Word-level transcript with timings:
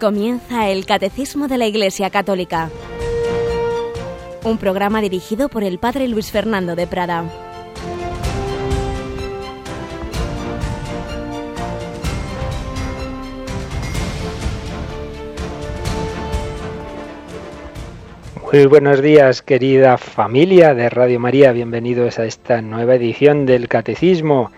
Comienza 0.00 0.68
el 0.68 0.86
Catecismo 0.86 1.48
de 1.48 1.58
la 1.58 1.66
Iglesia 1.66 2.08
Católica, 2.10 2.70
un 4.44 4.56
programa 4.56 5.00
dirigido 5.00 5.48
por 5.48 5.64
el 5.64 5.80
Padre 5.80 6.06
Luis 6.06 6.30
Fernando 6.30 6.76
de 6.76 6.86
Prada. 6.86 7.24
Muy 18.52 18.66
buenos 18.66 19.02
días, 19.02 19.42
querida 19.42 19.98
familia 19.98 20.74
de 20.74 20.90
Radio 20.90 21.18
María. 21.18 21.50
Bienvenidos 21.50 22.20
a 22.20 22.24
esta 22.24 22.62
nueva 22.62 22.94
edición 22.94 23.46
del 23.46 23.66
Catecismo. 23.66 24.52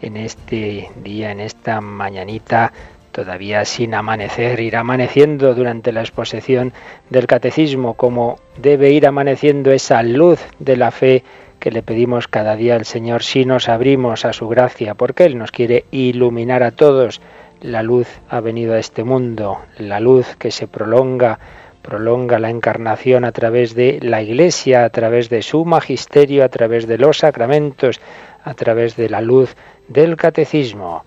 En 0.00 0.16
este 0.16 0.90
día, 1.02 1.32
en 1.32 1.40
esta 1.40 1.80
mañanita 1.80 2.72
todavía 3.14 3.64
sin 3.64 3.94
amanecer, 3.94 4.58
ir 4.58 4.76
amaneciendo 4.76 5.54
durante 5.54 5.92
la 5.92 6.00
exposición 6.00 6.72
del 7.10 7.28
catecismo, 7.28 7.94
como 7.94 8.40
debe 8.56 8.90
ir 8.90 9.06
amaneciendo 9.06 9.70
esa 9.70 10.02
luz 10.02 10.40
de 10.58 10.76
la 10.76 10.90
fe 10.90 11.22
que 11.60 11.70
le 11.70 11.84
pedimos 11.84 12.26
cada 12.26 12.56
día 12.56 12.74
al 12.74 12.84
Señor 12.84 13.22
si 13.22 13.44
nos 13.44 13.68
abrimos 13.68 14.24
a 14.24 14.32
su 14.32 14.48
gracia, 14.48 14.94
porque 14.94 15.24
Él 15.26 15.38
nos 15.38 15.52
quiere 15.52 15.84
iluminar 15.92 16.64
a 16.64 16.72
todos. 16.72 17.20
La 17.60 17.84
luz 17.84 18.08
ha 18.28 18.40
venido 18.40 18.74
a 18.74 18.80
este 18.80 19.04
mundo, 19.04 19.60
la 19.78 20.00
luz 20.00 20.34
que 20.36 20.50
se 20.50 20.66
prolonga, 20.66 21.38
prolonga 21.82 22.40
la 22.40 22.50
encarnación 22.50 23.24
a 23.24 23.30
través 23.30 23.76
de 23.76 24.00
la 24.02 24.22
Iglesia, 24.22 24.84
a 24.84 24.90
través 24.90 25.28
de 25.28 25.42
su 25.42 25.64
magisterio, 25.64 26.44
a 26.44 26.48
través 26.48 26.88
de 26.88 26.98
los 26.98 27.18
sacramentos, 27.18 28.00
a 28.42 28.54
través 28.54 28.96
de 28.96 29.08
la 29.08 29.20
luz 29.20 29.54
del 29.86 30.16
catecismo. 30.16 31.04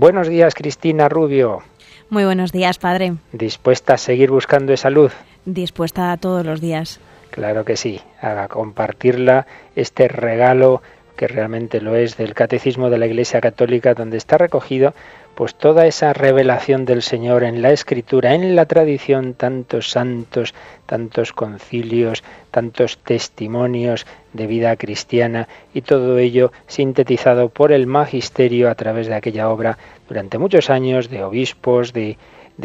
Buenos 0.00 0.28
días, 0.28 0.54
Cristina 0.54 1.10
Rubio. 1.10 1.62
Muy 2.08 2.24
buenos 2.24 2.52
días, 2.52 2.78
padre. 2.78 3.16
¿Dispuesta 3.32 3.92
a 3.92 3.98
seguir 3.98 4.30
buscando 4.30 4.72
esa 4.72 4.88
luz? 4.88 5.12
Dispuesta 5.44 6.10
a 6.10 6.16
todos 6.16 6.46
los 6.46 6.62
días. 6.62 7.00
Claro 7.30 7.66
que 7.66 7.76
sí, 7.76 8.00
a 8.22 8.48
compartirla, 8.48 9.46
este 9.76 10.08
regalo 10.08 10.80
que 11.16 11.28
realmente 11.28 11.82
lo 11.82 11.96
es 11.96 12.16
del 12.16 12.32
Catecismo 12.32 12.88
de 12.88 12.96
la 12.96 13.04
Iglesia 13.04 13.42
Católica, 13.42 13.92
donde 13.92 14.16
está 14.16 14.38
recogido 14.38 14.94
pues 15.34 15.54
toda 15.54 15.86
esa 15.86 16.12
revelación 16.12 16.84
del 16.84 17.02
Señor 17.02 17.44
en 17.44 17.62
la 17.62 17.72
Escritura, 17.72 18.34
en 18.34 18.54
la 18.54 18.66
tradición, 18.66 19.34
tantos 19.34 19.90
santos, 19.90 20.54
tantos 20.86 21.32
concilios, 21.32 22.22
tantos 22.50 22.98
testimonios 22.98 24.06
de 24.32 24.46
vida 24.46 24.76
cristiana 24.76 25.48
y 25.72 25.82
todo 25.82 26.18
ello 26.18 26.52
sintetizado 26.66 27.48
por 27.48 27.72
el 27.72 27.86
magisterio 27.86 28.70
a 28.70 28.74
través 28.74 29.06
de 29.06 29.14
aquella 29.14 29.48
obra 29.48 29.78
durante 30.08 30.38
muchos 30.38 30.70
años 30.70 31.08
de 31.08 31.22
obispos, 31.22 31.92
de, 31.92 32.18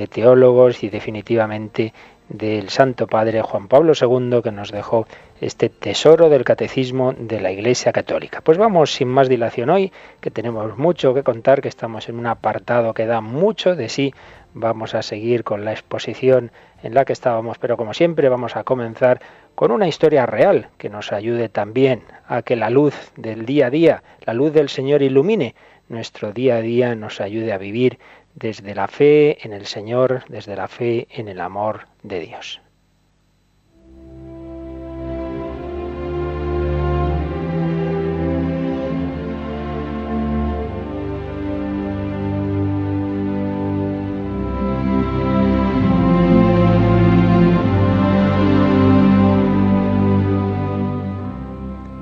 teólogos 0.09 0.83
y 0.83 0.89
definitivamente 0.89 1.93
del 2.29 2.69
Santo 2.69 3.07
Padre 3.07 3.41
Juan 3.41 3.67
Pablo 3.67 3.93
II 3.99 4.41
que 4.43 4.51
nos 4.51 4.71
dejó 4.71 5.07
este 5.41 5.69
tesoro 5.69 6.29
del 6.29 6.43
catecismo 6.43 7.13
de 7.13 7.39
la 7.39 7.51
Iglesia 7.51 7.91
Católica. 7.91 8.41
Pues 8.41 8.57
vamos 8.57 8.93
sin 8.93 9.07
más 9.07 9.29
dilación 9.29 9.69
hoy, 9.69 9.91
que 10.21 10.31
tenemos 10.31 10.77
mucho 10.77 11.13
que 11.13 11.23
contar, 11.23 11.61
que 11.61 11.67
estamos 11.67 12.09
en 12.09 12.17
un 12.17 12.27
apartado 12.27 12.93
que 12.93 13.05
da 13.05 13.21
mucho 13.21 13.75
de 13.75 13.89
sí. 13.89 14.13
Vamos 14.53 14.95
a 14.95 15.01
seguir 15.01 15.43
con 15.43 15.65
la 15.65 15.73
exposición 15.73 16.51
en 16.81 16.93
la 16.93 17.03
que 17.03 17.13
estábamos, 17.13 17.57
pero 17.57 17.77
como 17.77 17.93
siempre 17.93 18.29
vamos 18.29 18.55
a 18.55 18.63
comenzar 18.63 19.19
con 19.53 19.71
una 19.71 19.87
historia 19.87 20.25
real 20.25 20.69
que 20.77 20.89
nos 20.89 21.11
ayude 21.11 21.49
también 21.49 22.03
a 22.27 22.41
que 22.41 22.55
la 22.55 22.69
luz 22.69 22.95
del 23.17 23.45
día 23.45 23.67
a 23.67 23.69
día, 23.69 24.03
la 24.25 24.33
luz 24.33 24.53
del 24.53 24.69
Señor 24.69 25.01
ilumine 25.01 25.55
nuestro 25.89 26.31
día 26.31 26.55
a 26.55 26.61
día, 26.61 26.95
nos 26.95 27.21
ayude 27.21 27.53
a 27.53 27.57
vivir 27.57 27.99
desde 28.35 28.75
la 28.75 28.87
fe 28.87 29.45
en 29.45 29.53
el 29.53 29.65
Señor, 29.65 30.25
desde 30.29 30.55
la 30.55 30.67
fe 30.67 31.07
en 31.09 31.27
el 31.29 31.39
amor 31.39 31.87
de 32.03 32.19
Dios. 32.19 32.61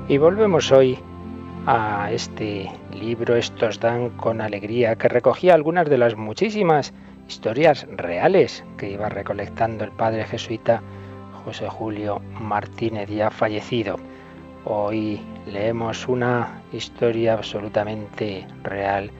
Y 0.06 0.18
volvemos 0.18 0.70
hoy 0.70 0.98
a 1.66 2.10
este 2.12 2.70
libro 2.92 3.36
Estos 3.36 3.80
dan 3.80 4.10
con 4.10 4.40
alegría, 4.40 4.96
que 4.96 5.08
recogía 5.08 5.54
algunas 5.54 5.88
de 5.88 5.98
las 5.98 6.16
muchísimas 6.16 6.92
historias 7.28 7.86
reales 7.90 8.64
que 8.76 8.90
iba 8.90 9.08
recolectando 9.08 9.84
el 9.84 9.90
padre 9.90 10.24
jesuita 10.24 10.82
José 11.44 11.68
Julio 11.68 12.20
Martínez, 12.38 13.08
ya 13.08 13.30
fallecido. 13.30 13.96
Hoy 14.66 15.20
leemos 15.46 16.06
una 16.06 16.62
historia 16.72 17.34
absolutamente 17.34 18.46
real 18.62 19.10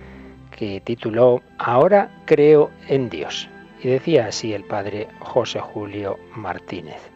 que 0.50 0.81
tituló 0.81 1.43
Ahora 1.59 2.11
creo 2.26 2.71
en 2.88 3.09
Dios. 3.09 3.49
Y 3.82 3.88
decía 3.88 4.26
así 4.26 4.53
el 4.53 4.65
padre 4.65 5.09
José 5.21 5.61
Julio 5.61 6.19
Martínez. 6.34 7.11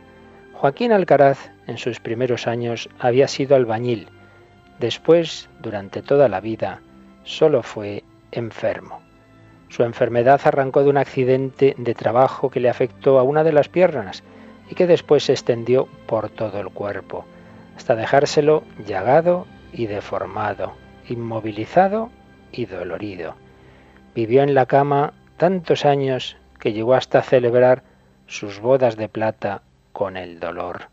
Joaquín 0.55 0.93
Alcaraz 0.93 1.50
en 1.66 1.78
sus 1.78 2.00
primeros 2.00 2.47
años 2.47 2.89
había 2.99 3.28
sido 3.28 3.56
albañil 3.56 4.09
Después, 4.78 5.49
durante 5.61 6.03
toda 6.03 6.28
la 6.28 6.41
vida, 6.41 6.81
solo 7.25 7.62
fue 7.62 8.05
enfermo. 8.31 9.00
Su 9.69 9.83
enfermedad 9.83 10.41
arrancó 10.44 10.83
de 10.83 10.91
un 10.91 10.97
accidente 10.97 11.75
de 11.77 11.94
trabajo 11.94 12.49
que 12.50 12.61
le 12.61 12.71
afectó 12.71 13.19
a 13.19 13.22
una 13.22 13.44
de 13.44 13.53
las 13.53 13.69
piernas 13.69 14.22
y 14.71 14.75
que 14.75 14.87
después 14.87 15.25
se 15.25 15.33
extendió 15.33 15.89
por 16.06 16.31
todo 16.31 16.61
el 16.61 16.71
cuerpo, 16.71 17.27
hasta 17.77 17.97
dejárselo 17.97 18.62
llagado 18.87 19.47
y 19.72 19.87
deformado, 19.87 20.72
inmovilizado 21.09 22.10
y 22.53 22.66
dolorido. 22.66 23.34
Vivió 24.15 24.43
en 24.43 24.55
la 24.55 24.66
cama 24.66 25.12
tantos 25.37 25.84
años 25.84 26.37
que 26.59 26.72
llegó 26.72 26.95
hasta 26.95 27.22
celebrar 27.22 27.83
sus 28.27 28.60
bodas 28.60 28.97
de 28.97 29.09
plata 29.09 29.62
con 29.93 30.16
el 30.16 30.41
dolor. 30.41 30.89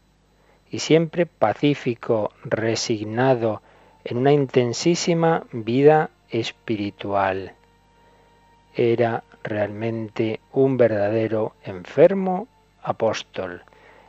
Y 0.69 0.79
siempre 0.79 1.25
pacífico, 1.25 2.31
resignado, 2.43 3.61
en 4.05 4.17
una 4.17 4.31
intensísima 4.31 5.45
vida 5.51 6.11
espiritual. 6.29 7.53
Era 8.75 9.23
realmente 9.43 10.39
un 10.53 10.77
verdadero 10.77 11.53
enfermo 11.63 12.47
apóstol. 12.83 13.63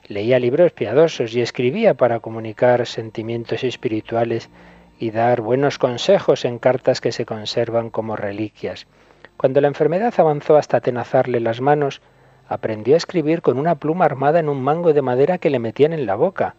Leía 0.06 0.38
libros 0.38 0.72
piadosos 0.72 1.34
y 1.34 1.40
escribía 1.40 1.94
para 1.94 2.20
comunicar 2.20 2.86
sentimientos 2.86 3.64
espirituales 3.64 4.50
y 4.98 5.10
dar 5.10 5.40
buenos 5.40 5.78
consejos 5.78 6.44
en 6.44 6.58
cartas 6.58 7.00
que 7.00 7.10
se 7.10 7.24
conservan 7.24 7.88
como 7.88 8.16
reliquias. 8.16 8.86
Cuando 9.38 9.62
la 9.62 9.68
enfermedad 9.68 10.12
avanzó 10.18 10.56
hasta 10.56 10.76
atenazarle 10.76 11.40
las 11.40 11.60
manos, 11.62 12.02
aprendió 12.48 12.94
a 12.94 12.98
escribir 12.98 13.40
con 13.40 13.58
una 13.58 13.76
pluma 13.76 14.04
armada 14.04 14.40
en 14.40 14.50
un 14.50 14.62
mango 14.62 14.92
de 14.92 15.02
madera 15.02 15.38
que 15.38 15.50
le 15.50 15.58
metían 15.58 15.94
en 15.94 16.06
la 16.06 16.16
boca. 16.16 16.54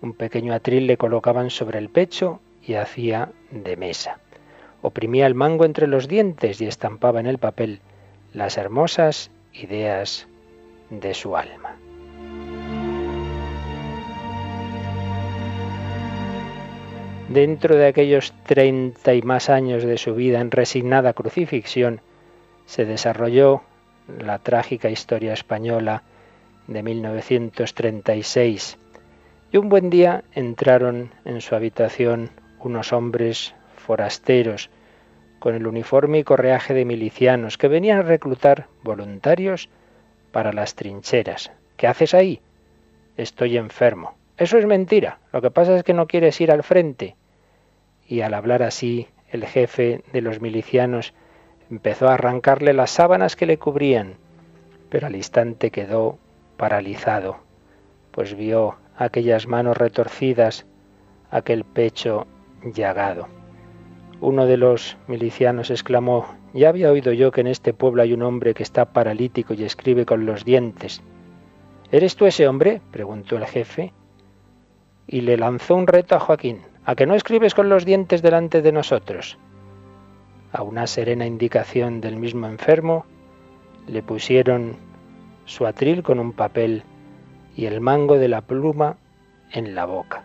Un 0.00 0.12
pequeño 0.12 0.54
atril 0.54 0.86
le 0.86 0.96
colocaban 0.96 1.50
sobre 1.50 1.78
el 1.78 1.88
pecho 1.88 2.40
y 2.68 2.74
hacía 2.74 3.32
de 3.50 3.76
mesa. 3.76 4.20
Oprimía 4.82 5.26
el 5.26 5.34
mango 5.34 5.64
entre 5.64 5.86
los 5.86 6.06
dientes 6.06 6.60
y 6.60 6.66
estampaba 6.66 7.18
en 7.18 7.26
el 7.26 7.38
papel 7.38 7.80
las 8.32 8.58
hermosas 8.58 9.30
ideas 9.54 10.28
de 10.90 11.14
su 11.14 11.36
alma. 11.36 11.76
Dentro 17.28 17.76
de 17.76 17.86
aquellos 17.86 18.32
treinta 18.44 19.14
y 19.14 19.22
más 19.22 19.50
años 19.50 19.82
de 19.84 19.98
su 19.98 20.14
vida 20.14 20.40
en 20.40 20.50
resignada 20.50 21.12
crucifixión, 21.12 22.00
se 22.66 22.84
desarrolló 22.84 23.62
la 24.18 24.38
trágica 24.38 24.88
historia 24.88 25.32
española 25.32 26.02
de 26.66 26.82
1936. 26.82 28.78
Y 29.52 29.56
un 29.56 29.68
buen 29.68 29.90
día 29.90 30.24
entraron 30.34 31.10
en 31.24 31.40
su 31.40 31.54
habitación 31.54 32.30
unos 32.60 32.92
hombres 32.92 33.54
forasteros 33.76 34.70
con 35.38 35.54
el 35.54 35.66
uniforme 35.66 36.18
y 36.18 36.24
correaje 36.24 36.74
de 36.74 36.84
milicianos 36.84 37.58
que 37.58 37.68
venían 37.68 37.98
a 37.98 38.02
reclutar 38.02 38.66
voluntarios 38.82 39.68
para 40.32 40.52
las 40.52 40.74
trincheras. 40.74 41.52
¿Qué 41.76 41.86
haces 41.86 42.14
ahí? 42.14 42.40
Estoy 43.16 43.56
enfermo. 43.56 44.16
Eso 44.36 44.58
es 44.58 44.66
mentira. 44.66 45.18
Lo 45.32 45.40
que 45.40 45.50
pasa 45.50 45.76
es 45.76 45.82
que 45.82 45.94
no 45.94 46.06
quieres 46.06 46.40
ir 46.40 46.50
al 46.50 46.62
frente. 46.62 47.16
Y 48.06 48.20
al 48.20 48.34
hablar 48.34 48.62
así, 48.62 49.08
el 49.30 49.44
jefe 49.46 50.02
de 50.12 50.20
los 50.20 50.40
milicianos 50.40 51.14
empezó 51.70 52.08
a 52.08 52.14
arrancarle 52.14 52.72
las 52.72 52.90
sábanas 52.90 53.36
que 53.36 53.46
le 53.46 53.58
cubrían, 53.58 54.14
pero 54.88 55.06
al 55.06 55.16
instante 55.16 55.70
quedó 55.70 56.18
paralizado, 56.56 57.38
pues 58.10 58.34
vio 58.34 58.76
aquellas 58.96 59.46
manos 59.46 59.76
retorcidas, 59.76 60.66
aquel 61.30 61.64
pecho 61.64 62.26
llagado. 62.62 63.28
Uno 64.20 64.46
de 64.46 64.56
los 64.56 64.96
milicianos 65.06 65.70
exclamó, 65.70 66.26
ya 66.52 66.70
había 66.70 66.90
oído 66.90 67.12
yo 67.12 67.30
que 67.30 67.40
en 67.40 67.46
este 67.46 67.72
pueblo 67.72 68.02
hay 68.02 68.12
un 68.12 68.22
hombre 68.22 68.54
que 68.54 68.62
está 68.62 68.86
paralítico 68.86 69.54
y 69.54 69.64
escribe 69.64 70.06
con 70.06 70.26
los 70.26 70.44
dientes. 70.44 71.02
¿Eres 71.92 72.16
tú 72.16 72.26
ese 72.26 72.48
hombre? 72.48 72.80
preguntó 72.90 73.36
el 73.36 73.46
jefe, 73.46 73.92
y 75.06 75.22
le 75.22 75.36
lanzó 75.36 75.74
un 75.74 75.86
reto 75.86 76.16
a 76.16 76.20
Joaquín. 76.20 76.62
¿A 76.84 76.94
que 76.94 77.06
no 77.06 77.14
escribes 77.14 77.54
con 77.54 77.68
los 77.68 77.84
dientes 77.84 78.22
delante 78.22 78.62
de 78.62 78.72
nosotros? 78.72 79.38
A 80.52 80.62
una 80.62 80.86
serena 80.86 81.26
indicación 81.26 82.00
del 82.00 82.16
mismo 82.16 82.46
enfermo, 82.46 83.04
le 83.86 84.02
pusieron 84.02 84.76
su 85.44 85.66
atril 85.66 86.02
con 86.02 86.18
un 86.18 86.32
papel 86.32 86.82
y 87.56 87.66
el 87.66 87.80
mango 87.80 88.16
de 88.16 88.28
la 88.28 88.40
pluma 88.40 88.96
en 89.52 89.74
la 89.74 89.84
boca. 89.84 90.24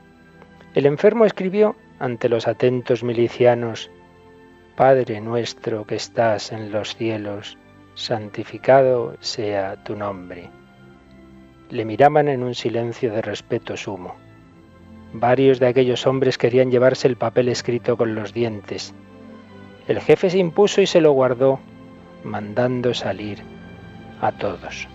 El 0.73 0.85
enfermo 0.85 1.25
escribió 1.25 1.75
ante 2.03 2.27
los 2.27 2.49
atentos 2.49 3.01
milicianos, 3.01 3.89
Padre 4.75 5.21
nuestro 5.21 5.87
que 5.87 5.95
estás 5.95 6.51
en 6.51 6.69
los 6.69 6.97
cielos, 6.97 7.57
santificado 7.95 9.15
sea 9.21 9.81
tu 9.85 9.95
nombre. 9.95 10.49
Le 11.69 11.85
miraban 11.85 12.27
en 12.27 12.43
un 12.43 12.55
silencio 12.55 13.13
de 13.13 13.21
respeto 13.21 13.77
sumo. 13.77 14.15
Varios 15.13 15.61
de 15.61 15.67
aquellos 15.67 16.05
hombres 16.05 16.37
querían 16.37 16.71
llevarse 16.71 17.07
el 17.07 17.15
papel 17.15 17.47
escrito 17.47 17.95
con 17.95 18.15
los 18.15 18.33
dientes. 18.33 18.93
El 19.87 20.01
jefe 20.01 20.29
se 20.29 20.39
impuso 20.39 20.81
y 20.81 20.87
se 20.87 20.99
lo 20.99 21.13
guardó, 21.13 21.61
mandando 22.25 22.93
salir 22.93 23.39
a 24.19 24.33
todos. 24.33 24.89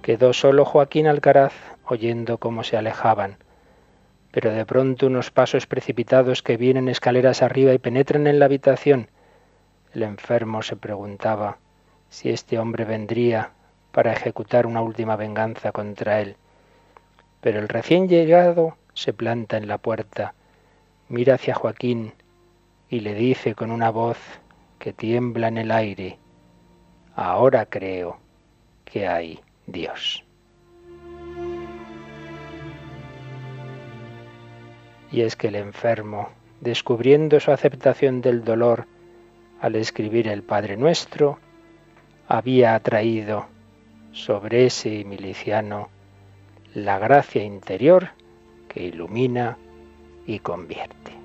Quedó 0.00 0.32
solo 0.32 0.64
Joaquín 0.64 1.06
Alcaraz 1.06 1.52
oyendo 1.88 2.38
cómo 2.38 2.64
se 2.64 2.76
alejaban, 2.76 3.38
pero 4.30 4.52
de 4.52 4.64
pronto 4.66 5.06
unos 5.06 5.30
pasos 5.30 5.66
precipitados 5.66 6.42
que 6.42 6.56
vienen 6.56 6.88
escaleras 6.88 7.42
arriba 7.42 7.72
y 7.72 7.78
penetran 7.78 8.26
en 8.26 8.38
la 8.38 8.44
habitación. 8.44 9.08
El 9.94 10.02
enfermo 10.02 10.62
se 10.62 10.76
preguntaba 10.76 11.58
si 12.08 12.30
este 12.30 12.58
hombre 12.58 12.84
vendría 12.84 13.52
para 13.92 14.12
ejecutar 14.12 14.66
una 14.66 14.82
última 14.82 15.16
venganza 15.16 15.72
contra 15.72 16.20
él. 16.20 16.36
Pero 17.40 17.60
el 17.60 17.68
recién 17.68 18.08
llegado 18.08 18.76
se 18.94 19.12
planta 19.12 19.56
en 19.56 19.68
la 19.68 19.78
puerta, 19.78 20.34
mira 21.08 21.34
hacia 21.34 21.54
Joaquín 21.54 22.12
y 22.88 23.00
le 23.00 23.14
dice 23.14 23.54
con 23.54 23.70
una 23.70 23.90
voz 23.90 24.18
que 24.78 24.92
tiembla 24.92 25.48
en 25.48 25.58
el 25.58 25.70
aire, 25.70 26.18
ahora 27.14 27.66
creo 27.66 28.18
que 28.84 29.06
hay 29.06 29.40
Dios. 29.66 30.27
Y 35.10 35.22
es 35.22 35.36
que 35.36 35.48
el 35.48 35.56
enfermo, 35.56 36.30
descubriendo 36.60 37.40
su 37.40 37.50
aceptación 37.50 38.20
del 38.20 38.44
dolor 38.44 38.86
al 39.60 39.74
escribir 39.76 40.28
el 40.28 40.42
Padre 40.42 40.76
Nuestro, 40.76 41.38
había 42.28 42.74
atraído 42.74 43.46
sobre 44.12 44.66
ese 44.66 45.04
miliciano 45.04 45.88
la 46.74 46.98
gracia 46.98 47.42
interior 47.42 48.10
que 48.68 48.82
ilumina 48.84 49.56
y 50.26 50.40
convierte. 50.40 51.17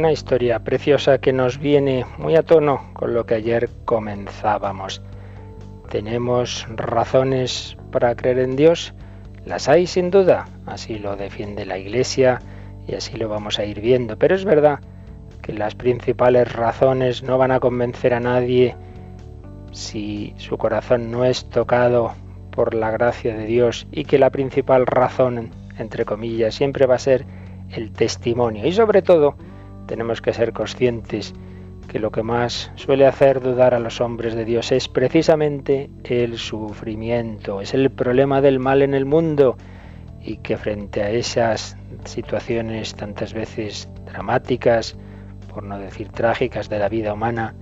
Una 0.00 0.12
historia 0.12 0.60
preciosa 0.60 1.18
que 1.18 1.30
nos 1.30 1.58
viene 1.58 2.06
muy 2.16 2.34
a 2.34 2.42
tono 2.42 2.88
con 2.94 3.12
lo 3.12 3.26
que 3.26 3.34
ayer 3.34 3.68
comenzábamos. 3.84 5.02
¿Tenemos 5.90 6.66
razones 6.74 7.76
para 7.92 8.14
creer 8.14 8.38
en 8.38 8.56
Dios? 8.56 8.94
Las 9.44 9.68
hay 9.68 9.86
sin 9.86 10.10
duda, 10.10 10.48
así 10.64 10.98
lo 10.98 11.16
defiende 11.16 11.66
la 11.66 11.76
Iglesia 11.76 12.40
y 12.88 12.94
así 12.94 13.18
lo 13.18 13.28
vamos 13.28 13.58
a 13.58 13.66
ir 13.66 13.82
viendo, 13.82 14.18
pero 14.18 14.34
es 14.34 14.46
verdad 14.46 14.80
que 15.42 15.52
las 15.52 15.74
principales 15.74 16.50
razones 16.50 17.22
no 17.22 17.36
van 17.36 17.50
a 17.50 17.60
convencer 17.60 18.14
a 18.14 18.20
nadie 18.20 18.76
si 19.72 20.32
su 20.38 20.56
corazón 20.56 21.10
no 21.10 21.26
es 21.26 21.44
tocado 21.50 22.14
por 22.52 22.72
la 22.72 22.90
gracia 22.90 23.36
de 23.36 23.44
Dios 23.44 23.86
y 23.92 24.04
que 24.04 24.18
la 24.18 24.30
principal 24.30 24.86
razón, 24.86 25.50
entre 25.76 26.06
comillas, 26.06 26.54
siempre 26.54 26.86
va 26.86 26.94
a 26.94 26.98
ser 26.98 27.26
el 27.70 27.92
testimonio 27.92 28.66
y 28.66 28.72
sobre 28.72 29.02
todo 29.02 29.36
tenemos 29.86 30.20
que 30.20 30.32
ser 30.32 30.52
conscientes 30.52 31.34
que 31.90 31.98
lo 31.98 32.12
que 32.12 32.22
más 32.22 32.70
suele 32.76 33.04
hacer 33.04 33.40
dudar 33.40 33.74
a 33.74 33.80
los 33.80 34.00
hombres 34.00 34.34
de 34.34 34.44
Dios 34.44 34.70
es 34.70 34.88
precisamente 34.88 35.90
el 36.04 36.38
sufrimiento, 36.38 37.60
es 37.60 37.74
el 37.74 37.90
problema 37.90 38.40
del 38.40 38.60
mal 38.60 38.82
en 38.82 38.94
el 38.94 39.06
mundo 39.06 39.56
y 40.22 40.36
que 40.36 40.56
frente 40.56 41.02
a 41.02 41.10
esas 41.10 41.76
situaciones 42.04 42.94
tantas 42.94 43.34
veces 43.34 43.88
dramáticas, 44.04 44.96
por 45.52 45.64
no 45.64 45.78
decir 45.78 46.10
trágicas 46.10 46.68
de 46.68 46.78
la 46.78 46.88
vida 46.88 47.12
humana, 47.12 47.56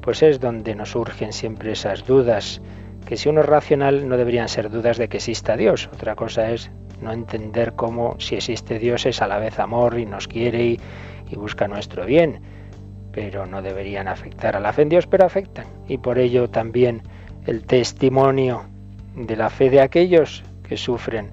pues 0.00 0.22
es 0.22 0.40
donde 0.40 0.74
nos 0.74 0.92
surgen 0.92 1.34
siempre 1.34 1.72
esas 1.72 2.06
dudas, 2.06 2.62
que 3.04 3.18
si 3.18 3.28
uno 3.28 3.42
es 3.42 3.46
racional 3.46 4.08
no 4.08 4.16
deberían 4.16 4.48
ser 4.48 4.70
dudas 4.70 4.96
de 4.96 5.08
que 5.08 5.18
exista 5.18 5.58
Dios, 5.58 5.90
otra 5.92 6.14
cosa 6.14 6.50
es 6.50 6.70
no 7.02 7.12
entender 7.12 7.74
cómo 7.74 8.16
si 8.18 8.36
existe 8.36 8.78
Dios 8.78 9.04
es 9.04 9.20
a 9.20 9.26
la 9.26 9.38
vez 9.38 9.58
amor 9.58 9.98
y 9.98 10.06
nos 10.06 10.26
quiere 10.26 10.64
y, 10.64 10.80
y 11.30 11.36
busca 11.36 11.68
nuestro 11.68 12.06
bien, 12.06 12.40
pero 13.12 13.46
no 13.46 13.62
deberían 13.62 14.08
afectar 14.08 14.56
a 14.56 14.60
la 14.60 14.72
fe 14.72 14.82
en 14.82 14.88
Dios, 14.88 15.06
pero 15.06 15.26
afectan. 15.26 15.66
Y 15.88 15.98
por 15.98 16.18
ello 16.18 16.48
también 16.48 17.02
el 17.46 17.64
testimonio 17.64 18.64
de 19.14 19.36
la 19.36 19.50
fe 19.50 19.70
de 19.70 19.80
aquellos 19.80 20.44
que 20.62 20.76
sufren 20.76 21.30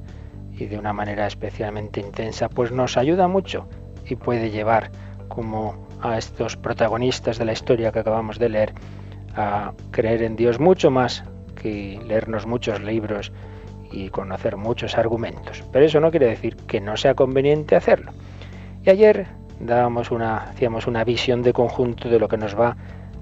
y 0.57 0.65
de 0.65 0.77
una 0.77 0.93
manera 0.93 1.27
especialmente 1.27 1.99
intensa, 1.99 2.49
pues 2.49 2.71
nos 2.71 2.97
ayuda 2.97 3.27
mucho 3.27 3.67
y 4.07 4.15
puede 4.15 4.49
llevar 4.49 4.91
como 5.27 5.87
a 6.01 6.17
estos 6.17 6.55
protagonistas 6.55 7.37
de 7.37 7.45
la 7.45 7.53
historia 7.53 7.91
que 7.91 7.99
acabamos 7.99 8.39
de 8.39 8.49
leer 8.49 8.73
a 9.35 9.73
creer 9.91 10.23
en 10.23 10.35
Dios 10.35 10.59
mucho 10.59 10.91
más 10.91 11.23
que 11.55 11.99
leernos 12.05 12.45
muchos 12.45 12.81
libros 12.81 13.31
y 13.91 14.09
conocer 14.09 14.57
muchos 14.57 14.97
argumentos. 14.97 15.63
Pero 15.71 15.85
eso 15.85 15.99
no 15.99 16.11
quiere 16.11 16.27
decir 16.27 16.55
que 16.55 16.79
no 16.79 16.95
sea 16.97 17.15
conveniente 17.15 17.75
hacerlo. 17.75 18.11
Y 18.83 18.89
ayer 18.89 19.27
dábamos 19.59 20.11
una, 20.11 20.37
hacíamos 20.37 20.87
una 20.87 21.03
visión 21.03 21.41
de 21.41 21.53
conjunto 21.53 22.09
de 22.09 22.19
lo 22.19 22.27
que 22.27 22.37
nos 22.37 22.59
va 22.59 22.75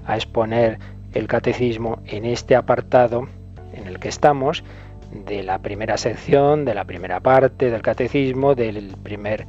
a 0.06 0.16
exponer 0.16 0.78
el 1.12 1.28
catecismo 1.28 2.00
en 2.06 2.24
este 2.24 2.56
apartado 2.56 3.28
en 3.72 3.86
el 3.86 3.98
que 3.98 4.08
estamos, 4.08 4.64
de 5.12 5.42
la 5.42 5.58
primera 5.58 5.96
sección, 5.96 6.64
de 6.64 6.74
la 6.74 6.84
primera 6.84 7.20
parte 7.20 7.70
del 7.70 7.82
catecismo, 7.82 8.54
del 8.54 8.96
primer, 9.02 9.46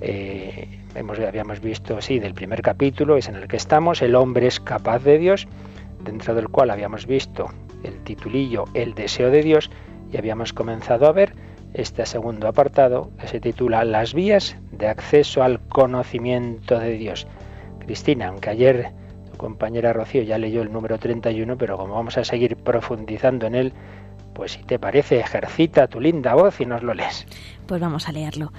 eh, 0.00 0.80
hemos, 0.94 1.18
habíamos 1.18 1.60
visto, 1.60 2.00
sí, 2.00 2.18
del 2.18 2.34
primer 2.34 2.62
capítulo, 2.62 3.16
es 3.16 3.28
en 3.28 3.34
el 3.34 3.48
que 3.48 3.56
estamos, 3.56 4.00
el 4.02 4.14
hombre 4.14 4.46
es 4.46 4.60
capaz 4.60 5.00
de 5.00 5.18
Dios, 5.18 5.48
dentro 6.04 6.34
del 6.34 6.48
cual 6.48 6.70
habíamos 6.70 7.06
visto 7.06 7.48
el 7.82 7.98
titulillo 8.04 8.64
El 8.74 8.94
deseo 8.94 9.30
de 9.30 9.42
Dios, 9.42 9.70
y 10.12 10.16
habíamos 10.16 10.52
comenzado 10.52 11.06
a 11.06 11.12
ver 11.12 11.32
este 11.74 12.06
segundo 12.06 12.48
apartado 12.48 13.10
que 13.20 13.28
se 13.28 13.40
titula 13.40 13.84
Las 13.84 14.14
vías 14.14 14.56
de 14.72 14.88
acceso 14.88 15.42
al 15.42 15.60
conocimiento 15.60 16.78
de 16.78 16.92
Dios. 16.92 17.26
Cristina, 17.80 18.28
aunque 18.28 18.50
ayer 18.50 18.92
tu 19.30 19.36
compañera 19.36 19.92
Rocío 19.92 20.22
ya 20.22 20.38
leyó 20.38 20.62
el 20.62 20.72
número 20.72 20.98
31, 20.98 21.56
pero 21.56 21.76
como 21.76 21.94
vamos 21.94 22.18
a 22.18 22.24
seguir 22.24 22.56
profundizando 22.56 23.46
en 23.46 23.54
él, 23.54 23.72
pues 24.34 24.52
si 24.52 24.62
te 24.62 24.78
parece, 24.78 25.20
ejercita 25.20 25.88
tu 25.88 26.00
linda 26.00 26.34
voz 26.34 26.60
y 26.60 26.66
nos 26.66 26.82
lo 26.82 26.94
lees. 26.94 27.26
Pues 27.66 27.80
vamos 27.80 28.08
a 28.08 28.12
leerlo. 28.12 28.52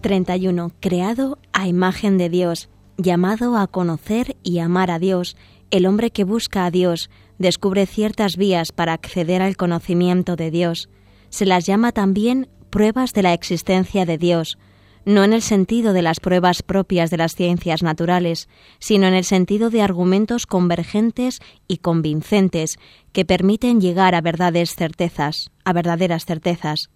31. 0.00 0.70
Creado 0.80 1.38
a 1.52 1.66
imagen 1.66 2.16
de 2.18 2.28
Dios, 2.28 2.68
llamado 2.96 3.56
a 3.56 3.66
conocer 3.66 4.36
y 4.42 4.60
amar 4.60 4.90
a 4.90 4.98
Dios, 4.98 5.36
el 5.70 5.86
hombre 5.86 6.10
que 6.10 6.24
busca 6.24 6.64
a 6.64 6.70
Dios 6.70 7.10
descubre 7.38 7.86
ciertas 7.86 8.36
vías 8.36 8.72
para 8.72 8.92
acceder 8.92 9.42
al 9.42 9.56
conocimiento 9.56 10.36
de 10.36 10.50
Dios 10.50 10.88
se 11.36 11.44
las 11.44 11.66
llama 11.66 11.92
también 11.92 12.48
pruebas 12.70 13.12
de 13.12 13.22
la 13.22 13.34
existencia 13.34 14.06
de 14.06 14.16
Dios. 14.16 14.58
no 15.04 15.22
en 15.22 15.32
el 15.32 15.42
sentido 15.42 15.92
de 15.92 16.02
las 16.02 16.18
pruebas 16.18 16.62
propias 16.64 17.10
de 17.10 17.16
las 17.16 17.36
ciencias 17.36 17.84
naturales, 17.84 18.48
sino 18.80 19.06
en 19.06 19.14
el 19.14 19.22
sentido 19.22 19.70
de 19.70 19.80
argumentos 19.80 20.46
convergentes 20.46 21.38
y 21.68 21.76
convincentes 21.76 22.76
que 23.12 23.24
permiten 23.24 23.80
llegar 23.80 24.16
a 24.16 24.20
verdades 24.20 24.74
certezas, 24.74 25.52
a 25.64 25.72
verdaderas 25.72 26.24
certezas. 26.24 26.90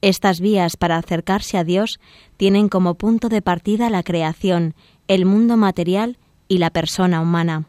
Estas 0.00 0.40
vías 0.40 0.76
para 0.76 0.96
acercarse 0.96 1.56
a 1.56 1.62
Dios 1.62 2.00
tienen 2.36 2.68
como 2.68 2.94
punto 2.94 3.28
de 3.28 3.42
partida 3.42 3.90
la 3.90 4.02
creación, 4.02 4.74
el 5.06 5.24
mundo 5.24 5.56
material 5.56 6.18
y 6.48 6.58
la 6.58 6.70
persona 6.70 7.20
humana. 7.20 7.66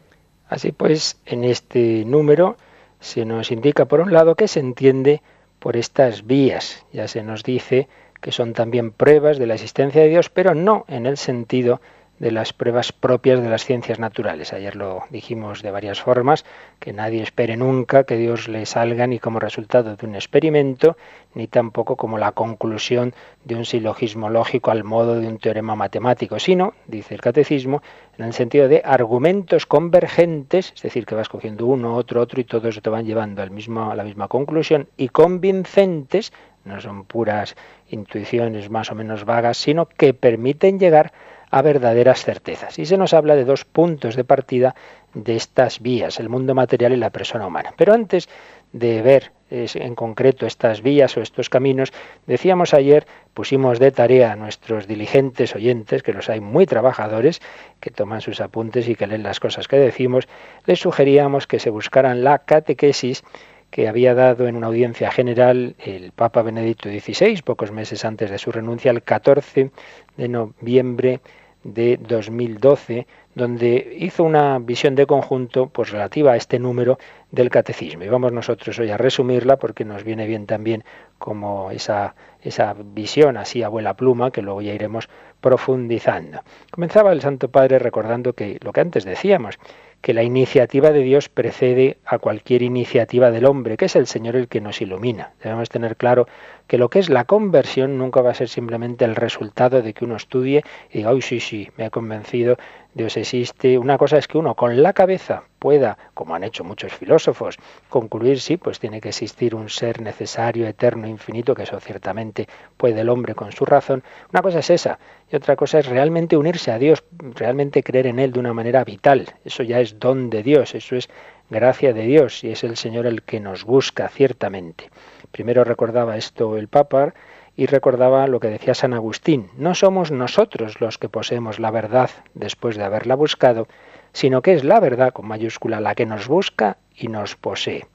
Así 0.50 0.72
pues, 0.72 1.18
en 1.26 1.44
este 1.44 2.04
número 2.04 2.58
se 3.00 3.26
nos 3.26 3.52
indica, 3.52 3.86
por 3.86 4.00
un 4.00 4.12
lado, 4.12 4.34
que 4.34 4.48
se 4.48 4.60
entiende 4.60 5.22
por 5.68 5.76
estas 5.76 6.26
vías. 6.26 6.86
Ya 6.94 7.10
se 7.10 7.24
nos 7.24 7.44
dice 7.44 7.90
que 8.22 8.32
son 8.32 8.54
también 8.54 8.92
pruebas 8.92 9.38
de 9.38 9.48
la 9.48 9.56
existencia 9.56 10.02
de 10.02 10.08
Dios, 10.08 10.30
pero 10.30 10.56
no 10.56 10.86
en 10.88 11.06
el 11.06 11.18
sentido 11.18 11.82
de 12.20 12.32
las 12.32 12.54
pruebas 12.54 12.92
propias 12.92 13.42
de 13.42 13.50
las 13.50 13.66
ciencias 13.66 14.00
naturales. 14.00 14.54
Ayer 14.54 14.76
lo 14.76 15.04
dijimos 15.10 15.62
de 15.62 15.72
varias 15.72 16.02
formas, 16.02 16.46
que 16.80 16.94
nadie 16.94 17.22
espere 17.22 17.58
nunca 17.58 18.06
que 18.06 18.18
Dios 18.18 18.48
le 18.48 18.66
salga 18.66 19.06
ni 19.06 19.20
como 19.20 19.40
resultado 19.40 19.96
de 19.96 20.06
un 20.06 20.16
experimento, 20.16 20.98
ni 21.36 21.48
tampoco 21.48 21.96
como 21.96 22.18
la 22.18 22.32
conclusión 22.32 23.14
de 23.46 23.56
un 23.56 23.66
silogismo 23.66 24.30
lógico 24.30 24.72
al 24.72 24.84
modo 24.84 25.20
de 25.20 25.28
un 25.28 25.38
teorema 25.38 25.76
matemático, 25.76 26.40
sino, 26.40 26.74
dice 26.88 27.14
el 27.14 27.22
catecismo, 27.22 27.84
en 28.18 28.26
el 28.26 28.34
sentido 28.34 28.68
de 28.68 28.82
argumentos 28.84 29.66
convergentes, 29.66 30.74
es 30.76 30.82
decir, 30.82 31.06
que 31.06 31.16
vas 31.16 31.30
cogiendo 31.30 31.68
uno, 31.68 31.96
otro, 31.96 32.22
otro 32.22 32.42
y 32.42 32.46
todos 32.46 32.82
te 32.82 32.90
van 32.90 33.06
llevando 33.06 33.44
al 33.44 33.52
mismo, 33.52 33.92
a 33.92 33.96
la 33.96 34.04
misma 34.04 34.28
conclusión, 34.28 34.88
y 34.98 35.10
convincentes, 35.10 36.34
no 36.66 36.82
son 36.82 37.06
puras 37.06 37.56
intuiciones 37.90 38.70
más 38.70 38.92
o 38.92 38.96
menos 38.96 39.24
vagas, 39.24 39.58
sino 39.58 39.86
que 39.86 40.14
permiten 40.14 40.80
llegar 40.80 41.14
verdaderas 41.52 42.24
certezas. 42.24 42.78
Y 42.80 42.86
se 42.86 42.98
nos 42.98 43.14
habla 43.14 43.36
de 43.36 43.46
dos 43.46 43.66
puntos 43.66 44.16
de 44.16 44.24
partida 44.24 44.76
de 45.14 45.36
estas 45.36 45.82
vías, 45.82 46.20
el 46.20 46.30
mundo 46.30 46.54
material 46.54 46.94
y 46.94 46.98
la 46.98 47.10
persona 47.10 47.48
humana. 47.48 47.74
Pero 47.78 47.94
antes 47.94 48.30
de 48.74 49.02
ver 49.02 49.32
en 49.50 49.96
concreto 49.96 50.46
estas 50.46 50.82
vías 50.82 51.16
o 51.16 51.22
estos 51.22 51.50
caminos, 51.50 51.94
decíamos 52.26 52.74
ayer, 52.74 53.08
pusimos 53.34 53.80
de 53.80 53.92
tarea 53.92 54.34
a 54.34 54.36
nuestros 54.36 54.88
diligentes 54.88 55.56
oyentes, 55.56 56.04
que 56.04 56.12
los 56.12 56.30
hay 56.30 56.42
muy 56.42 56.66
trabajadores, 56.66 57.42
que 57.80 57.90
toman 57.90 58.22
sus 58.22 58.42
apuntes 58.42 58.90
y 58.90 58.96
que 58.96 59.08
leen 59.08 59.24
las 59.24 59.40
cosas 59.40 59.70
que 59.70 59.78
decimos, 59.78 60.28
les 60.66 60.80
sugeríamos 60.80 61.48
que 61.48 61.60
se 61.60 61.70
buscaran 61.70 62.24
la 62.24 62.40
catequesis 62.40 63.24
que 63.70 63.88
había 63.88 64.14
dado 64.14 64.48
en 64.48 64.56
una 64.56 64.68
audiencia 64.68 65.12
general 65.12 65.76
el 65.80 66.12
Papa 66.12 66.42
Benedicto 66.42 66.90
XVI, 66.90 67.42
pocos 67.44 67.72
meses 67.72 68.06
antes 68.06 68.32
de 68.32 68.38
su 68.38 68.52
renuncia, 68.52 68.92
el 68.92 69.04
14 69.04 69.72
de 70.16 70.28
noviembre 70.28 71.22
de 71.64 71.98
2012, 71.98 73.08
donde 73.36 73.96
hizo 74.00 74.24
una 74.24 74.58
visión 74.60 74.96
de 74.96 75.06
conjunto 75.06 75.68
pues 75.68 75.92
relativa 75.92 76.32
a 76.32 76.38
este 76.38 76.60
número 76.60 76.98
del 77.30 77.50
catecismo. 77.50 78.04
Y 78.04 78.08
vamos 78.08 78.32
nosotros 78.32 78.80
hoy 78.80 78.90
a 78.90 78.98
resumirla 78.98 79.58
porque 79.58 79.84
nos 79.84 80.04
viene 80.04 80.26
bien 80.26 80.46
también 80.46 80.84
como 81.20 81.70
esa, 81.72 82.16
esa 82.42 82.74
visión 82.74 83.38
así 83.38 83.64
abuela 83.64 83.96
pluma 83.96 84.32
que 84.32 84.42
luego 84.42 84.62
ya 84.62 84.74
iremos 84.74 85.10
profundizando. 85.42 86.40
Comenzaba 86.72 87.12
el 87.12 87.22
Santo 87.22 87.50
Padre 87.50 87.80
recordando 87.80 88.34
que 88.34 88.58
lo 88.62 88.72
que 88.72 88.82
antes 88.82 89.04
decíamos, 89.04 89.60
que 90.02 90.14
la 90.14 90.24
iniciativa 90.24 90.92
de 90.92 91.02
Dios 91.02 91.30
precede 91.30 91.98
a 92.06 92.20
cualquier 92.20 92.62
iniciativa 92.62 93.32
del 93.32 93.46
hombre, 93.46 93.78
que 93.78 93.86
es 93.86 93.96
el 93.96 94.08
Señor 94.08 94.36
el 94.36 94.48
que 94.48 94.62
nos 94.62 94.82
ilumina. 94.82 95.34
Debemos 95.44 95.70
tener 95.70 95.98
claro 95.98 96.28
que 96.68 96.78
lo 96.78 96.90
que 96.90 97.00
es 97.00 97.10
la 97.10 97.26
conversión 97.26 97.98
nunca 97.98 98.22
va 98.22 98.32
a 98.32 98.36
ser 98.36 98.50
simplemente 98.50 99.06
el 99.06 99.16
resultado 99.16 99.82
de 99.82 99.94
que 99.94 100.06
uno 100.06 100.16
estudie 100.16 100.64
y 100.92 101.00
diga, 101.00 101.14
uy, 101.14 101.22
sí, 101.22 101.40
sí, 101.40 101.70
me 101.78 101.86
he 101.86 101.90
convencido, 101.90 102.58
Dios 102.94 103.16
existe. 103.16 103.78
Una 103.78 103.98
cosa 103.98 104.18
es 104.18 104.28
que 104.28 104.38
uno 104.38 104.56
con 104.56 104.82
la 104.82 104.92
cabeza 104.94 105.44
pueda, 105.60 105.98
como 106.14 106.36
han 106.36 106.44
hecho 106.44 106.64
muchos 106.64 106.94
filósofos, 106.94 107.58
concluir, 107.90 108.40
sí, 108.40 108.58
pues 108.58 108.80
tiene 108.80 109.00
que 109.00 109.10
existir 109.10 109.56
un 109.56 109.70
ser 109.70 110.02
necesario, 110.02 110.68
eterno, 110.68 111.08
infinito, 111.08 111.56
que 111.56 111.64
eso 111.64 111.80
ciertamente 111.80 112.48
puede 112.76 113.02
el 113.02 113.10
hombre 113.10 113.36
con 113.36 113.52
su 113.52 113.66
razón. 113.66 114.04
Una 114.32 114.42
cosa 114.42 114.60
es 114.60 114.70
esa, 114.70 115.00
y 115.32 115.36
otra 115.36 115.56
cosa 115.56 115.80
es 115.80 115.88
realmente 115.88 116.38
unirse 116.38 116.72
a 116.72 116.80
Dios, 116.80 117.04
realmente 117.36 117.84
creer 117.84 118.08
en 118.08 118.20
Él 118.20 118.32
de 118.34 118.40
una 118.40 118.54
manera 118.54 118.84
vital. 118.84 119.28
Eso 119.46 119.64
ya 119.64 119.80
es 119.80 119.87
don 120.00 120.30
de 120.30 120.44
Dios, 120.44 120.76
eso 120.76 120.96
es 120.96 121.10
gracia 121.50 121.94
de 121.94 122.04
Dios, 122.04 122.44
y 122.44 122.52
es 122.52 122.64
el 122.64 122.78
Señor 122.78 123.06
el 123.06 123.24
que 123.24 123.40
nos 123.40 123.64
busca, 123.64 124.10
ciertamente. 124.10 124.90
Primero 125.32 125.64
recordaba 125.64 126.18
esto 126.18 126.58
el 126.58 126.68
Papa 126.68 127.14
y 127.56 127.66
recordaba 127.66 128.28
lo 128.28 128.40
que 128.40 128.50
decía 128.50 128.76
San 128.76 128.94
Agustín. 128.94 129.50
No 129.58 129.74
somos 129.74 130.12
nosotros 130.12 130.80
los 130.80 130.98
que 130.98 131.10
poseemos 131.10 131.60
la 131.60 131.72
verdad 131.72 132.10
después 132.34 132.78
de 132.78 132.84
haberla 132.84 133.16
buscado, 133.16 133.68
sino 134.14 134.42
que 134.42 134.54
es 134.54 134.64
la 134.64 134.80
verdad 134.80 135.14
con 135.14 135.28
mayúscula 135.28 135.80
la 135.80 135.96
que 135.96 136.06
nos 136.06 136.28
busca 136.28 136.78
y 136.96 137.08
nos 137.08 137.36
posee. 137.36 137.86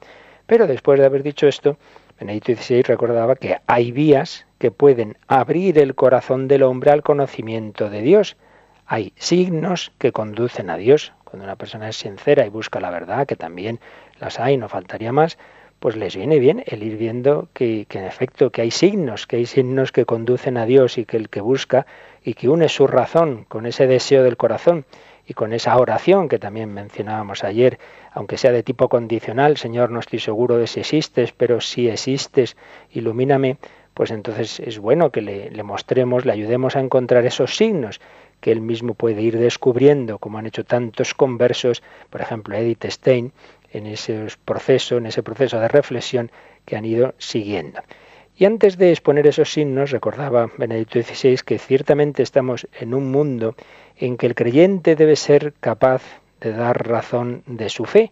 Pero 0.45 0.67
después 0.67 0.99
de 0.99 1.05
haber 1.05 1.23
dicho 1.23 1.47
esto, 1.47 1.77
Benedicto 2.19 2.53
XVI 2.53 2.83
recordaba 2.83 3.35
que 3.35 3.57
hay 3.67 3.91
vías 3.91 4.45
que 4.59 4.71
pueden 4.71 5.17
abrir 5.27 5.79
el 5.79 5.95
corazón 5.95 6.47
del 6.47 6.63
hombre 6.63 6.91
al 6.91 7.03
conocimiento 7.03 7.89
de 7.89 8.01
Dios. 8.01 8.37
Hay 8.85 9.13
signos 9.15 9.91
que 9.97 10.11
conducen 10.11 10.69
a 10.69 10.77
Dios. 10.77 11.13
Cuando 11.33 11.45
una 11.45 11.55
persona 11.55 11.89
es 11.89 11.95
sincera 11.95 12.45
y 12.45 12.49
busca 12.49 12.79
la 12.79 12.91
verdad, 12.91 13.25
que 13.25 13.35
también 13.35 13.79
las 14.19 14.39
hay, 14.39 14.55
no 14.55 14.69
faltaría 14.69 15.11
más, 15.11 15.39
pues 15.79 15.95
les 15.95 16.15
viene 16.15 16.37
bien 16.37 16.63
el 16.67 16.83
ir 16.83 16.95
viendo 16.95 17.47
que, 17.53 17.87
en 17.89 18.03
efecto 18.03 18.51
que 18.51 18.61
hay 18.61 18.69
signos, 18.69 19.25
que 19.25 19.37
hay 19.37 19.47
signos 19.47 19.91
que 19.91 20.05
conducen 20.05 20.57
a 20.57 20.67
Dios 20.67 20.99
y 20.99 21.05
que 21.05 21.17
el 21.17 21.29
que 21.29 21.41
busca 21.41 21.87
y 22.23 22.35
que 22.35 22.49
une 22.49 22.69
su 22.69 22.85
razón 22.85 23.45
con 23.45 23.65
ese 23.65 23.87
deseo 23.87 24.21
del 24.21 24.37
corazón 24.37 24.85
y 25.25 25.33
con 25.33 25.53
esa 25.53 25.75
oración 25.75 26.29
que 26.29 26.37
también 26.37 26.71
mencionábamos 26.71 27.43
ayer, 27.43 27.79
aunque 28.11 28.37
sea 28.37 28.51
de 28.51 28.61
tipo 28.61 28.87
condicional, 28.87 29.57
Señor, 29.57 29.89
no 29.89 30.01
estoy 30.01 30.19
seguro 30.19 30.57
de 30.57 30.67
si 30.67 30.81
existes, 30.81 31.31
pero 31.31 31.61
si 31.61 31.89
existes, 31.89 32.57
ilumíname, 32.91 33.57
pues 33.95 34.11
entonces 34.11 34.59
es 34.59 34.77
bueno 34.77 35.11
que 35.11 35.21
le, 35.21 35.49
le 35.49 35.63
mostremos, 35.63 36.25
le 36.25 36.33
ayudemos 36.33 36.75
a 36.75 36.79
encontrar 36.79 37.25
esos 37.25 37.55
signos 37.55 37.99
que 38.43 38.51
él 38.51 38.59
mismo 38.59 38.93
puede 38.93 39.21
ir 39.21 39.39
descubriendo, 39.39 40.19
como 40.19 40.37
han 40.37 40.45
hecho 40.45 40.65
tantos 40.65 41.13
conversos, 41.13 41.81
por 42.09 42.19
ejemplo 42.19 42.57
Edith 42.57 42.83
Stein, 42.89 43.31
en 43.71 43.87
ese 43.87 44.27
proceso, 44.43 44.97
en 44.97 45.05
ese 45.05 45.23
proceso 45.23 45.61
de 45.61 45.69
reflexión 45.69 46.29
que 46.65 46.75
han 46.75 46.83
ido 46.83 47.15
siguiendo. 47.19 47.79
Y 48.35 48.43
antes 48.43 48.77
de 48.77 48.91
exponer 48.91 49.27
esos 49.27 49.53
signos, 49.53 49.91
recordaba 49.91 50.51
Benedicto 50.57 51.01
XVI 51.01 51.37
que 51.45 51.57
ciertamente 51.57 52.21
estamos 52.21 52.67
en 52.77 52.93
un 52.93 53.09
mundo 53.11 53.55
en 53.95 54.17
que 54.17 54.25
el 54.25 54.35
creyente 54.35 54.97
debe 54.97 55.15
ser 55.15 55.53
capaz 55.61 56.03
de 56.41 56.51
dar 56.51 56.85
razón 56.85 57.43
de 57.45 57.69
su 57.69 57.85
fe. 57.85 58.11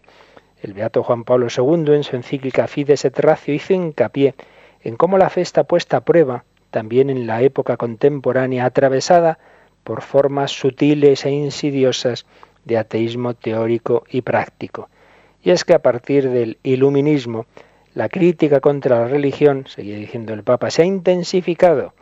El 0.62 0.72
beato 0.72 1.02
Juan 1.02 1.24
Pablo 1.24 1.48
II 1.54 1.94
en 1.94 2.04
su 2.04 2.16
encíclica 2.16 2.68
Fides 2.68 3.04
et 3.04 3.18
Ratio 3.18 3.52
hizo 3.52 3.74
hincapié 3.74 4.34
en 4.80 4.96
cómo 4.96 5.18
la 5.18 5.28
fe 5.28 5.42
está 5.42 5.64
puesta 5.64 5.98
a 5.98 6.04
prueba 6.06 6.44
también 6.70 7.10
en 7.10 7.26
la 7.26 7.42
época 7.42 7.76
contemporánea 7.76 8.64
atravesada 8.64 9.38
por 9.84 10.02
formas 10.02 10.52
sutiles 10.52 11.24
e 11.26 11.30
insidiosas 11.30 12.26
de 12.64 12.78
ateísmo 12.78 13.34
teórico 13.34 14.04
y 14.10 14.22
práctico. 14.22 14.88
Y 15.42 15.50
es 15.50 15.64
que 15.64 15.74
a 15.74 15.80
partir 15.82 16.30
del 16.30 16.58
iluminismo, 16.62 17.46
la 17.94 18.08
crítica 18.08 18.60
contra 18.60 19.00
la 19.00 19.08
religión, 19.08 19.66
seguía 19.66 19.96
diciendo 19.96 20.32
el 20.32 20.44
Papa, 20.44 20.70
se 20.70 20.82
ha 20.82 20.84
intensificado. 20.84 21.94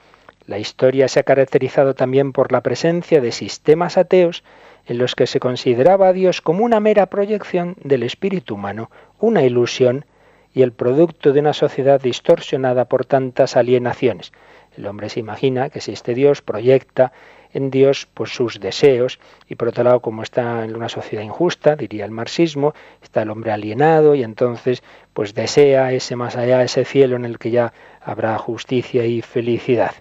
La 0.46 0.58
historia 0.58 1.08
se 1.08 1.20
ha 1.20 1.25
caracterizado 1.25 1.94
también 1.94 2.32
por 2.32 2.52
la 2.52 2.60
presencia 2.60 3.20
de 3.20 3.32
sistemas 3.32 3.96
ateos 3.96 4.44
en 4.87 4.99
los 4.99 5.14
que 5.14 5.26
se 5.26 5.40
consideraba 5.40 6.08
a 6.08 6.12
Dios 6.12 6.40
como 6.40 6.64
una 6.64 6.80
mera 6.80 7.06
proyección 7.06 7.76
del 7.82 8.02
espíritu 8.02 8.54
humano, 8.54 8.90
una 9.18 9.42
ilusión 9.42 10.04
y 10.52 10.62
el 10.62 10.72
producto 10.72 11.32
de 11.32 11.40
una 11.40 11.52
sociedad 11.52 12.00
distorsionada 12.00 12.87
por 12.87 13.04
tantas 13.04 13.56
alienaciones. 13.56 14.32
El 14.76 14.87
hombre 14.87 15.08
se 15.08 15.20
imagina 15.20 15.70
que 15.70 15.78
existe 15.78 16.14
Dios, 16.14 16.42
proyecta 16.42 17.12
en 17.52 17.71
Dios 17.71 18.09
pues 18.12 18.30
sus 18.30 18.61
deseos 18.61 19.19
y 19.49 19.54
por 19.54 19.69
otro 19.69 19.85
lado 19.85 20.00
como 20.00 20.23
está 20.23 20.64
en 20.64 20.76
una 20.76 20.88
sociedad 20.88 21.23
injusta, 21.23 21.76
diría 21.76 22.04
el 22.04 22.11
marxismo, 22.11 22.75
está 23.02 23.23
el 23.23 23.30
hombre 23.30 23.52
alienado 23.52 24.14
y 24.14 24.23
entonces 24.23 24.83
pues 25.12 25.35
desea 25.35 25.92
ese 25.92 26.16
más 26.16 26.37
allá, 26.37 26.62
ese 26.62 26.85
cielo 26.85 27.16
en 27.16 27.25
el 27.25 27.38
que 27.38 27.50
ya 27.50 27.73
habrá 28.00 28.37
justicia 28.38 29.04
y 29.07 29.23
felicidad. 29.23 29.92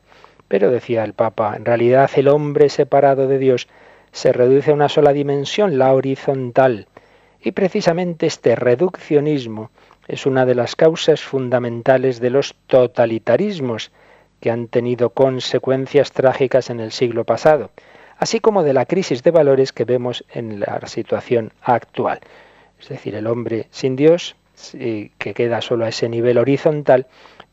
Pero 0.48 0.72
decía 0.72 1.03
el 1.03 1.13
Papa, 1.13 1.56
en 1.56 1.65
realidad 1.65 2.10
el 2.15 2.27
hombre 2.27 2.70
separado 2.70 3.27
de 3.27 3.38
Dios 3.38 3.68
se 4.12 4.34
reduce 4.34 4.72
a 4.72 4.74
una 4.74 4.89
sola 4.89 5.13
dimensión, 5.13 5.77
la 5.77 5.94
horizontal. 5.94 6.88
Y 7.41 7.51
precisamente 7.51 8.25
este 8.25 8.56
reduccionismo 8.56 9.70
es 10.08 10.25
una 10.25 10.46
de 10.46 10.56
las 10.56 10.75
causas 10.75 11.22
fundamentales 11.22 12.20
de 12.20 12.32
los 12.32 12.56
totalitarismos, 12.68 13.91
que 14.39 14.51
han 14.51 14.67
tenido 14.67 15.12
consecuencias 15.12 16.12
trágicas 16.12 16.69
en 16.69 16.79
el 16.79 16.91
siglo 16.91 17.25
pasado, 17.25 17.72
así 18.17 18.39
como 18.39 18.63
de 18.63 18.74
la 18.74 18.86
crisis 18.86 19.24
de 19.24 19.31
valores 19.31 19.74
que 19.74 19.86
vemos 19.86 20.25
en 20.34 20.60
la 20.60 20.81
situación 20.88 21.51
actual. 21.62 22.19
Es 22.79 22.89
decir, 22.89 23.15
el 23.15 23.27
hombre 23.27 23.67
sin 23.72 23.96
Dios, 23.96 24.36
que 24.72 25.34
queda 25.34 25.62
solo 25.62 25.86
a 25.86 25.89
ese 25.89 26.10
nivel 26.10 26.38
horizontal, 26.38 27.08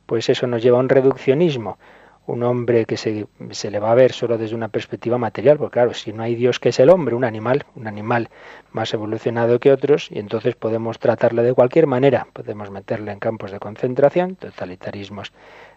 pues 0.06 0.28
eso 0.28 0.46
nos 0.46 0.62
lleva 0.62 0.78
a 0.78 0.80
un 0.80 0.88
reduccionismo, 0.88 1.78
un 2.26 2.42
hombre 2.42 2.84
que 2.86 2.96
se, 2.96 3.26
se, 3.50 3.70
le 3.70 3.78
va 3.78 3.92
a 3.92 3.94
ver 3.94 4.12
solo 4.12 4.36
desde 4.36 4.56
una 4.56 4.68
perspectiva 4.68 5.16
material, 5.16 5.58
porque 5.58 5.74
claro, 5.74 5.94
si 5.94 6.12
no 6.12 6.22
hay 6.22 6.34
Dios 6.34 6.58
que 6.58 6.70
es 6.70 6.80
el 6.80 6.90
hombre, 6.90 7.14
un 7.14 7.24
animal, 7.24 7.64
un 7.76 7.86
animal 7.86 8.28
más 8.72 8.92
evolucionado 8.94 9.60
que 9.60 9.70
otros, 9.70 10.10
y 10.10 10.18
entonces 10.18 10.56
podemos 10.56 10.98
tratarle 10.98 11.42
de 11.42 11.54
cualquier 11.54 11.86
manera, 11.86 12.26
podemos 12.32 12.70
meterle 12.70 13.12
en 13.12 13.20
campos 13.20 13.52
de 13.52 13.60
concentración, 13.60 14.34
totalitarismos 14.36 15.32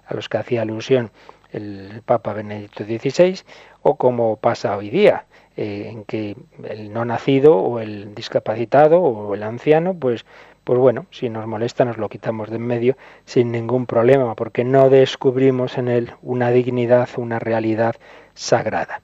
a 0.09 0.13
los 0.15 0.27
que 0.27 0.37
hacía 0.37 0.63
alusión 0.63 1.11
el 1.51 2.01
Papa 2.05 2.33
Benedicto 2.33 2.83
XVI, 2.83 3.39
o 3.81 3.95
como 3.95 4.35
pasa 4.35 4.75
hoy 4.75 4.89
día, 4.89 5.25
eh, 5.57 5.89
en 5.91 6.03
que 6.03 6.35
el 6.63 6.91
no 6.93 7.05
nacido 7.05 7.57
o 7.57 7.79
el 7.79 8.13
discapacitado 8.13 9.01
o 9.01 9.33
el 9.33 9.43
anciano, 9.43 9.93
pues 9.93 10.25
pues 10.69 10.77
bueno, 10.77 11.07
si 11.09 11.29
nos 11.29 11.47
molesta 11.47 11.83
nos 11.83 11.97
lo 11.97 12.09
quitamos 12.09 12.51
de 12.51 12.57
en 12.57 12.67
medio 12.67 12.97
sin 13.25 13.51
ningún 13.51 13.87
problema, 13.87 14.35
porque 14.35 14.63
no 14.63 14.91
descubrimos 14.91 15.79
en 15.79 15.87
él 15.87 16.13
una 16.21 16.51
dignidad, 16.51 17.09
una 17.17 17.39
realidad 17.39 17.95
sagrada. 18.35 19.01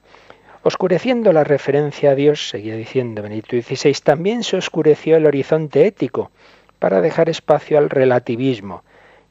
Oscureciendo 0.62 1.32
la 1.32 1.42
referencia 1.42 2.10
a 2.10 2.14
Dios, 2.14 2.50
seguía 2.50 2.76
diciendo 2.76 3.20
Benedicto 3.20 3.60
XVI, 3.60 3.94
también 3.94 4.44
se 4.44 4.56
oscureció 4.56 5.16
el 5.16 5.26
horizonte 5.26 5.86
ético 5.88 6.30
para 6.78 7.00
dejar 7.00 7.28
espacio 7.28 7.78
al 7.78 7.90
relativismo 7.90 8.84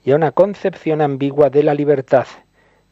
y 0.05 0.11
a 0.11 0.15
una 0.15 0.31
concepción 0.31 1.01
ambigua 1.01 1.49
de 1.49 1.63
la 1.63 1.73
libertad, 1.73 2.27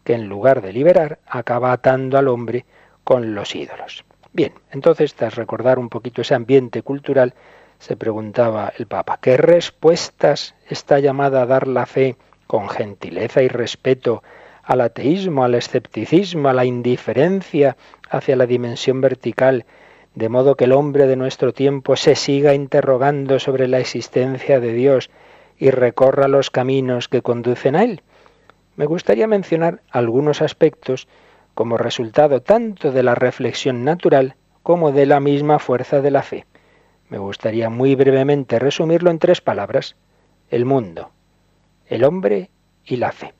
que 0.03 0.13
en 0.13 0.27
lugar 0.27 0.61
de 0.63 0.73
liberar 0.73 1.19
acaba 1.27 1.71
atando 1.71 2.17
al 2.17 2.27
hombre 2.27 2.65
con 3.03 3.35
los 3.35 3.55
ídolos. 3.55 4.03
Bien, 4.33 4.51
entonces 4.71 5.13
tras 5.13 5.35
recordar 5.35 5.77
un 5.77 5.89
poquito 5.89 6.21
ese 6.21 6.33
ambiente 6.33 6.81
cultural, 6.81 7.35
se 7.77 7.95
preguntaba 7.95 8.73
el 8.77 8.87
Papa, 8.87 9.19
¿qué 9.21 9.37
respuestas 9.37 10.55
está 10.67 10.99
llamada 10.99 11.43
a 11.43 11.45
dar 11.45 11.67
la 11.67 11.85
fe 11.85 12.17
con 12.47 12.67
gentileza 12.67 13.43
y 13.43 13.47
respeto 13.47 14.23
al 14.63 14.81
ateísmo, 14.81 15.43
al 15.43 15.53
escepticismo, 15.53 16.49
a 16.49 16.53
la 16.53 16.65
indiferencia 16.65 17.77
hacia 18.09 18.35
la 18.35 18.47
dimensión 18.47 19.01
vertical, 19.01 19.65
de 20.15 20.29
modo 20.29 20.55
que 20.55 20.63
el 20.63 20.71
hombre 20.71 21.05
de 21.05 21.15
nuestro 21.15 21.53
tiempo 21.53 21.95
se 21.95 22.15
siga 22.15 22.55
interrogando 22.55 23.37
sobre 23.37 23.67
la 23.67 23.79
existencia 23.79 24.59
de 24.59 24.73
Dios 24.73 25.11
y 25.63 25.71
recorra 25.71 26.27
los 26.27 26.51
caminos 26.51 27.07
que 27.07 27.21
conducen 27.21 27.77
a 27.77 27.85
Él? 27.85 28.01
Me 28.75 28.85
gustaría 28.85 29.27
mencionar 29.27 29.81
algunos 29.91 30.41
aspectos 30.41 31.07
como 31.53 31.77
resultado 31.77 32.41
tanto 32.41 32.91
de 32.91 33.01
la 33.01 33.15
reflexión 33.15 33.85
natural 33.85 34.35
como 34.61 34.91
de 34.91 35.05
la 35.05 35.21
misma 35.21 35.59
fuerza 35.59 36.01
de 36.01 36.11
la 36.11 36.21
fe. 36.21 36.45
Me 37.07 37.17
gustaría 37.17 37.69
muy 37.69 37.95
brevemente 37.95 38.59
resumirlo 38.59 39.09
en 39.09 39.19
tres 39.19 39.39
palabras. 39.39 39.95
El 40.49 40.65
mundo, 40.65 41.11
el 41.87 42.03
hombre 42.03 42.49
y 42.83 42.97
la 42.97 43.13
fe. 43.13 43.33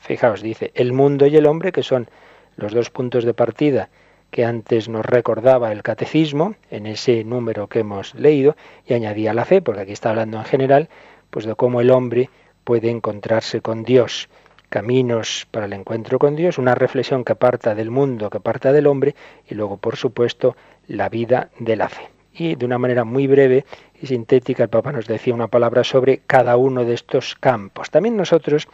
Fijaos, 0.00 0.42
dice, 0.42 0.72
el 0.74 0.92
mundo 0.92 1.28
y 1.28 1.36
el 1.36 1.46
hombre, 1.46 1.70
que 1.70 1.84
son 1.84 2.10
los 2.56 2.72
dos 2.72 2.90
puntos 2.90 3.22
de 3.22 3.34
partida 3.34 3.88
que 4.30 4.44
antes 4.44 4.88
nos 4.88 5.06
recordaba 5.06 5.72
el 5.72 5.82
catecismo, 5.82 6.56
en 6.70 6.86
ese 6.86 7.22
número 7.24 7.68
que 7.68 7.80
hemos 7.80 8.14
leído, 8.14 8.56
y 8.84 8.94
añadía 8.94 9.32
la 9.32 9.44
fe, 9.44 9.62
porque 9.62 9.82
aquí 9.82 9.92
está 9.92 10.10
hablando 10.10 10.38
en 10.38 10.44
general, 10.44 10.88
pues 11.30 11.44
de 11.44 11.54
cómo 11.54 11.80
el 11.80 11.90
hombre 11.90 12.30
puede 12.64 12.90
encontrarse 12.90 13.60
con 13.60 13.82
Dios, 13.82 14.28
caminos 14.68 15.46
para 15.50 15.66
el 15.66 15.72
encuentro 15.72 16.18
con 16.18 16.36
Dios, 16.36 16.58
una 16.58 16.74
reflexión 16.74 17.24
que 17.24 17.34
parta 17.34 17.74
del 17.74 17.90
mundo, 17.90 18.30
que 18.30 18.40
parta 18.40 18.72
del 18.72 18.86
hombre, 18.86 19.14
y 19.48 19.54
luego, 19.54 19.76
por 19.76 19.96
supuesto, 19.96 20.56
la 20.86 21.08
vida 21.08 21.50
de 21.58 21.76
la 21.76 21.88
fe 21.88 22.10
y 22.38 22.54
de 22.54 22.64
una 22.64 22.78
manera 22.78 23.04
muy 23.04 23.26
breve 23.26 23.64
y 24.00 24.06
sintética 24.06 24.62
el 24.62 24.68
Papa 24.68 24.92
nos 24.92 25.06
decía 25.06 25.34
una 25.34 25.48
palabra 25.48 25.82
sobre 25.84 26.18
cada 26.26 26.56
uno 26.56 26.84
de 26.84 26.94
estos 26.94 27.34
campos. 27.34 27.90
También 27.90 28.16
nosotros, 28.16 28.68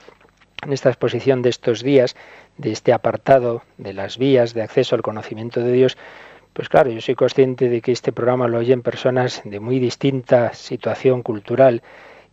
en 0.62 0.72
esta 0.72 0.90
exposición 0.90 1.40
de 1.42 1.48
estos 1.48 1.82
días, 1.82 2.14
de 2.58 2.72
este 2.72 2.92
apartado 2.92 3.62
de 3.78 3.94
las 3.94 4.18
vías 4.18 4.54
de 4.54 4.62
acceso 4.62 4.94
al 4.94 5.02
conocimiento 5.02 5.60
de 5.60 5.72
Dios, 5.72 5.96
pues 6.52 6.68
claro, 6.68 6.90
yo 6.90 7.00
soy 7.00 7.14
consciente 7.14 7.68
de 7.68 7.80
que 7.80 7.90
este 7.90 8.12
programa 8.12 8.46
lo 8.46 8.58
oyen 8.58 8.82
personas 8.82 9.42
de 9.44 9.58
muy 9.60 9.78
distinta 9.78 10.52
situación 10.52 11.22
cultural 11.22 11.82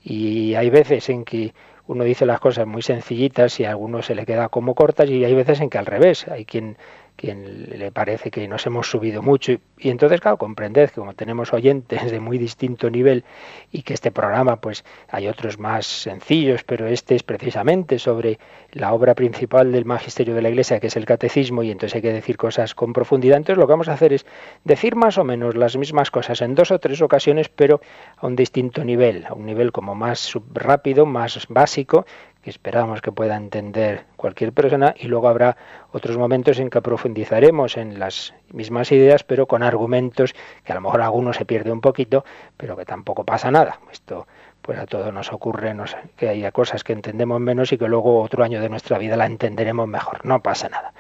y 0.03 0.55
hay 0.55 0.69
veces 0.69 1.09
en 1.09 1.23
que 1.23 1.53
uno 1.87 2.03
dice 2.03 2.25
las 2.25 2.39
cosas 2.39 2.65
muy 2.67 2.81
sencillitas 2.81 3.59
y 3.59 3.65
a 3.65 3.71
algunos 3.71 4.05
se 4.05 4.15
le 4.15 4.25
queda 4.25 4.49
como 4.49 4.75
cortas 4.75 5.09
y 5.09 5.25
hay 5.25 5.33
veces 5.33 5.59
en 5.61 5.69
que 5.69 5.77
al 5.77 5.85
revés, 5.85 6.27
hay 6.27 6.45
quien 6.45 6.77
quien 7.15 7.69
le 7.77 7.91
parece 7.91 8.31
que 8.31 8.47
nos 8.47 8.65
hemos 8.65 8.89
subido 8.89 9.21
mucho. 9.21 9.53
Y, 9.77 9.89
entonces, 9.89 10.19
claro, 10.19 10.37
comprended 10.37 10.89
que 10.89 10.99
como 10.99 11.13
tenemos 11.13 11.53
oyentes 11.53 12.11
de 12.11 12.19
muy 12.19 12.37
distinto 12.37 12.89
nivel 12.89 13.23
y 13.71 13.83
que 13.83 13.93
este 13.93 14.11
programa, 14.11 14.57
pues 14.57 14.83
hay 15.07 15.27
otros 15.27 15.59
más 15.59 15.85
sencillos, 15.85 16.63
pero 16.63 16.87
este 16.87 17.15
es 17.15 17.23
precisamente 17.23 17.99
sobre 17.99 18.39
la 18.71 18.93
obra 18.93 19.15
principal 19.15 19.71
del 19.71 19.85
magisterio 19.85 20.33
de 20.35 20.41
la 20.41 20.49
Iglesia, 20.49 20.79
que 20.79 20.87
es 20.87 20.95
el 20.95 21.05
catecismo, 21.05 21.63
y 21.63 21.71
entonces 21.71 21.95
hay 21.95 22.01
que 22.01 22.13
decir 22.13 22.37
cosas 22.37 22.73
con 22.75 22.93
profundidad. 22.93 23.37
Entonces 23.37 23.57
lo 23.57 23.67
que 23.67 23.73
vamos 23.73 23.89
a 23.89 23.93
hacer 23.93 24.13
es 24.13 24.25
decir 24.63 24.95
más 24.95 25.17
o 25.17 25.23
menos 25.23 25.55
las 25.55 25.77
mismas 25.77 26.11
cosas 26.11 26.41
en 26.41 26.55
dos 26.55 26.71
o 26.71 26.79
tres 26.79 27.01
ocasiones, 27.01 27.49
pero 27.49 27.81
a 28.17 28.27
un 28.27 28.35
distinto 28.35 28.83
nivel, 28.83 29.25
a 29.25 29.33
un 29.33 29.45
nivel 29.45 29.71
como 29.71 29.95
más 29.95 30.33
rápido, 30.53 31.05
más 31.05 31.47
básico, 31.49 32.05
que 32.41 32.49
esperamos 32.49 33.01
que 33.01 33.11
pueda 33.11 33.35
entender 33.35 34.05
cualquier 34.15 34.53
persona 34.53 34.93
y 34.97 35.07
luego 35.07 35.27
habrá 35.27 35.57
otros 35.91 36.17
momentos 36.17 36.59
en 36.59 36.69
que 36.69 36.81
profundizaremos 36.81 37.77
en 37.77 37.99
las 37.99 38.33
mismas 38.51 38.91
ideas 38.91 39.23
pero 39.23 39.47
con 39.47 39.63
argumentos 39.63 40.33
que 40.63 40.71
a 40.71 40.75
lo 40.75 40.81
mejor 40.81 41.01
a 41.01 41.05
algunos 41.05 41.37
se 41.37 41.45
pierde 41.45 41.71
un 41.71 41.81
poquito 41.81 42.25
pero 42.57 42.75
que 42.75 42.85
tampoco 42.85 43.23
pasa 43.23 43.51
nada. 43.51 43.79
Esto 43.91 44.27
pues 44.61 44.77
a 44.77 44.85
todos 44.85 45.11
nos 45.13 45.31
ocurre 45.33 45.75
que 46.15 46.29
haya 46.29 46.51
cosas 46.51 46.83
que 46.83 46.93
entendemos 46.93 47.39
menos 47.39 47.71
y 47.71 47.77
que 47.77 47.87
luego 47.87 48.21
otro 48.21 48.43
año 48.43 48.61
de 48.61 48.69
nuestra 48.69 48.97
vida 48.97 49.17
la 49.17 49.25
entenderemos 49.25 49.87
mejor. 49.87 50.25
No 50.25 50.41
pasa 50.41 50.69
nada. 50.69 50.93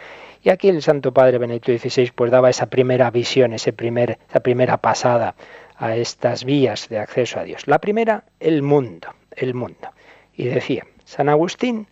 Y 0.43 0.49
aquí 0.49 0.69
el 0.69 0.81
Santo 0.81 1.13
Padre 1.13 1.37
Benedicto 1.37 1.71
XVI 1.71 2.11
pues 2.15 2.31
daba 2.31 2.49
esa 2.49 2.65
primera 2.67 3.11
visión 3.11 3.53
ese 3.53 3.73
primer, 3.73 4.17
esa 4.29 4.39
primera 4.39 4.77
pasada 4.77 5.35
a 5.77 5.95
estas 5.95 6.43
vías 6.43 6.89
de 6.89 6.99
acceso 6.99 7.39
a 7.39 7.43
Dios. 7.43 7.67
La 7.67 7.79
primera 7.79 8.23
el 8.39 8.63
mundo 8.63 9.09
el 9.35 9.53
mundo. 9.53 9.89
Y 10.35 10.45
decía 10.45 10.85
San 11.11 11.27
Agustín, 11.27 11.87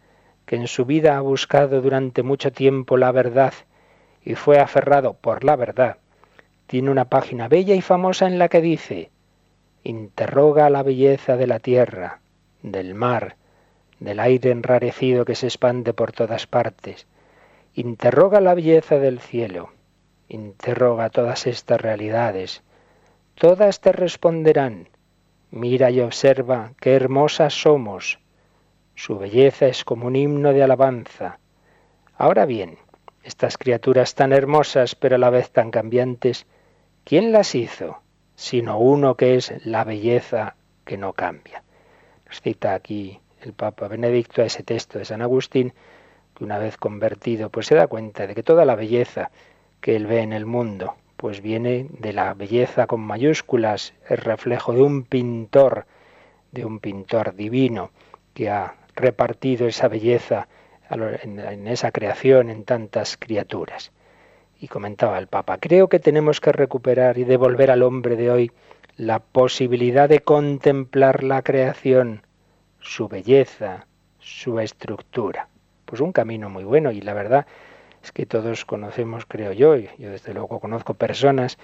que 0.45 0.55
en 0.55 0.69
su 0.69 0.86
vida 0.86 1.17
ha 1.17 1.19
buscado 1.19 1.82
durante 1.82 2.23
mucho 2.23 2.53
tiempo 2.53 2.95
la 2.95 3.12
verdad 3.12 3.53
y 4.23 4.36
fue 4.36 4.60
aferrado 4.60 5.13
por 5.13 5.43
la 5.43 5.58
verdad, 5.58 5.97
tiene 6.67 6.89
una 6.89 7.03
página 7.10 7.49
bella 7.49 7.75
y 7.75 7.82
famosa 7.82 8.27
en 8.27 8.39
la 8.39 8.47
que 8.47 8.62
dice, 8.62 9.12
interroga 9.84 10.69
la 10.69 10.84
belleza 10.84 11.36
de 11.36 11.47
la 11.47 11.60
tierra, 11.60 12.21
del 12.63 12.95
mar, 12.95 13.36
del 13.99 14.21
aire 14.21 14.51
enrarecido 14.51 15.25
que 15.25 15.36
se 15.36 15.47
expande 15.47 15.91
por 15.91 16.13
todas 16.13 16.47
partes, 16.47 17.05
interroga 17.73 18.39
la 18.39 18.53
belleza 18.53 18.99
del 18.99 19.19
cielo, 19.19 19.71
interroga 20.29 21.10
todas 21.10 21.45
estas 21.45 21.82
realidades, 21.82 22.63
todas 23.36 23.82
te 23.82 23.91
responderán, 23.91 24.88
mira 25.51 25.91
y 25.91 25.99
observa 25.99 26.71
qué 26.79 26.93
hermosas 26.93 27.53
somos, 27.53 28.17
su 28.99 29.17
belleza 29.17 29.67
es 29.67 29.85
como 29.85 30.07
un 30.07 30.17
himno 30.17 30.51
de 30.51 30.62
alabanza. 30.62 31.39
Ahora 32.17 32.45
bien, 32.45 32.77
estas 33.23 33.57
criaturas 33.57 34.13
tan 34.13 34.33
hermosas 34.33 34.95
pero 34.95 35.15
a 35.15 35.17
la 35.17 35.29
vez 35.29 35.51
tan 35.51 35.71
cambiantes, 35.71 36.45
¿quién 37.05 37.31
las 37.31 37.55
hizo? 37.55 38.01
Sino 38.35 38.77
uno 38.77 39.15
que 39.15 39.35
es 39.35 39.53
la 39.65 39.85
belleza 39.85 40.57
que 40.83 40.97
no 40.97 41.13
cambia. 41.13 41.63
Nos 42.27 42.41
cita 42.41 42.73
aquí 42.73 43.17
el 43.41 43.53
Papa 43.53 43.88
Benedicto 43.88 44.41
a 44.41 44.45
ese 44.47 44.63
texto 44.63 44.99
de 44.99 45.05
San 45.05 45.21
Agustín, 45.21 45.73
que 46.35 46.43
una 46.43 46.57
vez 46.57 46.75
convertido, 46.75 47.49
pues 47.49 47.67
se 47.67 47.75
da 47.75 47.88
cuenta 47.88 48.27
de 48.27 48.35
que 48.35 48.43
toda 48.43 48.65
la 48.65 48.75
belleza 48.75 49.31
que 49.79 49.95
él 49.95 50.07
ve 50.07 50.23
en 50.23 50.33
el 50.33 50.45
mundo, 50.45 50.95
pues 51.15 51.39
viene 51.39 51.88
de 51.89 52.12
la 52.12 52.33
belleza 52.33 52.85
con 52.85 52.99
mayúsculas, 52.99 53.93
el 54.09 54.17
reflejo 54.17 54.73
de 54.73 54.81
un 54.81 55.03
pintor, 55.03 55.85
de 56.51 56.65
un 56.65 56.79
pintor 56.79 57.33
divino 57.33 57.91
que 58.33 58.49
ha 58.49 58.75
repartido 58.99 59.67
esa 59.67 59.88
belleza 59.88 60.47
en 60.91 61.67
esa 61.67 61.91
creación, 61.91 62.49
en 62.49 62.63
tantas 62.63 63.17
criaturas. 63.17 63.91
Y 64.59 64.67
comentaba 64.67 65.17
el 65.17 65.27
Papa, 65.27 65.57
creo 65.57 65.88
que 65.88 65.99
tenemos 65.99 66.41
que 66.41 66.51
recuperar 66.51 67.17
y 67.17 67.23
devolver 67.23 67.71
al 67.71 67.83
hombre 67.83 68.15
de 68.15 68.31
hoy 68.31 68.51
la 68.97 69.19
posibilidad 69.19 70.09
de 70.09 70.19
contemplar 70.19 71.23
la 71.23 71.41
creación, 71.41 72.23
su 72.79 73.07
belleza, 73.07 73.88
su 74.19 74.59
estructura. 74.59 75.47
Pues 75.85 76.01
un 76.01 76.12
camino 76.12 76.49
muy 76.49 76.63
bueno 76.63 76.91
y 76.91 77.01
la 77.01 77.13
verdad 77.13 77.45
es 78.03 78.12
que 78.12 78.25
todos 78.25 78.65
conocemos, 78.65 79.25
creo 79.25 79.53
yo, 79.53 79.77
y 79.77 79.89
yo 79.97 80.09
desde 80.12 80.33
luego 80.33 80.59
conozco 80.59 80.93
personas 80.95 81.57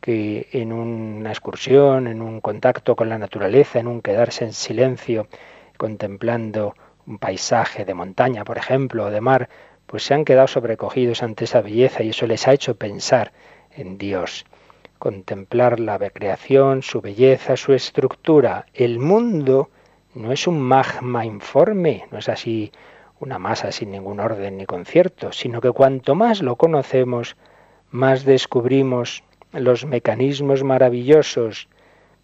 que 0.00 0.48
en 0.52 0.72
una 0.72 1.30
excursión, 1.30 2.06
en 2.06 2.22
un 2.22 2.40
contacto 2.40 2.96
con 2.96 3.08
la 3.08 3.18
naturaleza, 3.18 3.80
en 3.80 3.88
un 3.88 4.00
quedarse 4.00 4.44
en 4.44 4.52
silencio, 4.52 5.26
contemplando 5.78 6.74
un 7.06 7.16
paisaje 7.16 7.86
de 7.86 7.94
montaña, 7.94 8.44
por 8.44 8.58
ejemplo, 8.58 9.06
o 9.06 9.10
de 9.10 9.22
mar, 9.22 9.48
pues 9.86 10.02
se 10.02 10.12
han 10.12 10.26
quedado 10.26 10.46
sobrecogidos 10.46 11.22
ante 11.22 11.44
esa 11.44 11.62
belleza 11.62 12.02
y 12.02 12.10
eso 12.10 12.26
les 12.26 12.46
ha 12.46 12.52
hecho 12.52 12.76
pensar 12.76 13.32
en 13.70 13.96
Dios, 13.96 14.44
contemplar 14.98 15.80
la 15.80 15.98
creación, 16.10 16.82
su 16.82 17.00
belleza, 17.00 17.56
su 17.56 17.72
estructura. 17.72 18.66
El 18.74 18.98
mundo 18.98 19.70
no 20.14 20.32
es 20.32 20.46
un 20.46 20.60
magma 20.60 21.24
informe, 21.24 22.06
no 22.10 22.18
es 22.18 22.28
así 22.28 22.70
una 23.18 23.38
masa 23.38 23.72
sin 23.72 23.90
ningún 23.90 24.20
orden 24.20 24.58
ni 24.58 24.66
concierto, 24.66 25.32
sino 25.32 25.62
que 25.62 25.72
cuanto 25.72 26.14
más 26.14 26.42
lo 26.42 26.56
conocemos, 26.56 27.36
más 27.90 28.24
descubrimos 28.24 29.24
los 29.52 29.86
mecanismos 29.86 30.62
maravillosos, 30.62 31.68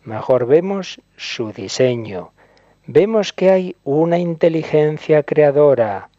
mejor 0.04 0.46
vemos 0.46 1.00
su 1.16 1.52
diseño, 1.52 2.33
vemos 2.86 3.32
que 3.32 3.50
hay 3.50 3.76
una 3.84 4.18
inteligencia 4.18 5.22
creadora. 5.22 6.10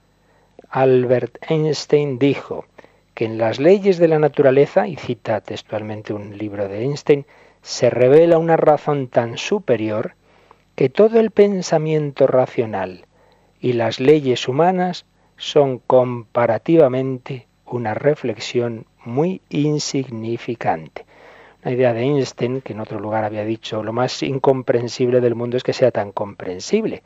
Albert 0.69 1.38
Einstein 1.49 2.17
dijo 2.17 2.65
que 3.13 3.25
en 3.25 3.38
las 3.38 3.60
leyes 3.60 3.97
de 3.97 4.08
la 4.08 4.19
naturaleza, 4.19 4.88
y 4.88 4.95
cita 4.95 5.41
textualmente 5.41 6.13
un 6.13 6.38
libro 6.38 6.67
de 6.67 6.82
Einstein, 6.82 7.25
se 7.62 7.89
revela 7.89 8.38
una 8.38 8.58
razón 8.58 9.08
tan 9.08 9.38
superior 9.38 10.15
que 10.75 10.89
todo 10.89 11.19
el 11.19 11.32
pensamiento 11.32 12.28
racional 12.28 13.06
y 13.62 13.73
las 13.73 13.99
leyes 13.99 14.47
humanas 14.47 15.06
son 15.38 15.80
comparativamente 15.80 17.47
una 17.65 17.93
reflexión 17.93 18.86
muy 19.04 19.41
insignificante. 19.49 21.06
La 21.65 21.71
idea 21.71 21.93
de 21.93 22.01
Einstein, 22.01 22.62
que 22.62 22.73
en 22.73 22.80
otro 22.80 22.99
lugar 22.99 23.23
había 23.23 23.43
dicho, 23.43 23.82
lo 23.82 23.91
más 23.91 24.21
incomprensible 24.21 25.19
del 25.19 25.34
mundo 25.34 25.58
es 25.58 25.63
que 25.63 25.73
sea 25.73 25.89
tan 25.89 26.12
comprensible. 26.12 27.01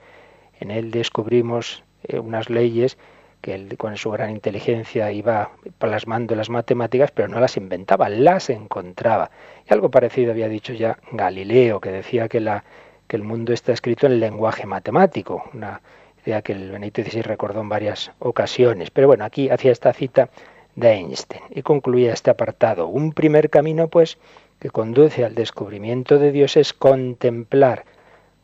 En 0.60 0.70
él 0.70 0.92
descubrimos 0.92 1.86
eh, 2.04 2.20
unas 2.20 2.50
leyes 2.50 2.98
que 3.40 3.56
él 3.56 3.78
con 3.78 3.96
su 3.96 4.12
gran 4.12 4.32
inteligencia 4.32 5.14
iba 5.14 5.52
plasmando 5.78 6.36
las 6.36 6.50
matemáticas, 6.50 7.10
pero 7.12 7.30
no 7.30 7.40
las 7.40 7.56
inventaba, 7.56 8.10
las 8.10 8.50
encontraba. 8.50 9.32
Y 9.66 9.74
algo 9.74 9.90
parecido 9.90 10.32
había 10.32 10.50
dicho 10.50 10.74
ya 10.74 10.98
Galileo, 11.14 11.80
que 11.80 11.92
decía 11.92 12.28
que, 12.28 12.42
la, 12.42 12.66
que 13.08 13.16
el 13.16 13.24
mundo 13.24 13.54
está 13.54 13.72
escrito 13.72 14.08
en 14.08 14.20
lenguaje 14.20 14.66
matemático, 14.66 15.42
una 15.54 15.80
idea 16.26 16.42
que 16.42 16.52
el 16.52 16.72
Benito 16.72 17.02
XVI 17.02 17.22
recordó 17.22 17.62
en 17.62 17.70
varias 17.70 18.12
ocasiones. 18.20 18.92
Pero 18.92 19.08
bueno, 19.08 19.24
aquí 19.24 19.50
hacía 19.50 19.72
esta 19.72 19.94
cita 19.94 20.28
de 20.76 20.92
Einstein 20.92 21.44
y 21.50 21.62
concluía 21.62 22.12
este 22.12 22.30
apartado. 22.30 22.88
Un 22.88 23.14
primer 23.14 23.50
camino, 23.50 23.88
pues, 23.88 24.18
que 24.60 24.70
conduce 24.70 25.24
al 25.26 25.36
descubrimiento 25.36 26.18
de 26.18 26.32
Dios 26.32 26.58
es 26.58 26.74
contemplar 26.74 27.86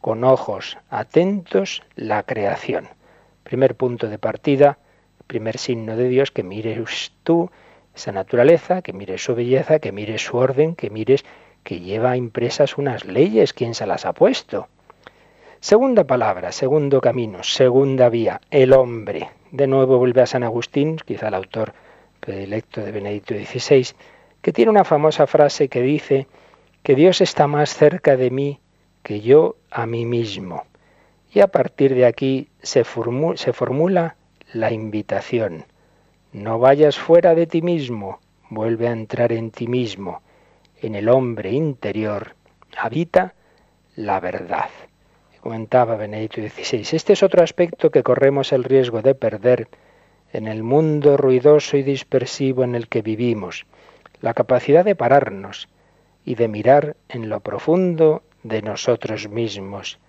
con 0.01 0.23
ojos 0.23 0.78
atentos 0.89 1.84
la 1.95 2.23
creación. 2.23 2.88
Primer 3.43 3.75
punto 3.75 4.08
de 4.08 4.17
partida, 4.17 4.78
primer 5.28 5.58
signo 5.58 5.95
de 5.97 6.08
Dios, 6.08 6.32
que 6.32 6.43
mires 6.43 7.12
tú 7.23 7.49
esa 7.95 8.12
naturaleza, 8.12 8.82
que 8.82 8.93
mires 8.93 9.23
su 9.23 9.36
belleza, 9.36 9.80
que 9.80 9.91
mires 9.91 10.23
su 10.23 10.38
orden, 10.38 10.75
que 10.75 10.89
mires 10.89 11.25
que 11.63 11.80
lleva 11.80 12.17
impresas 12.17 12.78
unas 12.78 13.06
leyes, 13.06 13.54
quién 13.54 13.73
se 13.73 13.88
las 13.88 14.06
ha 14.06 14.13
puesto. 14.13 14.67
Segunda 15.60 16.04
palabra, 16.04 16.51
segundo 16.51 17.01
camino, 17.01 17.43
segunda 17.43 18.08
vía, 18.10 18.39
el 18.51 18.73
hombre. 18.73 19.32
De 19.51 19.65
nuevo 19.65 19.97
vuelve 19.97 20.21
a 20.21 20.28
San 20.28 20.43
Agustín, 20.43 20.97
quizá 20.97 21.30
el 21.30 21.34
autor 21.34 21.73
predilecto 22.19 22.82
de 22.82 22.91
Benedicto 22.91 23.34
XVI, 23.34 23.95
que 24.45 24.53
tiene 24.53 24.69
una 24.69 24.84
famosa 24.84 25.25
frase 25.25 25.69
que 25.69 25.81
dice 25.81 26.27
que 26.84 26.93
Dios 26.93 27.19
está 27.19 27.47
más 27.47 27.73
cerca 27.73 28.15
de 28.15 28.29
mí 28.29 28.60
que 29.01 29.21
yo 29.21 29.55
a 29.71 29.88
mí 29.88 30.05
mismo. 30.05 30.65
Y 31.34 31.39
a 31.39 31.47
partir 31.47 31.95
de 31.95 32.05
aquí 32.05 32.49
se, 32.62 32.84
se 32.84 33.53
formula 33.53 34.17
la 34.53 34.71
invitación. 34.71 35.65
No 36.31 36.60
vayas 36.60 36.95
fuera 36.95 37.34
de 37.34 37.47
ti 37.47 37.63
mismo, 37.63 38.19
vuelve 38.51 38.88
a 38.88 38.91
entrar 38.91 39.31
en 39.31 39.49
ti 39.49 39.65
mismo. 39.65 40.21
En 40.79 40.93
el 40.93 41.10
hombre 41.10 41.51
interior 41.51 42.36
habita 42.77 43.34
la 43.95 44.19
verdad. 44.19 44.69
Comentaba 45.41 45.95
Benedicto 45.95 46.39
XVI. 46.41 46.95
Este 46.95 47.13
es 47.13 47.23
otro 47.23 47.41
aspecto 47.41 47.89
que 47.89 48.03
corremos 48.03 48.53
el 48.53 48.63
riesgo 48.63 49.01
de 49.01 49.15
perder 49.15 49.69
en 50.34 50.47
el 50.47 50.62
mundo 50.62 51.17
ruidoso 51.17 51.77
y 51.77 51.81
dispersivo 51.81 52.63
en 52.63 52.75
el 52.75 52.88
que 52.89 53.01
vivimos 53.01 53.65
la 54.21 54.34
capacidad 54.34 54.86
de 54.86 54.95
pararnos 54.95 55.67
y 56.23 56.36
de 56.36 56.47
mirar 56.47 56.95
en 57.10 57.30
lo 57.30 57.39
profundo 57.39 58.23
de 58.43 58.62
nosotros 58.62 59.30
mismos 59.30 59.99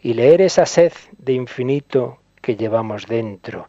y 0.00 0.14
leer 0.14 0.40
esa 0.40 0.66
sed 0.66 0.92
de 1.18 1.32
infinito 1.32 2.18
que 2.40 2.56
llevamos 2.56 3.06
dentro, 3.06 3.68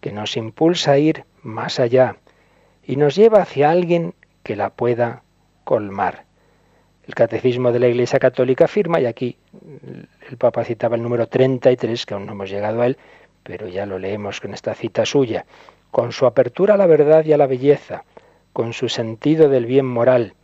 que 0.00 0.12
nos 0.12 0.36
impulsa 0.36 0.92
a 0.92 0.98
ir 0.98 1.24
más 1.42 1.80
allá 1.80 2.16
y 2.84 2.96
nos 2.96 3.14
lleva 3.14 3.42
hacia 3.42 3.70
alguien 3.70 4.14
que 4.42 4.56
la 4.56 4.70
pueda 4.70 5.22
colmar. 5.64 6.24
El 7.06 7.14
Catecismo 7.14 7.72
de 7.72 7.78
la 7.78 7.88
Iglesia 7.88 8.18
Católica 8.18 8.66
afirma, 8.66 9.00
y 9.00 9.06
aquí 9.06 9.36
el 10.28 10.36
Papa 10.36 10.64
citaba 10.64 10.96
el 10.96 11.02
número 11.02 11.26
33, 11.26 12.06
que 12.06 12.14
aún 12.14 12.26
no 12.26 12.32
hemos 12.32 12.50
llegado 12.50 12.82
a 12.82 12.86
él, 12.86 12.98
pero 13.42 13.68
ya 13.68 13.86
lo 13.86 13.98
leemos 13.98 14.40
con 14.40 14.54
esta 14.54 14.74
cita 14.74 15.04
suya, 15.04 15.44
con 15.90 16.12
su 16.12 16.26
apertura 16.26 16.74
a 16.74 16.76
la 16.76 16.86
verdad 16.86 17.24
y 17.24 17.32
a 17.32 17.36
la 17.36 17.46
belleza, 17.46 18.04
con 18.60 18.74
su 18.74 18.90
sentido 18.90 19.48
del 19.48 19.64
bien 19.64 19.86
moral, 19.86 20.34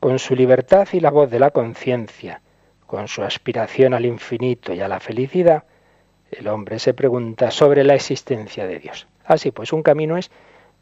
con 0.00 0.18
su 0.18 0.34
libertad 0.34 0.88
y 0.92 1.00
la 1.00 1.10
voz 1.10 1.30
de 1.30 1.38
la 1.38 1.50
conciencia, 1.50 2.40
con 2.86 3.08
su 3.08 3.22
aspiración 3.22 3.92
al 3.92 4.06
infinito 4.06 4.72
y 4.72 4.80
a 4.80 4.88
la 4.88 5.00
felicidad, 5.00 5.64
el 6.30 6.48
hombre 6.48 6.78
se 6.78 6.94
pregunta 6.94 7.50
sobre 7.50 7.84
la 7.84 7.94
existencia 7.94 8.66
de 8.66 8.78
Dios. 8.78 9.06
Así 9.22 9.50
pues, 9.50 9.74
un 9.74 9.82
camino 9.82 10.16
es 10.16 10.30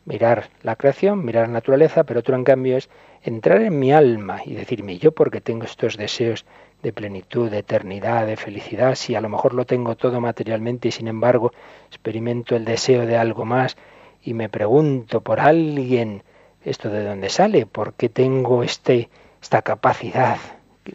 mirar 0.04 0.48
la 0.62 0.76
creación, 0.76 1.24
mirar 1.24 1.48
la 1.48 1.54
naturaleza, 1.54 2.04
pero 2.04 2.20
otro 2.20 2.36
en 2.36 2.44
cambio 2.44 2.76
es 2.76 2.88
entrar 3.24 3.62
en 3.62 3.80
mi 3.80 3.92
alma 3.92 4.42
y 4.44 4.54
decirme 4.54 4.98
yo 4.98 5.10
porque 5.10 5.40
tengo 5.40 5.64
estos 5.64 5.96
deseos 5.96 6.44
de 6.84 6.92
plenitud, 6.92 7.50
de 7.50 7.58
eternidad, 7.58 8.28
de 8.28 8.36
felicidad, 8.36 8.94
si 8.94 9.16
a 9.16 9.20
lo 9.20 9.28
mejor 9.28 9.54
lo 9.54 9.66
tengo 9.66 9.96
todo 9.96 10.20
materialmente 10.20 10.86
y 10.86 10.92
sin 10.92 11.08
embargo 11.08 11.50
experimento 11.88 12.54
el 12.54 12.64
deseo 12.64 13.06
de 13.06 13.16
algo 13.16 13.44
más 13.44 13.76
y 14.22 14.34
me 14.34 14.48
pregunto 14.48 15.20
por 15.20 15.40
alguien 15.40 16.22
¿Esto 16.66 16.90
de 16.90 17.04
dónde 17.04 17.28
sale? 17.28 17.64
¿Por 17.64 17.94
qué 17.94 18.08
tengo 18.08 18.64
este, 18.64 19.08
esta 19.40 19.62
capacidad 19.62 20.36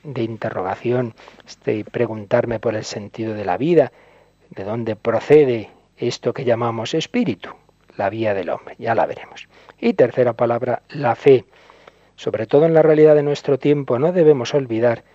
de 0.03 0.21
interrogación, 0.21 1.13
este 1.47 1.85
preguntarme 1.85 2.59
por 2.59 2.75
el 2.75 2.83
sentido 2.83 3.35
de 3.35 3.45
la 3.45 3.57
vida? 3.57 3.93
¿De 4.49 4.65
dónde 4.65 4.97
procede 4.97 5.69
esto 5.95 6.33
que 6.33 6.43
llamamos 6.43 6.93
espíritu? 6.93 7.51
La 7.95 8.09
vía 8.09 8.33
del 8.33 8.49
hombre, 8.49 8.75
ya 8.79 8.95
la 8.95 9.05
veremos. 9.05 9.47
Y 9.79 9.93
tercera 9.93 10.33
palabra, 10.33 10.81
la 10.89 11.15
fe. 11.15 11.45
Sobre 12.17 12.47
todo 12.47 12.65
en 12.65 12.73
la 12.73 12.81
realidad 12.81 13.15
de 13.15 13.23
nuestro 13.23 13.57
tiempo, 13.57 13.97
no 13.97 14.11
debemos 14.11 14.53
olvidar 14.53 15.05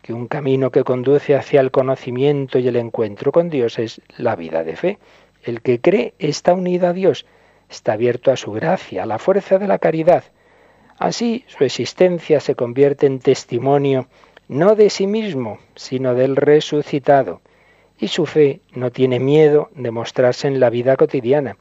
que 0.00 0.14
un 0.14 0.28
camino 0.28 0.70
que 0.70 0.82
conduce 0.82 1.34
hacia 1.34 1.60
el 1.60 1.70
conocimiento 1.70 2.58
y 2.58 2.66
el 2.68 2.76
encuentro 2.76 3.32
con 3.32 3.50
Dios 3.50 3.78
es 3.78 4.00
la 4.16 4.34
vida 4.34 4.64
de 4.64 4.76
fe. 4.76 4.98
El 5.42 5.60
que 5.60 5.78
cree 5.78 6.14
está 6.18 6.54
unido 6.54 6.88
a 6.88 6.94
Dios 6.94 7.26
está 7.68 7.92
abierto 7.92 8.30
a 8.30 8.36
su 8.36 8.52
gracia, 8.52 9.02
a 9.02 9.06
la 9.06 9.18
fuerza 9.18 9.58
de 9.58 9.68
la 9.68 9.78
caridad. 9.78 10.24
Así 10.98 11.44
su 11.48 11.64
existencia 11.64 12.40
se 12.40 12.54
convierte 12.54 13.06
en 13.06 13.18
testimonio 13.18 14.08
no 14.48 14.76
de 14.76 14.90
sí 14.90 15.06
mismo, 15.06 15.58
sino 15.74 16.14
del 16.14 16.36
resucitado, 16.36 17.40
y 17.98 18.08
su 18.08 18.26
fe 18.26 18.60
no 18.72 18.90
tiene 18.90 19.18
miedo 19.18 19.70
de 19.74 19.90
mostrarse 19.90 20.46
en 20.46 20.60
la 20.60 20.70
vida 20.70 20.96
cotidiana. 20.96 21.56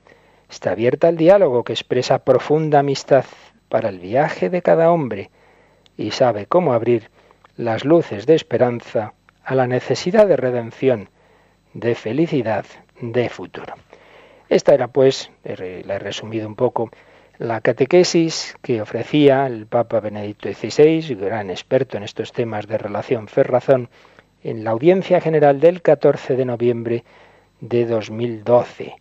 Está 0.49 0.71
abierta 0.71 1.07
al 1.07 1.17
diálogo 1.17 1.63
que 1.63 1.73
expresa 1.73 2.19
profunda 2.19 2.79
amistad 2.79 3.25
para 3.69 3.89
el 3.89 3.99
viaje 3.99 4.49
de 4.49 4.61
cada 4.61 4.91
hombre 4.91 5.31
y 5.97 6.11
sabe 6.11 6.45
cómo 6.45 6.73
abrir 6.73 7.09
las 7.57 7.85
luces 7.85 8.25
de 8.25 8.35
esperanza 8.35 9.13
a 9.43 9.55
la 9.55 9.65
necesidad 9.65 10.27
de 10.27 10.37
redención, 10.37 11.09
de 11.73 11.95
felicidad, 11.95 12.65
de 13.01 13.29
futuro. 13.29 13.73
Esta 14.49 14.73
era, 14.73 14.88
pues, 14.88 15.31
la 15.43 15.95
he 15.95 15.99
resumido 15.99 16.47
un 16.47 16.55
poco, 16.55 16.91
la 17.38 17.62
catequesis 17.62 18.55
que 18.62 18.81
ofrecía 18.81 19.47
el 19.47 19.65
Papa 19.65 19.99
Benedicto 19.99 20.47
XVI, 20.51 21.15
gran 21.15 21.49
experto 21.49 21.97
en 21.97 22.03
estos 22.03 22.31
temas 22.31 22.67
de 22.67 22.77
relación 22.77 23.27
fe-razón, 23.27 23.89
en 24.43 24.63
la 24.63 24.71
audiencia 24.71 25.19
general 25.19 25.60
del 25.60 25.81
14 25.81 26.36
de 26.36 26.45
noviembre 26.45 27.03
de 27.60 27.86
2012. 27.86 28.95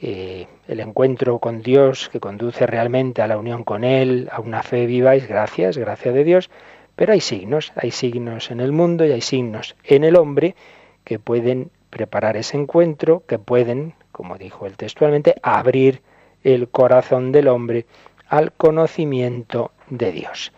Eh, 0.00 0.46
el 0.66 0.80
encuentro 0.80 1.38
con 1.38 1.60
Dios 1.60 2.08
que 2.08 2.20
conduce 2.20 2.66
realmente 2.66 3.20
a 3.20 3.26
la 3.26 3.36
unión 3.36 3.64
con 3.64 3.84
Él, 3.84 4.28
a 4.32 4.40
una 4.40 4.62
fe 4.62 4.86
viva, 4.86 5.14
es 5.14 5.28
gracias, 5.28 5.76
gracias 5.76 6.14
de 6.14 6.24
Dios, 6.24 6.50
pero 6.96 7.12
hay 7.12 7.20
signos, 7.20 7.72
hay 7.76 7.90
signos 7.90 8.50
en 8.50 8.60
el 8.60 8.72
mundo 8.72 9.04
y 9.04 9.12
hay 9.12 9.20
signos 9.20 9.76
en 9.84 10.04
el 10.04 10.16
hombre 10.16 10.54
que 11.04 11.18
pueden 11.18 11.70
preparar 11.90 12.36
ese 12.36 12.56
encuentro, 12.56 13.22
que 13.26 13.38
pueden 13.38 13.94
como 14.18 14.36
dijo 14.36 14.66
él 14.66 14.76
textualmente, 14.76 15.36
abrir 15.44 16.02
el 16.42 16.68
corazón 16.68 17.30
del 17.30 17.46
hombre 17.46 17.86
al 18.26 18.50
conocimiento 18.50 19.70
de 19.90 20.10
Dios. 20.10 20.52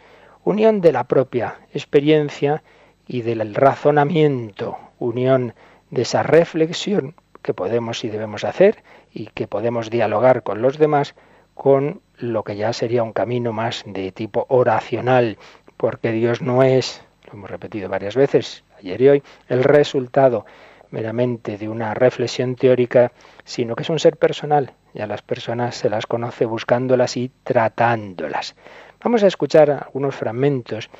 Unión 0.45 0.81
de 0.81 0.93
la 0.93 1.05
propia 1.05 1.59
experiencia 1.75 2.63
y 3.07 3.21
del 3.21 3.55
razonamiento, 3.55 4.79
unión 4.99 5.53
de 5.91 6.03
esa 6.03 6.23
reflexión 6.23 7.15
que 7.43 7.53
podemos 7.53 8.03
y 8.03 8.09
debemos 8.09 8.45
hacer 8.45 8.83
y 9.13 9.27
que 9.27 9.47
podemos 9.47 9.91
dialogar 9.91 10.43
con 10.43 10.63
los 10.63 10.79
demás 10.79 11.15
con 11.53 12.01
lo 12.17 12.45
que 12.45 12.57
ya 12.57 12.73
sería 12.73 13.03
un 13.03 13.13
camino 13.13 13.53
más 13.53 13.85
de 13.85 14.11
tipo 14.11 14.47
oracional, 14.49 15.37
porque 15.77 16.13
Dios 16.13 16.41
no 16.41 16.63
es, 16.63 17.03
lo 17.27 17.35
hemos 17.35 17.51
repetido 17.51 17.91
varias 17.91 18.17
veces 18.17 18.65
ayer 18.79 19.03
y 19.03 19.09
hoy, 19.11 19.23
el 19.51 19.65
resultado 19.65 20.47
meramente 20.91 21.59
de 21.59 21.69
una 21.69 21.95
reflexión 21.95 22.57
teórica, 22.57 23.13
sino 23.45 23.77
que 23.77 23.83
es 23.83 23.91
un 23.91 23.99
ser 23.99 24.17
personal 24.17 24.73
y 24.95 25.01
a 25.01 25.07
las 25.07 25.23
personas 25.23 25.77
se 25.77 25.91
las 25.91 26.07
conoce 26.07 26.45
buscándolas 26.47 27.17
y 27.17 27.31
tratándolas. 27.45 28.57
Vamos 29.03 29.23
a 29.23 29.27
escuchar 29.27 29.71
algunos 29.71 30.15
fragmentos 30.15 30.91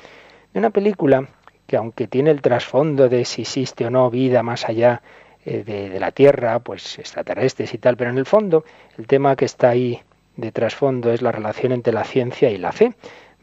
de 0.53 0.59
una 0.59 0.69
película 0.69 1.27
que 1.67 1.77
aunque 1.77 2.07
tiene 2.07 2.31
el 2.31 2.41
trasfondo 2.41 3.09
de 3.09 3.25
si 3.25 3.43
existe 3.43 3.85
o 3.85 3.89
no 3.89 4.09
vida 4.09 4.43
más 4.43 4.67
allá 4.67 5.01
eh, 5.45 5.63
de, 5.63 5.99
la 5.99 6.11
Tierra, 6.11 6.59
pues 6.59 6.99
extraterrestres 6.99 7.73
y 7.73 7.77
tal, 7.77 7.97
pero 7.97 8.11
en 8.11 8.17
el 8.17 8.25
fondo 8.25 8.63
el 8.97 9.07
tema 9.07 9.35
que 9.35 9.45
está 9.45 9.69
ahí 9.69 10.01
de 10.35 10.51
trasfondo 10.51 11.11
es 11.11 11.21
la 11.21 11.31
relación 11.31 11.71
entre 11.71 11.93
la 11.93 12.03
ciencia 12.03 12.49
y 12.49 12.57
la 12.57 12.71
fe. 12.71 12.93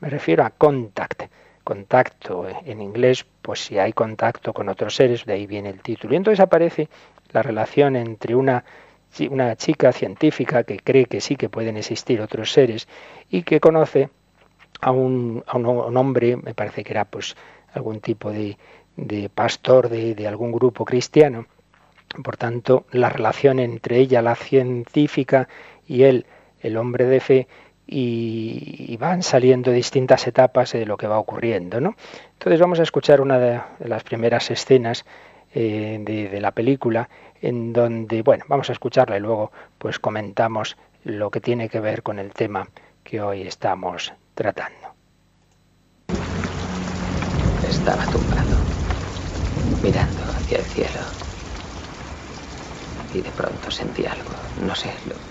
Me 0.00 0.10
refiero 0.10 0.44
a 0.44 0.50
contact, 0.50 1.24
contacto 1.68 2.46
en 2.64 2.80
inglés, 2.80 3.26
pues 3.42 3.60
si 3.66 3.78
hay 3.78 3.92
contacto 3.92 4.54
con 4.54 4.70
otros 4.70 4.94
seres, 4.94 5.26
de 5.26 5.34
ahí 5.34 5.46
viene 5.46 5.68
el 5.68 5.82
título. 5.82 6.14
Y 6.14 6.16
entonces 6.16 6.40
aparece 6.40 6.88
la 7.30 7.42
relación 7.42 7.94
entre 7.94 8.34
una, 8.34 8.64
una 9.28 9.54
chica 9.54 9.92
científica 9.92 10.64
que 10.64 10.78
cree 10.78 11.04
que 11.04 11.20
sí 11.20 11.36
que 11.36 11.50
pueden 11.50 11.76
existir 11.76 12.22
otros 12.22 12.52
seres 12.52 12.88
y 13.28 13.42
que 13.42 13.60
conoce 13.60 14.08
a 14.80 14.92
un, 14.92 15.44
a 15.46 15.58
un 15.58 15.96
hombre, 15.98 16.38
me 16.38 16.54
parece 16.54 16.82
que 16.84 16.92
era 16.94 17.04
pues 17.04 17.36
algún 17.74 18.00
tipo 18.00 18.30
de, 18.30 18.56
de 18.96 19.28
pastor 19.28 19.90
de, 19.90 20.14
de 20.14 20.26
algún 20.26 20.52
grupo 20.52 20.86
cristiano. 20.86 21.48
Por 22.24 22.38
tanto, 22.38 22.86
la 22.92 23.10
relación 23.10 23.58
entre 23.58 23.98
ella, 23.98 24.22
la 24.22 24.36
científica, 24.36 25.48
y 25.86 26.04
él, 26.04 26.24
el 26.60 26.78
hombre 26.78 27.04
de 27.04 27.20
fe, 27.20 27.46
y, 27.90 28.96
van 28.98 29.22
saliendo 29.22 29.70
distintas 29.72 30.26
etapas 30.26 30.72
de 30.72 30.84
lo 30.84 30.96
que 30.96 31.06
va 31.06 31.18
ocurriendo. 31.18 31.80
¿no? 31.80 31.96
Entonces 32.34 32.60
vamos 32.60 32.80
a 32.80 32.82
escuchar 32.82 33.20
una 33.20 33.38
de, 33.38 33.60
las 33.80 34.04
primeras 34.04 34.50
escenas 34.50 35.04
eh, 35.54 35.98
de, 36.00 36.28
de, 36.28 36.40
la 36.40 36.52
película, 36.52 37.08
en 37.40 37.72
donde, 37.72 38.22
bueno, 38.22 38.44
vamos 38.48 38.68
a 38.68 38.72
escucharla 38.72 39.16
y 39.16 39.20
luego 39.20 39.50
pues 39.78 39.98
comentamos 39.98 40.76
lo 41.04 41.30
que 41.30 41.40
tiene 41.40 41.68
que 41.68 41.80
ver 41.80 42.02
con 42.02 42.18
el 42.18 42.32
tema 42.32 42.68
que 43.02 43.22
hoy 43.22 43.42
estamos 43.42 44.12
tratando. 44.34 44.88
Estaba 47.66 48.04
tumbado, 48.06 48.58
mirando 49.82 50.22
hacia 50.24 50.58
el 50.58 50.64
cielo. 50.64 51.00
Y 53.14 53.22
de 53.22 53.30
pronto 53.30 53.70
sentí 53.70 54.04
algo, 54.04 54.30
no 54.66 54.74
sé, 54.74 54.90
lo 55.08 55.27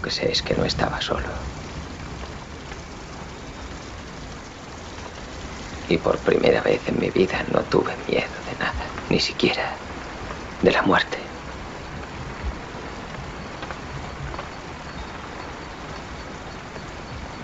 que 0.00 0.10
sé 0.10 0.30
es 0.32 0.42
que 0.42 0.54
no 0.54 0.64
estaba 0.64 1.00
solo. 1.00 1.28
Y 5.88 5.98
por 5.98 6.22
primera 6.22 6.62
vez 6.62 6.86
en 6.86 6.98
mi 6.98 7.10
vida 7.10 7.44
no 7.52 7.66
tuve 7.66 7.96
miedo 8.06 8.40
de 8.46 8.54
nada, 8.56 9.00
ni 9.08 9.20
siquiera 9.20 9.82
de 10.60 10.70
la 10.72 10.82
muerte. 10.82 11.18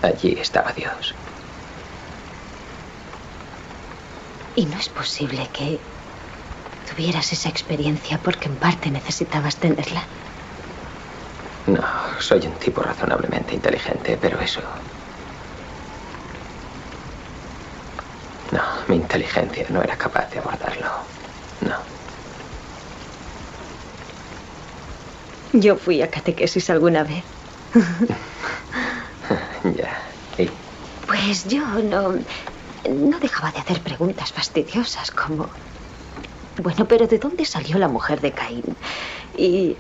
Allí 0.03 0.39
estaba 0.39 0.73
Dios. 0.73 1.19
Y 4.55 4.67
no 4.67 4.79
es 4.79 4.89
posible 4.89 5.51
que 5.53 5.91
tuvieras 6.85 7.33
esa 7.33 7.49
experiencia 7.49 8.23
porque 8.23 8.49
en 8.49 8.59
parte 8.59 8.91
necesitabas 8.91 9.59
tenerla. 9.59 10.26
No, 11.67 11.83
soy 12.21 12.47
un 12.47 12.53
tipo 12.55 12.81
razonablemente 12.83 13.55
inteligente, 13.55 14.17
pero 14.21 14.41
eso... 14.41 14.61
No, 18.53 18.63
mi 18.87 18.97
inteligencia 18.97 19.67
no 19.71 19.83
era 19.83 19.97
capaz 19.97 20.31
de 20.31 20.39
abordarlo. 20.39 20.87
No. 21.61 21.75
Yo 25.53 25.77
fui 25.77 26.03
a 26.03 26.11
catequesis 26.11 26.71
alguna 26.71 27.03
vez. 27.03 27.25
ya. 29.77 29.99
¿Y? 30.39 30.49
Pues 31.07 31.49
yo 31.49 31.67
no... 31.83 32.15
No 32.89 33.19
dejaba 33.19 33.51
de 33.51 33.59
hacer 33.59 33.81
preguntas 33.81 34.33
fastidiosas 34.33 35.11
como... 35.11 35.49
Bueno, 36.59 36.87
pero 36.87 37.09
¿de 37.09 37.19
dónde 37.19 37.45
salió 37.45 37.77
la 37.79 37.89
mujer 37.89 38.21
de 38.21 38.31
Caín? 38.31 38.77
Y 39.37 39.77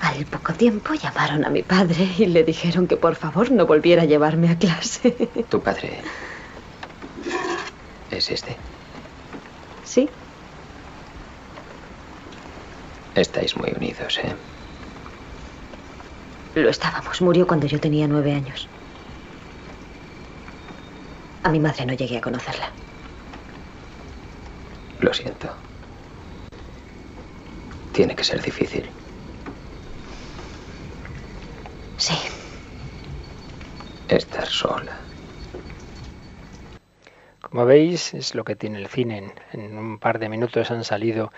al 0.00 0.26
poco 0.26 0.52
tiempo 0.54 0.94
llamaron 0.94 1.44
a 1.44 1.50
mi 1.50 1.62
padre 1.62 2.08
y 2.18 2.26
le 2.26 2.44
dijeron 2.44 2.86
que 2.86 2.96
por 2.96 3.14
favor 3.16 3.50
no 3.50 3.66
volviera 3.66 4.02
a 4.02 4.06
llevarme 4.06 4.50
a 4.50 4.58
clase. 4.58 5.12
¿Tu 5.48 5.62
padre 5.62 6.00
es 8.10 8.30
este? 8.30 8.56
Sí. 9.84 10.08
Estáis 13.14 13.56
muy 13.56 13.72
unidos, 13.74 14.18
¿eh? 14.18 14.34
Lo 16.54 16.70
estábamos. 16.70 17.20
Murió 17.20 17.46
cuando 17.46 17.66
yo 17.66 17.80
tenía 17.80 18.06
nueve 18.08 18.32
años. 18.32 18.68
A 21.42 21.50
mi 21.50 21.60
madre 21.60 21.86
no 21.86 21.94
llegué 21.94 22.18
a 22.18 22.20
conocerla. 22.20 22.70
Lo 25.00 25.12
siento. 25.14 25.48
Tiene 27.92 28.16
que 28.16 28.24
ser 28.24 28.42
difícil. 28.42 28.90
Sí. 31.98 32.14
Estar 34.08 34.46
sola. 34.46 34.96
Como 37.40 37.64
veis, 37.64 38.12
es 38.12 38.34
lo 38.34 38.44
que 38.44 38.54
tiene 38.54 38.78
el 38.78 38.88
cine. 38.88 39.32
En, 39.52 39.78
un 39.78 39.98
par 39.98 40.18
de 40.18 40.28
minutos 40.28 40.70
han 40.70 40.84
salido 40.84 41.32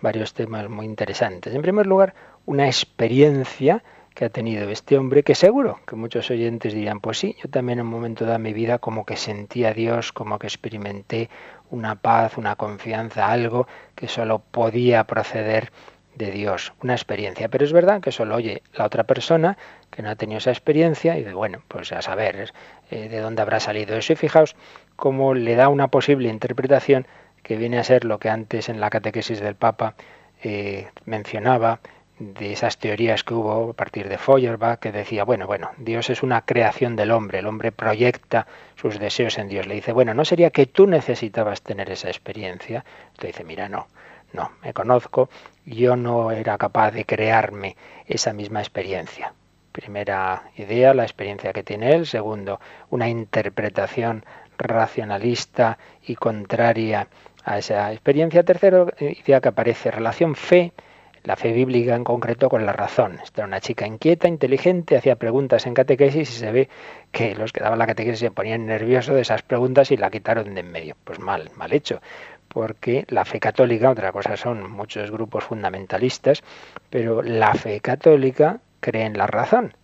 varios 0.00 0.34
temas 0.34 0.68
muy 0.68 0.84
interesantes. 0.86 1.54
En 1.54 1.62
primer 1.62 1.86
lugar, 1.86 2.14
una 2.46 2.66
experiencia 2.66 3.82
que 4.14 4.26
ha 4.26 4.28
tenido 4.28 4.68
este 4.68 4.98
hombre, 4.98 5.22
que 5.22 5.34
seguro 5.34 5.80
que 5.86 5.96
muchos 5.96 6.30
oyentes 6.30 6.74
dirían, 6.74 7.00
pues 7.00 7.18
sí, 7.18 7.34
yo 7.42 7.48
también 7.48 7.78
en 7.78 7.86
un 7.86 7.92
momento 7.92 8.26
de 8.26 8.38
mi 8.38 8.52
vida 8.52 8.78
como 8.78 9.06
que 9.06 9.16
sentí 9.16 9.64
a 9.64 9.72
Dios, 9.72 10.12
como 10.12 10.38
que 10.38 10.46
experimenté 10.46 11.30
una 11.70 11.94
paz, 11.94 12.36
una 12.36 12.56
confianza, 12.56 13.28
algo 13.28 13.66
que 13.94 14.08
solo 14.08 14.40
podía 14.40 15.04
proceder 15.04 15.72
de 16.14 16.30
Dios, 16.30 16.72
una 16.82 16.94
experiencia. 16.94 17.48
Pero 17.48 17.64
es 17.64 17.72
verdad 17.72 18.00
que 18.00 18.12
solo 18.12 18.36
oye 18.36 18.62
la 18.74 18.84
otra 18.84 19.04
persona 19.04 19.56
que 19.90 20.02
no 20.02 20.10
ha 20.10 20.16
tenido 20.16 20.38
esa 20.38 20.50
experiencia 20.50 21.18
y 21.18 21.22
de 21.22 21.34
bueno, 21.34 21.62
pues 21.68 21.92
a 21.92 22.02
saber 22.02 22.52
eh, 22.90 23.08
de 23.08 23.20
dónde 23.20 23.42
habrá 23.42 23.60
salido 23.60 23.96
eso. 23.96 24.12
Y 24.12 24.16
fijaos 24.16 24.56
cómo 24.96 25.34
le 25.34 25.56
da 25.56 25.68
una 25.68 25.88
posible 25.88 26.28
interpretación 26.28 27.06
que 27.42 27.56
viene 27.56 27.78
a 27.78 27.84
ser 27.84 28.04
lo 28.04 28.18
que 28.18 28.30
antes 28.30 28.68
en 28.68 28.80
la 28.80 28.90
catequesis 28.90 29.40
del 29.40 29.54
Papa 29.54 29.94
eh, 30.42 30.88
mencionaba, 31.04 31.80
de 32.18 32.52
esas 32.52 32.78
teorías 32.78 33.24
que 33.24 33.34
hubo 33.34 33.70
a 33.70 33.72
partir 33.72 34.08
de 34.08 34.18
Feuerbach, 34.18 34.78
que 34.78 34.92
decía, 34.92 35.24
bueno, 35.24 35.46
bueno, 35.46 35.70
Dios 35.78 36.08
es 36.10 36.22
una 36.22 36.42
creación 36.42 36.94
del 36.94 37.10
hombre, 37.10 37.40
el 37.40 37.46
hombre 37.46 37.72
proyecta 37.72 38.46
sus 38.76 38.98
deseos 38.98 39.38
en 39.38 39.48
Dios. 39.48 39.66
Le 39.66 39.74
dice, 39.74 39.92
bueno, 39.92 40.14
¿no 40.14 40.24
sería 40.24 40.50
que 40.50 40.66
tú 40.66 40.86
necesitabas 40.86 41.62
tener 41.62 41.90
esa 41.90 42.08
experiencia? 42.08 42.84
Entonces 43.08 43.32
dice, 43.32 43.44
mira, 43.44 43.68
no, 43.68 43.88
no, 44.32 44.50
me 44.62 44.72
conozco, 44.72 45.28
yo 45.64 45.96
no 45.96 46.30
era 46.30 46.58
capaz 46.58 46.90
de 46.90 47.04
crearme 47.04 47.76
esa 48.06 48.32
misma 48.32 48.60
experiencia. 48.60 49.34
Primera 49.72 50.50
idea, 50.56 50.94
la 50.94 51.04
experiencia 51.04 51.52
que 51.52 51.62
tiene 51.62 51.94
él. 51.94 52.06
Segundo, 52.06 52.60
una 52.90 53.08
interpretación 53.08 54.24
racionalista 54.58 55.78
y 56.06 56.14
contraria 56.16 57.08
a 57.44 57.58
esa 57.58 57.92
experiencia. 57.92 58.42
Tercero, 58.42 58.88
idea 58.98 59.40
que 59.40 59.48
aparece, 59.48 59.90
relación 59.90 60.34
fe 60.34 60.72
la 61.24 61.36
fe 61.36 61.52
bíblica 61.52 61.94
en 61.94 62.04
concreto 62.04 62.48
con 62.48 62.66
la 62.66 62.72
razón. 62.72 63.20
Esta 63.22 63.42
era 63.42 63.46
una 63.46 63.60
chica 63.60 63.86
inquieta, 63.86 64.28
inteligente, 64.28 64.96
hacía 64.96 65.16
preguntas 65.16 65.66
en 65.66 65.74
catequesis 65.74 66.30
y 66.30 66.38
se 66.38 66.50
ve 66.50 66.68
que 67.12 67.34
los 67.34 67.52
que 67.52 67.62
daban 67.62 67.78
la 67.78 67.86
catequesis 67.86 68.20
se 68.20 68.30
ponían 68.30 68.66
nerviosos 68.66 69.14
de 69.14 69.20
esas 69.20 69.42
preguntas 69.42 69.90
y 69.90 69.96
la 69.96 70.10
quitaron 70.10 70.54
de 70.54 70.60
en 70.60 70.72
medio. 70.72 70.96
Pues 71.04 71.20
mal, 71.20 71.50
mal 71.56 71.72
hecho 71.72 72.00
porque 72.52 73.06
la 73.08 73.24
fe 73.24 73.40
católica, 73.40 73.90
otra 73.90 74.12
cosa 74.12 74.36
son 74.36 74.70
muchos 74.70 75.10
grupos 75.10 75.44
fundamentalistas, 75.44 76.42
pero 76.90 77.22
la 77.22 77.54
fe 77.54 77.80
católica 77.80 78.60
cree 78.80 79.06
en 79.06 79.16
la 79.16 79.26
razón. 79.26 79.74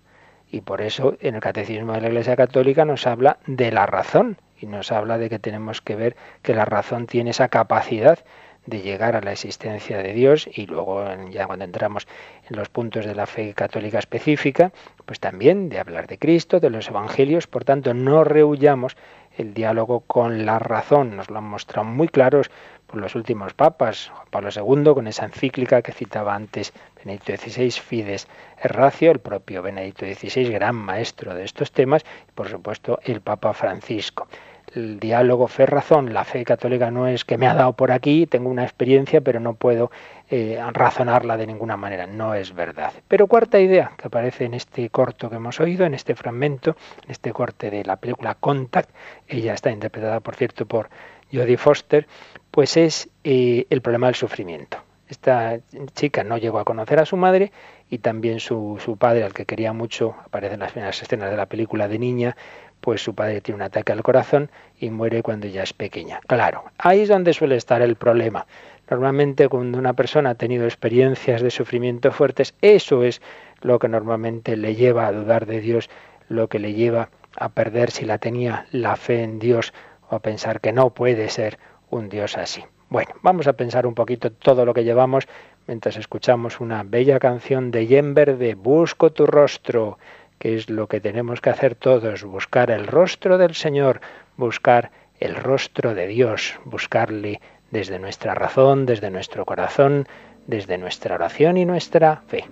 Y 0.51 0.61
por 0.61 0.83
eso 0.83 1.17
en 1.21 1.35
el 1.35 1.41
Catecismo 1.41 1.93
de 1.93 2.01
la 2.03 2.09
Iglesia 2.09 2.37
Católica 2.37 2.85
nos 2.85 3.07
habla 3.07 3.39
de 3.47 3.71
la 3.71 3.87
razón 3.87 4.39
y 4.61 4.67
nos 4.67 4.93
habla 4.93 5.19
de 5.19 5.29
que 5.29 5.39
tenemos 5.39 5.81
que 5.81 5.97
ver 5.97 6.17
que 6.43 6.55
la 6.55 6.65
razón 6.65 7.07
tiene 7.07 7.31
esa 7.31 7.49
capacidad 7.49 8.19
de 8.67 8.81
llegar 8.83 9.17
a 9.17 9.23
la 9.23 9.33
existencia 9.33 9.99
de 9.99 10.13
Dios 10.13 10.49
y 10.53 10.67
luego 10.67 11.05
ya 11.31 11.47
cuando 11.47 11.65
entramos 11.65 12.07
en 12.51 12.57
los 12.57 12.69
puntos 12.69 13.07
de 13.07 13.15
la 13.15 13.27
fe 13.27 13.55
católica 13.55 13.99
específica, 13.99 14.73
pues 15.07 15.21
también 15.21 15.71
de 15.71 15.79
hablar 15.79 16.07
de 16.07 16.19
Cristo, 16.19 16.61
de 16.61 16.69
los 16.69 16.89
evangelios, 16.89 17.47
por 17.47 17.65
tanto 17.65 17.95
no 17.95 18.25
rehuyamos 18.25 18.97
el 19.39 19.55
diálogo 19.55 20.01
con 20.01 20.45
la 20.45 20.59
razón, 20.59 21.17
nos 21.17 21.31
lo 21.31 21.39
han 21.39 21.45
mostrado 21.45 21.85
muy 21.85 22.09
claros 22.09 22.51
por 22.87 23.01
los 23.01 23.15
últimos 23.15 23.55
papas, 23.55 24.11
Juan 24.13 24.27
Pablo 24.31 24.51
II 24.55 24.95
con 24.95 25.07
esa 25.07 25.27
encíclica 25.27 25.83
que 25.83 25.93
citaba 25.93 26.35
antes 26.35 26.73
Benedicto 26.97 27.37
XVI, 27.37 27.71
Fides 27.71 28.29
Erracio, 28.63 29.11
el 29.13 29.21
propio 29.21 29.63
Benedicto 29.63 30.07
XVI, 30.07 30.51
gran 30.51 30.75
maestro 30.75 31.35
de 31.35 31.45
estos 31.45 31.71
temas, 31.71 32.05
y 32.29 32.33
por 32.33 32.49
supuesto 32.49 32.99
el 33.05 33.21
Papa 33.21 33.53
Francisco. 33.53 34.27
El 34.75 35.01
diálogo 35.01 35.49
fe 35.49 35.67
razón. 35.67 36.13
La 36.13 36.25
fe 36.25 36.45
católica 36.45 36.91
no 36.91 37.07
es 37.07 37.25
que 37.25 37.39
me 37.39 37.47
ha 37.47 37.55
dado 37.55 37.73
por 37.73 37.93
aquí, 37.93 38.27
tengo 38.27 38.51
una 38.51 38.65
experiencia, 38.65 39.21
pero 39.21 39.41
no 39.41 39.55
puedo 39.55 39.91
eh, 40.31 40.61
razonarla 40.73 41.37
de 41.37 41.47
ninguna 41.47 41.77
manera. 41.77 42.07
No 42.07 42.35
es 42.35 42.55
verdad. 42.55 42.93
Pero 43.09 43.27
cuarta 43.27 43.61
idea 43.61 43.93
que 43.97 44.09
aparece 44.09 44.45
en 44.45 44.55
este 44.55 44.89
corto 44.91 45.31
que 45.31 45.37
hemos 45.37 45.61
oído, 45.61 45.87
en 45.87 45.95
este 45.95 46.15
fragmento, 46.15 46.77
en 47.05 47.11
este 47.11 47.33
corte 47.33 47.71
de 47.71 47.85
la 47.85 47.97
película 47.97 48.35
Contact, 48.35 48.91
ella 49.27 49.55
está 49.55 49.71
interpretada, 49.71 50.21
por 50.21 50.35
cierto, 50.35 50.67
por 50.67 50.91
Jodie 51.33 51.57
Foster, 51.57 52.07
pues 52.51 52.77
es 52.77 53.09
eh, 53.25 53.67
el 53.71 53.81
problema 53.83 54.07
del 54.07 54.17
sufrimiento. 54.17 54.79
Esta 55.09 55.59
chica 55.95 56.23
no 56.23 56.37
llegó 56.37 56.59
a 56.59 56.65
conocer 56.65 56.99
a 56.99 57.07
su 57.07 57.17
madre 57.17 57.51
y 57.89 57.99
también 57.99 58.41
su, 58.41 58.79
su 58.85 58.99
padre, 58.99 59.25
al 59.25 59.33
que 59.33 59.47
quería 59.47 59.73
mucho, 59.73 60.15
aparece 60.23 60.55
en 60.55 60.61
las 60.61 60.73
primeras 60.73 61.01
escenas 61.01 61.31
de 61.31 61.37
la 61.37 61.47
película 61.47 61.89
de 61.89 61.99
niña, 61.99 62.37
pues 62.81 63.03
su 63.03 63.15
padre 63.15 63.41
tiene 63.41 63.57
un 63.57 63.63
ataque 63.63 63.93
al 63.93 64.03
corazón 64.03 64.51
y 64.79 64.91
muere 64.91 65.23
cuando 65.23 65.47
ya 65.47 65.63
es 65.63 65.73
pequeña. 65.73 66.21
Claro, 66.27 66.65
ahí 66.79 67.01
es 67.01 67.09
donde 67.09 67.33
suele 67.33 67.57
estar 67.57 67.83
el 67.83 67.97
problema. 67.97 68.47
Normalmente 68.91 69.49
cuando 69.49 69.79
una 69.79 69.93
persona 69.93 70.31
ha 70.31 70.35
tenido 70.35 70.65
experiencias 70.65 71.43
de 71.43 71.51
sufrimiento 71.51 72.11
fuertes, 72.11 72.55
eso 72.63 73.03
es 73.03 73.21
lo 73.61 73.79
que 73.79 73.89
normalmente 73.89 74.57
le 74.57 74.75
lleva 74.75 75.07
a 75.07 75.13
dudar 75.13 75.47
de 75.47 75.61
Dios, 75.61 75.91
lo 76.29 76.49
que 76.49 76.59
le 76.59 76.73
lleva 76.73 77.11
a 77.37 77.51
perder 77.51 77.91
si 77.91 78.05
la 78.05 78.19
tenía 78.19 78.67
la 78.73 78.97
fe 78.97 79.23
en 79.23 79.39
Dios 79.39 79.75
o 80.09 80.17
a 80.17 80.21
pensar 80.21 80.61
que 80.61 80.73
no 80.73 80.91
puede 80.91 81.29
ser 81.29 81.59
un 81.91 82.09
Dios 82.09 82.39
así. 82.39 82.65
Bueno, 82.89 83.11
vamos 83.23 83.47
a 83.47 83.53
pensar 83.53 83.87
un 83.87 83.95
poquito 83.95 84.33
todo 84.33 84.65
lo 84.65 84.73
que 84.73 84.85
llevamos 84.85 85.29
mientras 85.67 85.97
escuchamos 85.97 86.61
una 86.61 86.83
bella 86.83 87.19
canción 87.19 87.71
de 87.71 87.87
Jember 87.87 88.39
de 88.39 88.55
Busco 88.55 89.13
tu 89.13 89.27
rostro, 89.27 89.99
que 90.39 90.55
es 90.55 90.71
lo 90.71 90.87
que 90.87 91.01
tenemos 91.01 91.41
que 91.41 91.51
hacer 91.51 91.75
todos, 91.75 92.25
buscar 92.25 92.71
el 92.71 92.87
rostro 92.87 93.39
del 93.39 93.55
Señor, 93.55 94.01
buscar 94.37 94.91
el 95.21 95.35
rostro 95.35 95.95
de 95.95 96.07
Dios, 96.07 96.59
buscarle 96.65 97.41
desde 97.71 97.99
nuestra 97.99 98.35
razón, 98.35 98.87
desde 98.87 99.11
nuestro 99.11 99.45
corazón, 99.45 100.07
desde 100.47 100.79
nuestra 100.79 101.15
oración 101.15 101.57
y 101.57 101.65
nuestra 101.65 102.23
fe. 102.29 102.45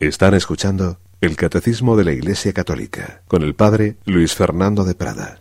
Están 0.00 0.34
escuchando 0.34 0.98
el 1.20 1.36
Catecismo 1.36 1.96
de 1.96 2.04
la 2.04 2.12
Iglesia 2.12 2.52
Católica 2.52 3.22
con 3.28 3.42
el 3.42 3.54
Padre 3.54 3.94
Luis 4.04 4.34
Fernando 4.34 4.82
de 4.82 4.96
Prada. 4.96 5.38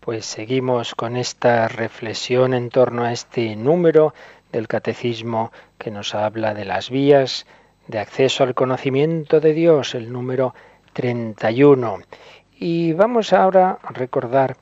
Pues 0.00 0.26
seguimos 0.26 0.96
con 0.96 1.16
esta 1.16 1.68
reflexión 1.68 2.52
en 2.52 2.68
torno 2.68 3.04
a 3.04 3.12
este 3.12 3.54
número 3.54 4.12
del 4.50 4.66
Catecismo 4.66 5.52
que 5.78 5.92
nos 5.92 6.16
habla 6.16 6.52
de 6.52 6.64
las 6.64 6.90
vías 6.90 7.46
de 7.86 8.00
acceso 8.00 8.42
al 8.42 8.54
conocimiento 8.54 9.38
de 9.38 9.54
Dios, 9.54 9.94
el 9.94 10.12
número 10.12 10.52
31. 10.92 12.00
Y 12.58 12.92
vamos 12.92 13.32
ahora 13.32 13.78
a 13.80 13.92
recordar 13.92 14.56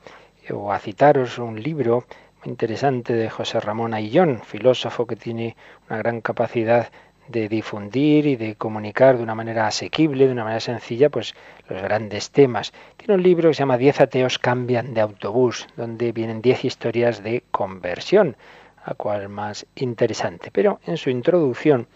o 0.53 0.71
a 0.71 0.77
citaros 0.77 1.39
un 1.39 1.61
libro 1.61 2.05
muy 2.43 2.51
interesante 2.51 3.13
de 3.13 3.31
José 3.31 3.59
Ramón 3.59 3.95
Ayllón, 3.95 4.41
filósofo 4.45 5.07
que 5.07 5.15
tiene 5.15 5.57
una 5.89 5.97
gran 5.97 6.21
capacidad 6.21 6.89
de 7.27 7.49
difundir 7.49 8.27
y 8.27 8.35
de 8.35 8.55
comunicar 8.55 9.17
de 9.17 9.23
una 9.23 9.35
manera 9.35 9.67
asequible, 9.67 10.25
de 10.25 10.31
una 10.31 10.43
manera 10.43 10.59
sencilla, 10.59 11.09
pues 11.09 11.35
los 11.67 11.81
grandes 11.81 12.31
temas. 12.31 12.73
Tiene 12.97 13.15
un 13.15 13.23
libro 13.23 13.49
que 13.49 13.55
se 13.55 13.59
llama 13.59 13.77
Diez 13.77 13.99
ateos 13.99 14.39
cambian 14.39 14.93
de 14.93 15.01
autobús, 15.01 15.67
donde 15.75 16.11
vienen 16.11 16.41
diez 16.41 16.65
historias 16.65 17.23
de 17.23 17.43
conversión, 17.51 18.37
a 18.83 18.93
cual 18.93 19.29
más 19.29 19.65
interesante. 19.75 20.51
Pero 20.51 20.79
en 20.85 20.97
su 20.97 21.09
introducción 21.09 21.87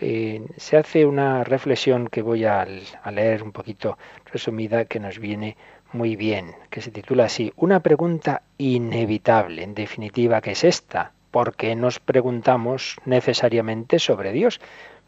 eh, 0.00 0.44
se 0.56 0.76
hace 0.76 1.06
una 1.06 1.44
reflexión 1.44 2.08
que 2.08 2.22
voy 2.22 2.44
a, 2.44 2.66
leer 3.12 3.44
un 3.44 3.52
poquito 3.52 3.98
resumida 4.32 4.84
que 4.86 4.98
nos 4.98 5.20
viene 5.20 5.56
muy 5.92 6.16
bien, 6.16 6.56
que 6.70 6.80
se 6.80 6.90
titula 6.90 7.26
así, 7.26 7.52
Una 7.54 7.80
pregunta 7.80 8.42
inevitable, 8.58 9.62
en 9.62 9.74
definitiva, 9.74 10.40
que 10.40 10.52
es 10.52 10.64
esta, 10.64 11.12
¿por 11.32 11.56
qué 11.56 11.74
nos 11.74 11.98
preguntamos 11.98 12.96
necesariamente 13.04 13.98
sobre 13.98 14.30
Dios? 14.30 14.60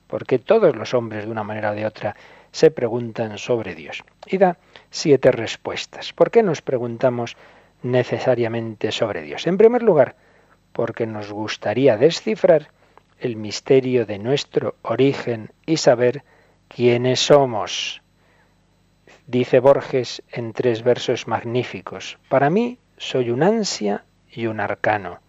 Porque 0.09 0.41
todos 0.41 0.75
los 0.75 0.95
hombres, 0.95 1.27
de 1.27 1.31
una 1.31 1.45
manera 1.45 1.71
o 1.71 1.75
de 1.75 1.87
otra, 1.87 2.17
se 2.51 2.73
preguntan 2.73 3.39
sobre 3.39 3.75
Dios. 3.77 4.03
Y 4.27 4.39
da 4.39 4.57
siete 4.91 5.31
respuestas. 5.31 6.13
¿Por 6.13 6.33
qué 6.33 6.43
nos 6.43 6.63
preguntamos 6.63 7.37
necesariamente 7.83 8.91
sobre 8.91 9.23
Dios? 9.23 9.47
En 9.47 9.59
primer 9.59 9.83
lugar, 9.83 10.17
porque 10.73 11.07
nos 11.07 11.31
gustaría 11.31 11.97
descifrar 11.97 12.71
el 13.21 13.37
misterio 13.37 14.07
de 14.07 14.19
nuestro 14.19 14.77
origen 14.83 15.53
y 15.67 15.77
saber 15.77 16.25
quiénes 16.69 17.21
somos. 17.21 18.03
Dice 19.27 19.61
Borges 19.61 20.23
en 20.31 20.53
tres 20.53 20.83
versos 20.83 21.27
magníficos, 21.27 22.19
para 22.29 22.51
mí 22.51 22.79
soy 22.97 23.31
un 23.31 23.43
ansia 23.43 24.05
y 24.31 24.47
un 24.47 24.61
arcano, 24.61 25.21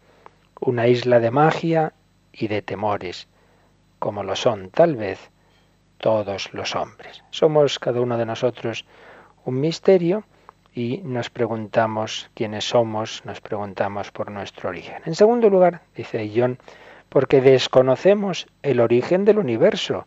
una 0.59 0.87
isla 0.87 1.19
de 1.19 1.31
magia 1.31 1.93
y 2.31 2.47
de 2.47 2.61
temores, 2.61 3.27
como 3.99 4.23
lo 4.23 4.35
son 4.35 4.69
tal 4.69 4.95
vez 4.95 5.31
todos 5.97 6.53
los 6.53 6.75
hombres. 6.75 7.23
Somos 7.31 7.79
cada 7.79 8.01
uno 8.01 8.17
de 8.17 8.25
nosotros 8.25 8.85
un 9.45 9.59
misterio 9.59 10.23
y 10.73 10.97
nos 11.03 11.29
preguntamos 11.29 12.29
quiénes 12.33 12.65
somos, 12.65 13.23
nos 13.25 13.39
preguntamos 13.39 14.11
por 14.11 14.29
nuestro 14.31 14.69
origen. 14.69 15.01
En 15.05 15.15
segundo 15.15 15.49
lugar, 15.49 15.81
dice 15.95 16.29
John, 16.35 16.57
porque 17.09 17.41
desconocemos 17.41 18.47
el 18.61 18.81
origen 18.81 19.23
del 19.23 19.39
universo 19.39 20.05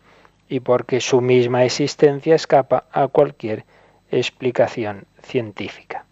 y 0.49 0.61
porque 0.61 1.01
su 1.01 1.21
misma 1.21 1.65
existencia 1.65 2.35
escapa 2.35 2.85
a 2.93 3.09
cualquier 3.09 3.65
explicación 4.11 5.07
científica. 5.23 6.05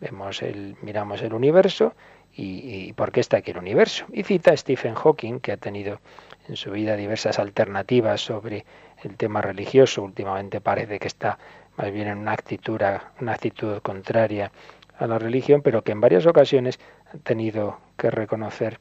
Vemos 0.00 0.42
el, 0.42 0.76
miramos 0.82 1.22
el 1.22 1.32
universo 1.32 1.94
y, 2.36 2.88
y, 2.88 2.92
por 2.92 3.12
qué 3.12 3.20
está 3.20 3.38
aquí 3.38 3.52
el 3.52 3.58
universo. 3.58 4.06
Y 4.12 4.22
cita 4.22 4.52
a 4.52 4.56
Stephen 4.56 4.94
Hawking, 4.94 5.40
que 5.40 5.52
ha 5.52 5.56
tenido 5.56 6.00
en 6.48 6.56
su 6.56 6.70
vida 6.70 6.96
diversas 6.96 7.38
alternativas 7.38 8.20
sobre 8.20 8.64
el 9.02 9.16
tema 9.16 9.40
religioso. 9.40 10.02
Últimamente 10.02 10.60
parece 10.60 10.98
que 10.98 11.08
está 11.08 11.38
más 11.76 11.92
bien 11.92 12.08
en 12.08 12.18
una 12.18 12.32
actitud, 12.32 12.80
una 13.20 13.32
actitud 13.32 13.80
contraria 13.82 14.50
a 14.98 15.06
la 15.06 15.18
religión, 15.18 15.62
pero 15.62 15.82
que 15.82 15.92
en 15.92 16.00
varias 16.00 16.26
ocasiones 16.26 16.78
ha 17.12 17.18
tenido 17.18 17.78
que 17.96 18.10
reconocer 18.10 18.80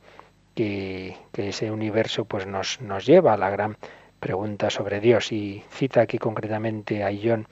que, 0.54 1.18
ese 1.34 1.72
universo 1.72 2.26
pues 2.26 2.48
nos, 2.48 2.80
lleva 3.06 3.34
a 3.34 3.38
la 3.38 3.50
gran 3.50 3.78
pregunta 4.20 4.70
sobre 4.70 5.00
Dios. 5.00 5.32
Y 5.32 5.64
cita 5.70 6.02
aquí 6.02 6.18
concretamente 6.18 7.04
a 7.04 7.12
John 7.22 7.48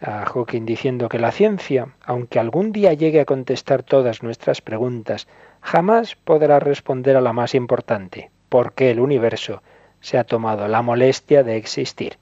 a 0.00 0.24
Hawking 0.26 0.64
diciendo 0.64 1.08
que 1.08 1.18
la 1.18 1.32
ciencia, 1.32 1.88
aunque 2.04 2.38
algún 2.38 2.70
día 2.70 2.92
llegue 2.92 3.20
a 3.20 3.24
contestar 3.24 3.82
todas 3.82 4.22
nuestras 4.22 4.60
preguntas, 4.60 5.26
jamás 5.68 6.16
podrá 6.16 6.60
responder 6.60 7.14
a 7.14 7.20
la 7.20 7.34
más 7.34 7.54
importante, 7.54 8.30
¿por 8.48 8.72
qué 8.72 8.90
el 8.90 9.00
universo 9.00 9.62
se 10.00 10.16
ha 10.16 10.24
tomado 10.24 10.66
la 10.66 10.80
molestia 10.80 11.42
de 11.42 11.56
existir? 11.56 12.16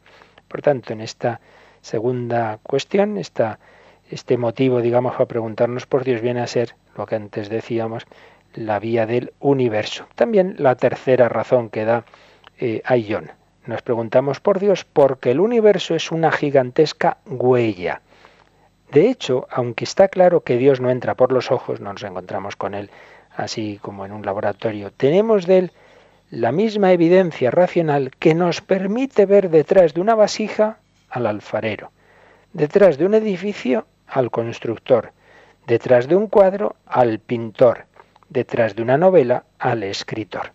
Por 0.49 0.63
tanto, 0.63 0.93
en 0.93 1.01
esta 1.01 1.41
segunda 1.81 2.59
cuestión, 2.65 3.17
este 3.19 4.37
motivo, 4.37 4.81
digamos, 4.81 5.13
para 5.13 5.27
preguntarnos 5.27 5.87
por 5.87 6.03
Dios 6.03 6.23
viene 6.23 6.41
a 6.41 6.49
ser 6.49 6.75
lo 6.97 7.07
que 7.07 7.15
antes 7.15 7.49
decíamos, 7.49 8.05
la 8.53 8.81
vía 8.81 9.07
del 9.07 9.33
universo. 9.39 10.09
También 10.17 10.57
la 10.59 10.75
tercera 10.75 11.29
razón 11.29 11.71
que 11.71 11.85
da 11.85 12.05
eh, 12.59 12.83
Ayón. 12.85 13.31
Nos 13.65 13.83
preguntamos 13.83 14.41
por 14.41 14.59
Dios 14.59 14.85
porque 14.85 15.31
el 15.31 15.39
universo 15.39 15.95
es 15.95 16.11
una 16.11 16.33
gigantesca 16.33 17.19
huella. 17.27 18.01
De 18.91 19.09
hecho, 19.09 19.47
aunque 19.51 19.85
está 19.85 20.09
claro 20.09 20.41
que 20.43 20.57
Dios 20.57 20.81
no 20.81 20.91
entra 20.91 21.15
por 21.15 21.31
los 21.33 21.53
ojos, 21.53 21.81
no 21.81 21.93
nos 21.93 22.03
encontramos 22.03 22.57
con 22.57 22.75
Él 22.75 22.91
así 23.37 23.79
como 23.83 24.05
en 24.07 24.13
un 24.13 24.25
laboratorio, 24.25 24.91
tenemos 24.91 25.47
de 25.47 25.59
Él 25.59 25.73
la 26.31 26.51
misma 26.51 26.93
evidencia 26.93 27.51
racional 27.51 28.11
que 28.19 28.35
nos 28.35 28.61
permite 28.61 29.27
ver 29.27 29.51
detrás 29.51 29.95
de 29.95 30.01
una 30.01 30.15
vasija 30.15 30.79
al 31.09 31.27
alfarero, 31.27 31.93
detrás 32.53 32.99
de 32.99 33.07
un 33.07 33.15
edificio 33.15 33.87
al 34.09 34.31
constructor, 34.31 35.13
detrás 35.67 36.09
de 36.09 36.17
un 36.17 36.27
cuadro 36.27 36.77
al 36.87 37.19
pintor, 37.21 37.87
detrás 38.29 38.75
de 38.75 38.83
una 38.83 38.97
novela 38.97 39.45
al 39.59 39.83
escritor. 39.83 40.53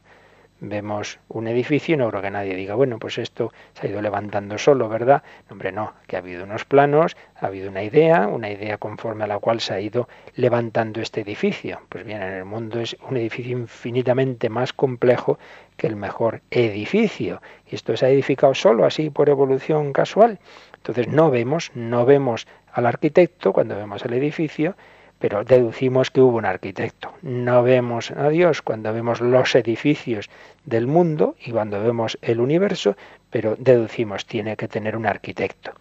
Vemos 0.64 1.20
un 1.28 1.47
edificio 1.47 1.95
y 1.95 1.97
no 1.97 2.07
creo 2.09 2.22
que 2.22 2.30
nadie 2.30 2.55
diga, 2.55 2.76
bueno, 2.76 2.99
pues 2.99 3.18
esto 3.18 3.51
se 3.74 3.88
ha 3.88 3.89
ido 3.89 3.99
levantando 3.99 4.59
solo, 4.59 4.88
¿verdad? 4.89 5.24
hombre, 5.49 5.72
no, 5.72 5.93
que 6.05 6.16
ha 6.16 6.20
habido 6.20 6.43
unos 6.43 6.66
planos, 6.66 7.18
ha 7.36 7.47
habido 7.47 7.72
una 7.72 7.82
idea, 7.82 8.28
una 8.28 8.51
idea 8.51 8.78
conforme 8.78 9.24
a 9.24 9.28
la 9.28 9.39
cual 9.39 9.59
se 9.59 9.74
ha 9.74 9.80
ido 9.80 10.07
levantando 10.36 11.01
este 11.01 11.22
edificio. 11.22 11.82
Pues 11.89 12.05
bien, 12.05 12.22
en 12.22 12.34
el 12.34 12.45
mundo 12.45 12.80
es 12.80 12.95
un 13.09 13.18
edificio 13.18 13.57
infinitamente 13.57 14.49
más 14.49 14.72
complejo 14.72 15.39
que 15.78 15.88
el 15.88 15.95
mejor 15.95 16.41
edificio. 16.51 17.41
Y 17.66 17.74
esto 17.74 17.97
se 17.97 18.05
ha 18.05 18.09
edificado 18.09 18.53
solo 18.53 18.86
así 18.86 19.09
por 19.09 19.30
evolución 19.30 19.93
casual. 19.93 20.38
Entonces 20.76 21.07
no 21.07 21.32
vemos, 21.32 21.72
no 21.74 22.05
vemos 22.05 22.45
al 22.72 22.86
arquitecto 22.86 23.51
cuando 23.51 23.76
vemos 23.76 24.05
el 24.05 24.14
edificio, 24.14 24.76
pero 25.22 25.43
deducimos 25.43 26.09
que 26.09 26.19
hubo 26.19 26.38
un 26.38 26.45
arquitecto. 26.45 27.13
No 27.22 27.61
vemos 27.61 28.09
a 28.09 28.30
Dios 28.30 28.63
cuando 28.63 28.91
vemos 28.91 29.22
los 29.22 29.53
edificios 29.53 30.32
del 30.65 30.88
mundo 30.88 31.36
y 31.45 31.51
cuando 31.51 31.82
vemos 31.82 32.17
el 32.24 32.41
universo, 32.41 32.97
pero 33.30 33.55
deducimos 33.55 34.26
tiene 34.26 34.57
que 34.57 34.67
tener 34.67 34.97
un 34.97 35.05
arquitecto. 35.05 35.74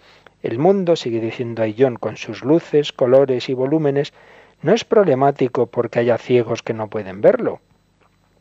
El 0.43 0.59
mundo, 0.59 0.95
sigue 0.95 1.21
diciendo 1.21 1.65
John, 1.77 1.97
con 1.97 2.19
sus 2.19 2.45
luces, 2.45 2.93
colores 2.93 3.49
y 3.49 3.55
volúmenes, 3.55 4.13
no 4.61 4.75
es 4.75 4.85
problemático 4.85 5.67
porque 5.67 6.01
haya 6.01 6.19
ciegos 6.19 6.63
que 6.63 6.75
no 6.75 6.89
pueden 6.89 7.23
verlo. 7.23 7.61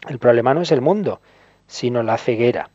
El 0.10 0.20
problema 0.20 0.54
no 0.54 0.62
es 0.62 0.72
el 0.74 0.82
mundo, 0.82 1.22
sino 1.66 2.04
la 2.04 2.18
ceguera. 2.18 2.72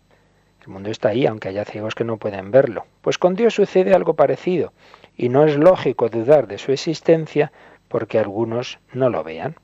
El 0.63 0.69
mundo 0.69 0.91
está 0.91 1.11
ahí, 1.11 1.27
aunque 1.27 1.49
haya 1.49 1.67
ciegos 1.67 1.95
que 1.95 2.05
no 2.05 2.17
pueden 2.17 2.51
verlo. 2.51 2.87
Pues 3.03 3.19
con 3.19 3.35
Dios 3.35 3.55
sucede 3.55 3.93
algo 3.93 4.15
parecido, 4.15 4.73
y 5.15 5.29
no 5.29 5.45
es 5.45 5.57
lógico 5.57 6.09
dudar 6.09 6.47
de 6.47 6.57
su 6.57 6.73
existencia 6.73 7.53
porque 7.95 8.19
algunos 8.19 8.81
no 8.93 9.09
lo 9.09 9.23
vean. 9.23 9.55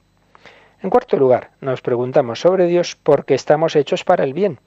En 0.81 0.89
cuarto 0.89 1.16
lugar, 1.16 1.51
nos 1.61 1.83
preguntamos 1.83 2.39
sobre 2.39 2.68
Dios 2.68 2.95
porque 2.95 3.35
estamos 3.35 3.74
hechos 3.74 4.05
para 4.05 4.22
el 4.22 4.35
bien, 4.35 4.61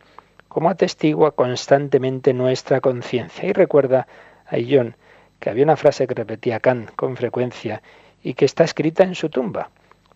como 0.49 0.69
atestigua 0.69 1.31
constantemente 1.31 2.33
nuestra 2.33 2.81
conciencia. 2.81 3.47
Y 3.47 3.53
recuerda 3.53 4.05
a 4.47 4.57
John 4.69 4.97
que 5.39 5.49
había 5.49 5.63
una 5.63 5.77
frase 5.77 6.07
que 6.07 6.13
repetía 6.13 6.59
Kant 6.59 6.93
con 6.97 7.15
frecuencia 7.15 7.81
y 8.21 8.33
que 8.33 8.43
está 8.43 8.65
escrita 8.65 9.03
en 9.03 9.15
su 9.15 9.29
tumba. 9.29 9.69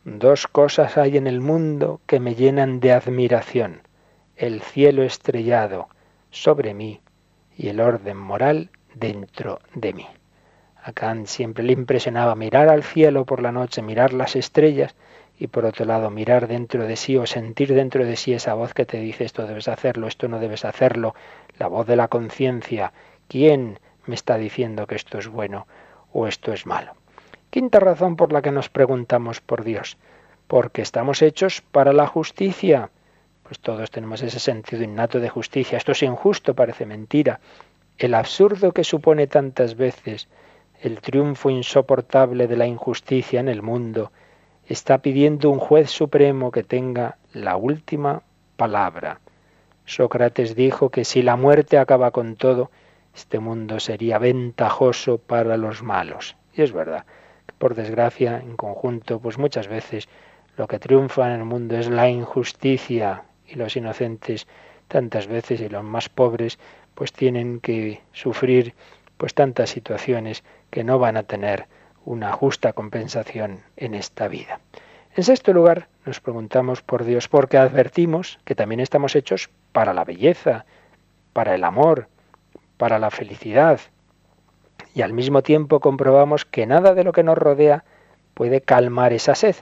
Dos 0.03 0.47
cosas 0.47 0.97
hay 0.97 1.15
en 1.15 1.25
el 1.25 1.39
mundo 1.39 2.01
que 2.05 2.19
me 2.19 2.35
llenan 2.35 2.81
de 2.81 2.91
admiración. 2.91 3.79
El 4.35 4.61
cielo 4.61 5.03
estrellado 5.03 5.87
sobre 6.31 6.73
mí 6.73 6.99
y 7.55 7.69
el 7.69 7.79
orden 7.79 8.17
moral 8.17 8.71
dentro 8.93 9.61
de 9.73 9.93
mí. 9.93 10.07
A 10.87 10.93
Kant 10.93 11.27
siempre 11.27 11.65
le 11.65 11.73
impresionaba 11.73 12.33
mirar 12.35 12.69
al 12.69 12.81
cielo 12.81 13.25
por 13.25 13.41
la 13.41 13.51
noche, 13.51 13.81
mirar 13.81 14.13
las 14.13 14.37
estrellas 14.37 14.95
y 15.37 15.47
por 15.47 15.65
otro 15.65 15.83
lado 15.83 16.09
mirar 16.09 16.47
dentro 16.47 16.87
de 16.87 16.95
sí 16.95 17.17
o 17.17 17.25
sentir 17.25 17.73
dentro 17.73 18.05
de 18.05 18.15
sí 18.15 18.31
esa 18.31 18.53
voz 18.53 18.73
que 18.73 18.85
te 18.85 18.97
dice 18.97 19.25
esto 19.25 19.45
debes 19.45 19.67
hacerlo, 19.67 20.07
esto 20.07 20.29
no 20.29 20.39
debes 20.39 20.63
hacerlo, 20.63 21.13
la 21.59 21.67
voz 21.67 21.87
de 21.87 21.97
la 21.97 22.07
conciencia, 22.07 22.93
¿quién 23.27 23.81
me 24.05 24.15
está 24.15 24.37
diciendo 24.37 24.87
que 24.87 24.95
esto 24.95 25.17
es 25.17 25.27
bueno 25.27 25.67
o 26.13 26.25
esto 26.25 26.53
es 26.53 26.65
malo? 26.65 26.93
Quinta 27.49 27.81
razón 27.81 28.15
por 28.15 28.31
la 28.31 28.41
que 28.41 28.53
nos 28.53 28.69
preguntamos 28.69 29.41
por 29.41 29.65
Dios, 29.65 29.97
porque 30.47 30.81
estamos 30.81 31.21
hechos 31.21 31.61
para 31.69 31.91
la 31.91 32.07
justicia. 32.07 32.91
Pues 33.43 33.59
todos 33.59 33.91
tenemos 33.91 34.21
ese 34.21 34.39
sentido 34.39 34.83
innato 34.83 35.19
de 35.19 35.27
justicia. 35.27 35.77
Esto 35.77 35.91
es 35.91 36.01
injusto, 36.03 36.53
parece 36.53 36.85
mentira. 36.85 37.41
El 37.97 38.13
absurdo 38.13 38.71
que 38.71 38.85
supone 38.85 39.27
tantas 39.27 39.75
veces 39.75 40.29
el 40.81 41.01
triunfo 41.01 41.49
insoportable 41.49 42.47
de 42.47 42.57
la 42.57 42.67
injusticia 42.67 43.39
en 43.39 43.49
el 43.49 43.61
mundo, 43.61 44.11
está 44.67 44.99
pidiendo 44.99 45.49
un 45.49 45.59
juez 45.59 45.89
supremo 45.89 46.51
que 46.51 46.63
tenga 46.63 47.17
la 47.33 47.55
última 47.55 48.23
palabra. 48.57 49.19
Sócrates 49.85 50.55
dijo 50.55 50.89
que 50.89 51.05
si 51.05 51.21
la 51.21 51.35
muerte 51.35 51.77
acaba 51.77 52.11
con 52.11 52.35
todo, 52.35 52.69
este 53.15 53.39
mundo 53.39 53.79
sería 53.79 54.19
ventajoso 54.19 55.17
para 55.17 55.57
los 55.57 55.81
malos. 55.81 56.35
Y 56.53 56.61
es 56.61 56.73
verdad, 56.73 57.05
por 57.57 57.73
desgracia, 57.73 58.39
en 58.39 58.55
conjunto, 58.57 59.19
pues 59.19 59.37
muchas 59.37 59.67
veces 59.67 60.07
lo 60.57 60.67
que 60.67 60.79
triunfa 60.79 61.27
en 61.27 61.39
el 61.39 61.45
mundo 61.45 61.77
es 61.77 61.89
la 61.89 62.09
injusticia 62.09 63.23
y 63.47 63.55
los 63.55 63.75
inocentes 63.75 64.47
tantas 64.87 65.27
veces 65.27 65.61
y 65.61 65.69
los 65.69 65.83
más 65.83 66.09
pobres 66.09 66.59
pues 66.95 67.13
tienen 67.13 67.59
que 67.59 68.01
sufrir 68.11 68.73
pues 69.17 69.33
tantas 69.33 69.69
situaciones 69.69 70.43
que 70.69 70.83
no 70.83 70.99
van 70.99 71.17
a 71.17 71.23
tener 71.23 71.67
una 72.05 72.31
justa 72.31 72.73
compensación 72.73 73.61
en 73.75 73.93
esta 73.93 74.27
vida. 74.27 74.59
En 75.15 75.23
sexto 75.23 75.51
lugar, 75.51 75.87
nos 76.05 76.19
preguntamos 76.19 76.81
por 76.81 77.03
Dios 77.03 77.27
porque 77.27 77.57
advertimos 77.57 78.39
que 78.45 78.55
también 78.55 78.79
estamos 78.79 79.15
hechos 79.15 79.49
para 79.71 79.93
la 79.93 80.03
belleza, 80.03 80.65
para 81.33 81.55
el 81.55 81.63
amor, 81.63 82.07
para 82.77 82.99
la 82.99 83.09
felicidad. 83.09 83.79
Y 84.93 85.01
al 85.01 85.13
mismo 85.13 85.41
tiempo 85.41 85.79
comprobamos 85.79 86.45
que 86.45 86.65
nada 86.65 86.93
de 86.93 87.03
lo 87.03 87.11
que 87.11 87.23
nos 87.23 87.37
rodea 87.37 87.83
puede 88.33 88.61
calmar 88.61 89.11
esa 89.11 89.35
sed. 89.35 89.55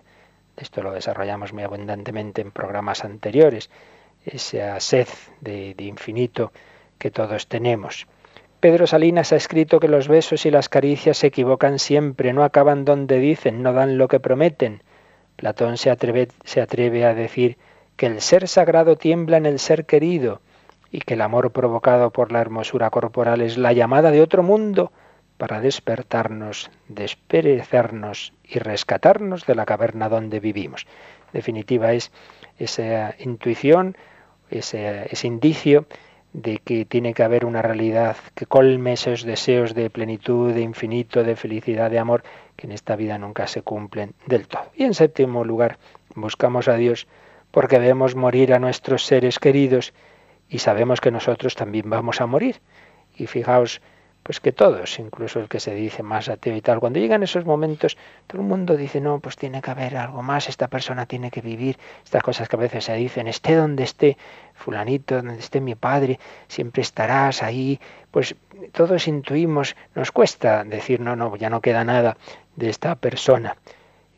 Esto 0.58 0.84
lo 0.84 0.92
desarrollamos 0.92 1.54
muy 1.54 1.64
abundantemente 1.64 2.42
en 2.42 2.52
programas 2.52 3.04
anteriores, 3.04 3.70
esa 4.26 4.80
sed 4.80 5.08
de, 5.42 5.74
de 5.74 5.84
infinito 5.86 6.52
que 6.98 7.12
todos 7.12 7.48
tenemos. 7.48 8.08
Pedro 8.66 8.88
Salinas 8.88 9.32
ha 9.32 9.36
escrito 9.36 9.80
que 9.80 9.88
los 9.88 10.08
besos 10.08 10.48
y 10.48 10.50
las 10.50 10.70
caricias 10.70 11.20
se 11.20 11.28
equivocan 11.28 11.78
siempre, 11.78 12.34
no 12.34 12.44
acaban 12.44 12.84
donde 12.84 13.20
dicen, 13.20 13.62
no 13.62 13.74
dan 13.74 14.00
lo 14.00 14.08
que 14.08 14.20
prometen. 14.20 14.82
Platón 15.36 15.78
se 15.78 15.92
atreve, 15.92 17.06
a 17.06 17.14
decir 17.14 17.60
que 17.96 18.08
el 18.08 18.22
ser 18.22 18.48
sagrado 18.48 18.96
tiembla 18.96 19.38
en 19.38 19.46
el 19.46 19.60
ser 19.60 19.86
querido 19.86 20.42
y 20.90 21.02
que 21.02 21.14
el 21.14 21.22
amor 21.22 21.52
provocado 21.52 22.10
por 22.10 22.32
la 22.32 22.42
hermosura 22.42 22.90
corporal 22.90 23.42
es 23.42 23.60
la 23.60 23.72
llamada 23.72 24.10
de 24.10 24.22
otro 24.22 24.42
mundo 24.42 24.92
para 25.38 25.62
despertarnos, 25.62 26.72
desperecernos 26.88 28.34
y 28.44 28.58
rescatarnos 28.58 29.46
de 29.46 29.54
la 29.54 29.68
caverna 29.68 30.10
donde 30.10 30.40
vivimos. 30.40 30.88
En 31.28 31.34
definitiva 31.34 31.94
es 31.94 32.12
esa 32.58 33.14
intuición, 33.20 33.96
ese 34.50 35.28
indicio 35.28 35.86
de 36.36 36.58
que 36.58 36.84
tiene 36.84 37.14
que 37.14 37.24
haber 37.24 37.46
una 37.46 37.62
realidad 37.62 38.18
que 38.36 38.46
colme 38.46 38.94
esos 38.94 39.24
deseos 39.24 39.74
de 39.74 39.90
plenitud, 39.90 40.54
de 40.54 40.62
infinito, 40.62 41.24
de 41.24 41.38
felicidad, 41.38 41.90
de 41.90 41.98
amor, 41.98 42.24
que 42.58 42.68
en 42.68 42.74
esta 42.74 42.98
vida 42.98 43.18
nunca 43.18 43.48
se 43.48 43.62
cumplen 43.62 44.14
del 44.26 44.46
todo. 44.48 44.64
Y 44.76 44.84
en 44.84 44.94
séptimo 44.94 45.46
lugar, 45.46 45.78
buscamos 46.14 46.68
a 46.68 46.76
Dios 46.76 47.08
porque 47.52 47.80
debemos 47.80 48.16
morir 48.16 48.54
a 48.54 48.60
nuestros 48.60 49.06
seres 49.06 49.40
queridos 49.40 49.94
y 50.50 50.60
sabemos 50.60 51.00
que 51.00 51.10
nosotros 51.10 51.56
también 51.56 51.90
vamos 51.90 52.20
a 52.20 52.26
morir. 52.26 52.60
Y 53.16 53.28
fijaos, 53.28 53.82
pues 54.26 54.40
que 54.40 54.52
todos, 54.52 54.98
incluso 54.98 55.40
el 55.40 55.48
que 55.48 55.60
se 55.60 55.76
dice 55.76 56.02
más 56.02 56.30
ateo 56.30 56.56
y 56.56 56.62
tal, 56.62 56.80
cuando 56.80 56.98
llegan 56.98 57.22
esos 57.22 57.46
momentos, 57.46 57.96
todo 58.26 58.42
el 58.42 58.48
mundo 58.48 58.76
dice, 58.76 59.00
no, 59.00 59.20
pues 59.20 59.36
tiene 59.36 59.62
que 59.62 59.70
haber 59.70 59.96
algo 59.98 60.24
más, 60.24 60.50
esta 60.50 60.68
persona 60.68 61.06
tiene 61.06 61.30
que 61.30 61.42
vivir, 61.42 61.78
estas 62.04 62.24
cosas 62.24 62.50
que 62.50 62.56
a 62.56 62.60
veces 62.60 62.86
se 62.86 62.96
dicen, 62.96 63.28
esté 63.28 63.54
donde 63.54 63.84
esté 63.84 64.18
fulanito, 64.56 65.18
donde 65.18 65.38
esté 65.38 65.62
mi 65.62 65.76
padre, 65.76 66.20
siempre 66.48 66.82
estarás 66.82 67.44
ahí, 67.44 67.80
pues 68.10 68.36
todos 68.72 69.08
intuimos, 69.08 69.76
nos 69.94 70.12
cuesta 70.12 70.64
decir, 70.64 71.02
no, 71.02 71.16
no, 71.16 71.36
ya 71.36 71.52
no 71.52 71.62
queda 71.62 71.84
nada 71.84 72.18
de 72.56 72.72
esta 72.72 72.96
persona. 72.96 73.58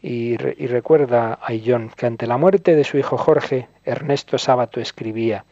Y, 0.02 0.42
y 0.42 0.68
recuerda 0.68 1.34
a 1.34 1.50
John 1.66 1.92
que 1.94 2.06
ante 2.06 2.28
la 2.28 2.38
muerte 2.38 2.76
de 2.78 2.86
su 2.86 2.98
hijo 2.98 3.18
Jorge, 3.18 3.68
Ernesto 3.84 4.38
Sábato 4.38 4.80
escribía, 4.80 5.44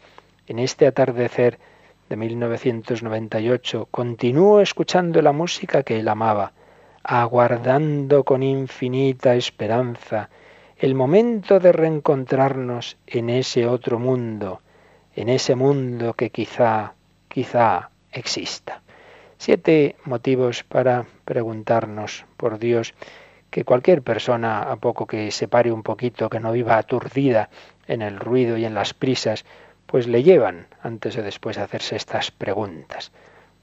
en 0.47 0.59
este 0.59 0.87
atardecer, 0.87 1.59
de 2.09 2.15
1998, 2.15 3.87
continuó 3.91 4.61
escuchando 4.61 5.21
la 5.21 5.31
música 5.31 5.83
que 5.83 5.99
él 5.99 6.07
amaba, 6.07 6.53
aguardando 7.03 8.23
con 8.23 8.43
infinita 8.43 9.35
esperanza 9.35 10.29
el 10.77 10.93
momento 10.93 11.59
de 11.59 11.71
reencontrarnos 11.71 12.97
en 13.07 13.29
ese 13.29 13.65
otro 13.65 13.97
mundo, 13.97 14.61
en 15.15 15.29
ese 15.29 15.55
mundo 15.55 16.13
que 16.13 16.29
quizá, 16.29 16.93
quizá 17.29 17.89
exista. 18.11 18.81
Siete 19.37 19.95
motivos 20.03 20.63
para 20.63 21.05
preguntarnos 21.23 22.25
por 22.37 22.59
Dios 22.59 22.93
que 23.49 23.63
cualquier 23.63 24.01
persona, 24.01 24.63
a 24.63 24.75
poco 24.75 25.07
que 25.07 25.31
se 25.31 25.47
pare 25.47 25.71
un 25.71 25.81
poquito, 25.81 26.29
que 26.29 26.41
no 26.41 26.51
viva 26.51 26.77
aturdida 26.77 27.49
en 27.87 28.01
el 28.01 28.19
ruido 28.19 28.57
y 28.57 28.65
en 28.65 28.73
las 28.73 28.93
prisas, 28.93 29.45
pues 29.85 30.07
le 30.07 30.23
llevan 30.23 30.67
antes 30.81 31.17
o 31.17 31.21
después 31.21 31.57
a 31.57 31.63
hacerse 31.63 31.95
estas 31.95 32.31
preguntas, 32.31 33.11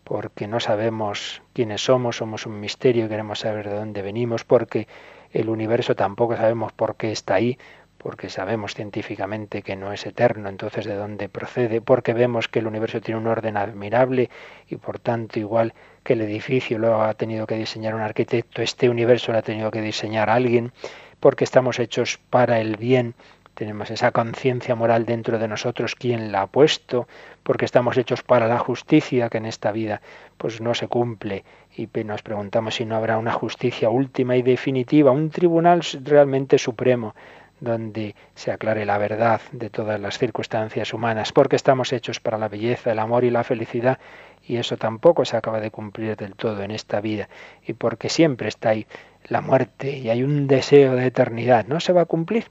porque 0.05 0.47
no 0.47 0.61
sabemos 0.61 1.43
quiénes 1.53 1.85
somos, 1.85 2.17
somos 2.17 2.47
un 2.47 2.61
misterio, 2.61 3.09
queremos 3.09 3.41
saber 3.41 3.69
de 3.69 3.77
dónde 3.77 4.03
venimos, 4.03 4.45
porque 4.45 4.87
el 5.33 5.49
universo 5.49 5.95
tampoco 5.95 6.37
sabemos 6.37 6.73
por 6.73 6.97
qué 6.97 7.13
está 7.13 7.35
ahí, 7.35 7.59
porque 8.03 8.29
sabemos 8.29 8.75
científicamente 8.75 9.63
que 9.63 9.77
no 9.77 9.93
es 9.93 10.05
eterno, 10.07 10.49
entonces 10.49 10.85
de 10.87 10.95
dónde 10.95 11.29
procede, 11.29 11.81
porque 11.81 12.13
vemos 12.13 12.49
que 12.49 12.59
el 12.59 12.67
universo 12.67 13.01
tiene 13.01 13.21
un 13.21 13.29
orden 13.29 13.57
admirable 13.57 14.29
y 14.69 14.77
por 14.77 14.99
tanto 14.99 15.39
igual 15.39 15.73
que 16.03 16.15
el 16.15 16.23
edificio 16.23 16.79
lo 16.79 17.01
ha 17.03 17.15
tenido 17.15 17.47
que 17.47 17.57
diseñar 17.57 17.95
un 17.95 18.01
arquitecto, 18.01 18.61
este 18.61 18.89
universo 18.89 19.31
lo 19.31 19.39
ha 19.39 19.43
tenido 19.43 19.71
que 19.71 19.81
diseñar 19.81 20.31
alguien, 20.31 20.73
porque 21.21 21.45
estamos 21.45 21.79
hechos 21.79 22.19
para 22.29 22.61
el 22.61 22.77
bien 22.77 23.15
tenemos 23.55 23.91
esa 23.91 24.11
conciencia 24.11 24.75
moral 24.75 25.05
dentro 25.05 25.39
de 25.39 25.49
nosotros, 25.49 25.95
¿quién 25.95 26.33
la 26.33 26.43
ha 26.43 26.47
puesto? 26.47 27.07
Porque 27.43 27.65
estamos 27.65 27.97
hechos 27.97 28.23
para 28.23 28.49
la 28.49 28.59
justicia 28.59 29.29
que 29.29 29.39
en 29.39 29.47
esta 29.47 29.73
vida 29.73 30.01
pues 30.39 30.61
no 30.61 30.75
se 30.75 30.89
cumple 30.89 31.45
y 31.77 31.89
nos 32.05 32.23
preguntamos 32.23 32.75
si 32.77 32.85
no 32.85 32.97
habrá 32.97 33.19
una 33.19 33.33
justicia 33.33 33.91
última 33.91 34.37
y 34.37 34.43
definitiva, 34.43 35.11
un 35.11 35.31
tribunal 35.31 35.83
realmente 36.05 36.59
supremo 36.59 37.15
donde 37.61 38.17
se 38.35 38.51
aclare 38.51 38.85
la 38.85 38.99
verdad 38.99 39.41
de 39.53 39.71
todas 39.71 40.01
las 40.01 40.19
circunstancias 40.19 40.93
humanas, 40.93 41.33
porque 41.33 41.55
estamos 41.55 41.93
hechos 41.93 42.19
para 42.19 42.37
la 42.37 42.49
belleza, 42.49 42.91
el 42.91 42.99
amor 42.99 43.23
y 43.23 43.31
la 43.31 43.45
felicidad, 43.45 44.01
y 44.45 44.57
eso 44.57 44.77
tampoco 44.77 45.25
se 45.25 45.37
acaba 45.37 45.61
de 45.61 45.71
cumplir 45.71 46.17
del 46.17 46.35
todo 46.35 46.65
en 46.65 46.73
esta 46.73 47.01
vida, 47.01 47.29
y 47.65 47.75
porque 47.75 48.09
siempre 48.09 48.49
está 48.49 48.71
ahí 48.71 48.87
la 49.29 49.41
muerte 49.41 49.97
y 49.97 50.11
hay 50.11 50.25
un 50.25 50.49
deseo 50.49 50.97
de 50.97 51.07
eternidad, 51.07 51.67
no 51.67 51.79
se 51.79 51.93
va 51.93 52.03
a 52.03 52.07
cumplir. 52.07 52.47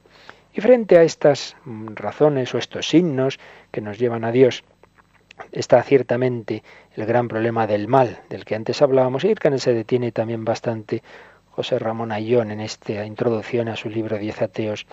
Y 0.54 0.62
frente 0.62 0.97
a 0.97 1.04
estas 1.04 1.56
razones 1.66 2.54
o 2.54 2.58
estos 2.58 2.88
signos 2.88 3.39
que 3.72 3.82
nos 3.82 3.97
llevan 3.97 4.26
a 4.26 4.32
Dios, 4.32 4.64
está 5.52 5.82
ciertamente 5.84 6.64
el 6.95 7.06
gran 7.06 7.28
problema 7.28 7.68
del 7.68 7.88
mal, 7.88 8.22
del 8.30 8.45
que 8.45 8.56
antes 8.56 8.82
hablábamos, 8.82 9.24
y 9.24 9.34
que 9.34 9.58
se 9.60 9.74
detiene 9.74 10.12
también 10.12 10.45
bastante 10.45 11.04
José 11.52 11.80
Ramón 11.80 12.12
Ayón 12.12 12.52
en 12.52 12.62
esta 12.62 13.06
introducción 13.06 13.68
a 13.68 13.76
su 13.76 13.89
libro 13.89 14.18
Diez 14.18 14.41
ateos 14.41 14.86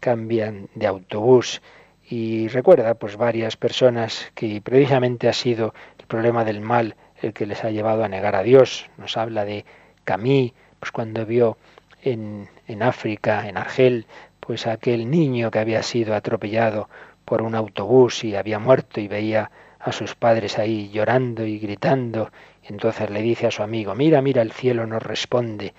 cambian 0.00 0.68
de 0.74 0.86
autobús 0.86 1.60
y 2.08 2.48
recuerda 2.48 2.94
pues 2.94 3.16
varias 3.16 3.56
personas 3.56 4.30
que 4.34 4.60
precisamente 4.62 5.28
ha 5.28 5.32
sido 5.32 5.74
el 5.98 6.06
problema 6.06 6.44
del 6.44 6.60
mal 6.60 6.96
el 7.20 7.32
que 7.32 7.46
les 7.46 7.64
ha 7.64 7.70
llevado 7.70 8.04
a 8.04 8.08
negar 8.08 8.36
a 8.36 8.42
Dios. 8.42 8.88
Nos 8.96 9.16
habla 9.16 9.44
de 9.44 9.64
Camille, 10.04 10.54
pues 10.80 10.92
cuando 10.92 11.26
vio 11.26 11.58
en, 12.02 12.48
en 12.66 12.82
África, 12.82 13.48
en 13.48 13.56
Argel, 13.56 14.06
pues 14.48 14.66
aquel 14.66 15.10
niño 15.10 15.50
que 15.50 15.58
había 15.58 15.82
sido 15.82 16.14
atropellado 16.14 16.88
por 17.26 17.42
un 17.42 17.54
autobús 17.54 18.24
y 18.24 18.34
había 18.34 18.58
muerto 18.58 18.98
y 18.98 19.06
veía 19.06 19.50
a 19.78 19.92
sus 19.92 20.14
padres 20.14 20.58
ahí 20.58 20.88
llorando 20.88 21.44
y 21.44 21.58
gritando, 21.58 22.30
entonces 22.64 23.10
le 23.10 23.20
dice 23.20 23.46
a 23.46 23.50
su 23.50 23.62
amigo, 23.62 23.94
mira, 23.94 24.22
mira, 24.22 24.40
el 24.40 24.52
cielo 24.52 24.86
nos 24.86 25.02
responde. 25.02 25.74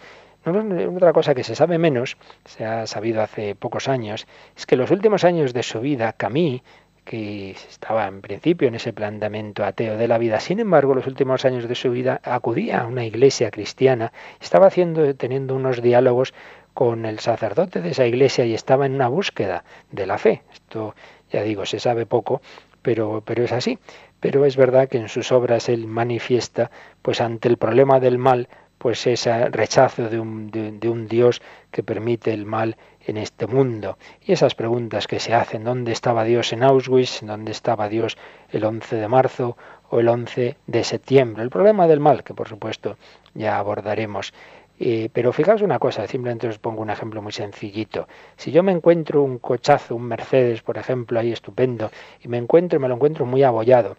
otra 0.45 1.13
cosa 1.13 1.33
que 1.33 1.43
se 1.43 1.55
sabe 1.55 1.79
menos, 1.79 2.15
se 2.45 2.63
ha 2.63 2.85
sabido 2.85 3.23
hace 3.23 3.55
pocos 3.55 3.87
años, 3.87 4.27
es 4.55 4.67
que 4.67 4.75
los 4.75 4.91
últimos 4.91 5.23
años 5.23 5.51
de 5.51 5.63
su 5.63 5.79
vida, 5.79 6.13
Camille, 6.13 6.61
que 7.09 7.49
estaba 7.49 8.05
en 8.05 8.21
principio 8.21 8.67
en 8.67 8.75
ese 8.75 8.93
planteamiento 8.93 9.65
ateo 9.65 9.97
de 9.97 10.07
la 10.07 10.19
vida. 10.19 10.39
Sin 10.39 10.59
embargo, 10.59 10.93
los 10.93 11.07
últimos 11.07 11.43
años 11.43 11.67
de 11.67 11.73
su 11.73 11.89
vida 11.89 12.21
acudía 12.23 12.81
a 12.81 12.85
una 12.85 13.03
iglesia 13.03 13.49
cristiana, 13.49 14.13
estaba 14.39 14.67
haciendo, 14.67 15.15
teniendo 15.15 15.55
unos 15.55 15.81
diálogos 15.81 16.35
con 16.79 17.05
el 17.05 17.19
sacerdote 17.19 17.81
de 17.81 17.89
esa 17.89 18.05
iglesia 18.05 18.45
y 18.45 18.53
estaba 18.53 18.85
en 18.85 18.95
una 18.95 19.09
búsqueda 19.09 19.65
de 19.91 20.05
la 20.05 20.17
fe. 20.17 20.43
Esto, 20.53 20.95
ya 21.29 21.43
digo, 21.43 21.65
se 21.65 21.77
sabe 21.77 22.05
poco, 22.05 22.41
pero, 22.81 23.21
pero 23.25 23.43
es 23.43 23.51
así. 23.51 23.79
Pero 24.21 24.45
es 24.45 24.55
verdad 24.55 24.87
que 24.87 24.97
en 24.97 25.09
sus 25.09 25.33
obras 25.33 25.67
él 25.67 25.87
manifiesta, 25.87 26.71
pues 27.01 27.19
ante 27.19 27.49
el 27.49 27.57
problema 27.57 27.99
del 27.99 28.17
mal, 28.17 28.47
pues 28.77 29.05
ese 29.07 29.49
rechazo 29.49 30.07
de 30.07 30.21
un, 30.21 30.51
de 30.51 30.87
un 30.87 31.09
Dios 31.09 31.41
que 31.69 31.83
permite 31.83 32.33
el 32.33 32.45
mal 32.45 32.77
en 33.05 33.17
este 33.17 33.45
mundo. 33.45 33.97
Y 34.25 34.31
esas 34.31 34.55
preguntas 34.55 35.05
que 35.05 35.19
se 35.19 35.33
hacen, 35.33 35.65
¿dónde 35.65 35.91
estaba 35.91 36.23
Dios 36.23 36.53
en 36.53 36.63
Auschwitz? 36.63 37.19
¿Dónde 37.23 37.51
estaba 37.51 37.89
Dios 37.89 38.17
el 38.51 38.63
11 38.63 38.95
de 38.95 39.07
marzo 39.09 39.57
o 39.89 39.99
el 39.99 40.07
11 40.07 40.55
de 40.65 40.83
septiembre? 40.85 41.43
El 41.43 41.49
problema 41.49 41.87
del 41.87 41.99
mal, 41.99 42.23
que 42.23 42.33
por 42.33 42.47
supuesto 42.47 42.95
ya 43.33 43.57
abordaremos 43.57 44.33
Eh, 44.79 45.09
pero 45.11 45.33
fijaos 45.33 45.61
una 45.61 45.77
cosa, 45.77 46.07
simplemente 46.07 46.47
os 46.47 46.57
pongo 46.57 46.81
un 46.81 46.89
ejemplo 46.89 47.21
muy 47.21 47.33
sencillito. 47.33 48.07
Si 48.37 48.51
yo 48.51 48.63
me 48.63 48.71
encuentro 48.71 49.21
un 49.23 49.37
cochazo, 49.39 49.95
un 49.95 50.03
Mercedes, 50.03 50.61
por 50.61 50.77
ejemplo, 50.77 51.19
ahí 51.19 51.31
estupendo, 51.33 51.91
y 52.23 52.29
me 52.29 52.37
encuentro, 52.37 52.79
me 52.79 52.87
lo 52.87 52.95
encuentro 52.95 53.25
muy 53.25 53.43
abollado, 53.43 53.97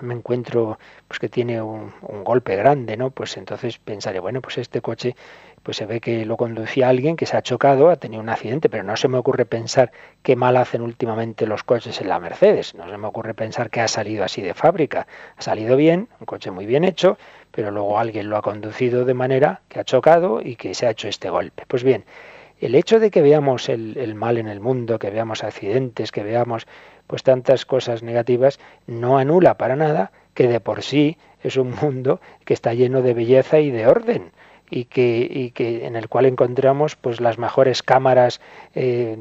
me 0.00 0.14
encuentro 0.14 0.78
pues 1.06 1.18
que 1.20 1.28
tiene 1.28 1.60
un, 1.60 1.92
un, 2.02 2.24
golpe 2.24 2.56
grande, 2.56 2.96
¿no? 2.96 3.10
Pues 3.10 3.36
entonces 3.36 3.78
pensaré, 3.78 4.20
bueno, 4.20 4.40
pues 4.40 4.58
este 4.58 4.80
coche 4.80 5.14
pues 5.62 5.76
se 5.76 5.86
ve 5.86 6.00
que 6.00 6.24
lo 6.24 6.36
conducía 6.36 6.88
alguien 6.88 7.16
que 7.16 7.26
se 7.26 7.36
ha 7.36 7.42
chocado, 7.42 7.90
ha 7.90 7.96
tenido 7.96 8.22
un 8.22 8.28
accidente, 8.28 8.68
pero 8.68 8.84
no 8.84 8.96
se 8.96 9.08
me 9.08 9.18
ocurre 9.18 9.44
pensar 9.44 9.92
qué 10.22 10.36
mal 10.36 10.56
hacen 10.56 10.82
últimamente 10.82 11.46
los 11.46 11.62
coches 11.62 12.00
en 12.00 12.08
la 12.08 12.18
Mercedes, 12.18 12.74
no 12.74 12.88
se 12.88 12.96
me 12.96 13.06
ocurre 13.06 13.34
pensar 13.34 13.70
que 13.70 13.80
ha 13.80 13.88
salido 13.88 14.24
así 14.24 14.42
de 14.42 14.54
fábrica, 14.54 15.06
ha 15.36 15.42
salido 15.42 15.76
bien, 15.76 16.08
un 16.20 16.26
coche 16.26 16.50
muy 16.50 16.66
bien 16.66 16.84
hecho, 16.84 17.18
pero 17.50 17.70
luego 17.70 17.98
alguien 17.98 18.28
lo 18.28 18.36
ha 18.36 18.42
conducido 18.42 19.04
de 19.04 19.14
manera 19.14 19.62
que 19.68 19.80
ha 19.80 19.84
chocado 19.84 20.40
y 20.42 20.56
que 20.56 20.74
se 20.74 20.86
ha 20.86 20.90
hecho 20.90 21.08
este 21.08 21.30
golpe. 21.30 21.64
Pues 21.66 21.82
bien, 21.82 22.04
el 22.60 22.74
hecho 22.74 22.98
de 22.98 23.10
que 23.10 23.22
veamos 23.22 23.68
el, 23.68 23.96
el 23.96 24.14
mal 24.14 24.38
en 24.38 24.48
el 24.48 24.60
mundo, 24.60 24.98
que 24.98 25.10
veamos 25.10 25.44
accidentes, 25.44 26.12
que 26.12 26.22
veamos 26.22 26.66
pues 27.06 27.22
tantas 27.22 27.64
cosas 27.64 28.02
negativas, 28.02 28.58
no 28.86 29.18
anula 29.18 29.56
para 29.56 29.76
nada 29.76 30.12
que 30.34 30.46
de 30.46 30.60
por 30.60 30.82
sí 30.82 31.16
es 31.42 31.56
un 31.56 31.74
mundo 31.82 32.20
que 32.44 32.54
está 32.54 32.74
lleno 32.74 33.02
de 33.02 33.14
belleza 33.14 33.60
y 33.60 33.70
de 33.70 33.86
orden 33.86 34.32
y 34.70 34.84
que, 34.84 35.26
y 35.30 35.50
que 35.50 35.86
en 35.86 35.96
el 35.96 36.08
cual 36.08 36.26
encontramos 36.26 36.96
pues 36.96 37.20
las 37.20 37.38
mejores 37.38 37.82
cámaras 37.82 38.40
eh, 38.74 39.16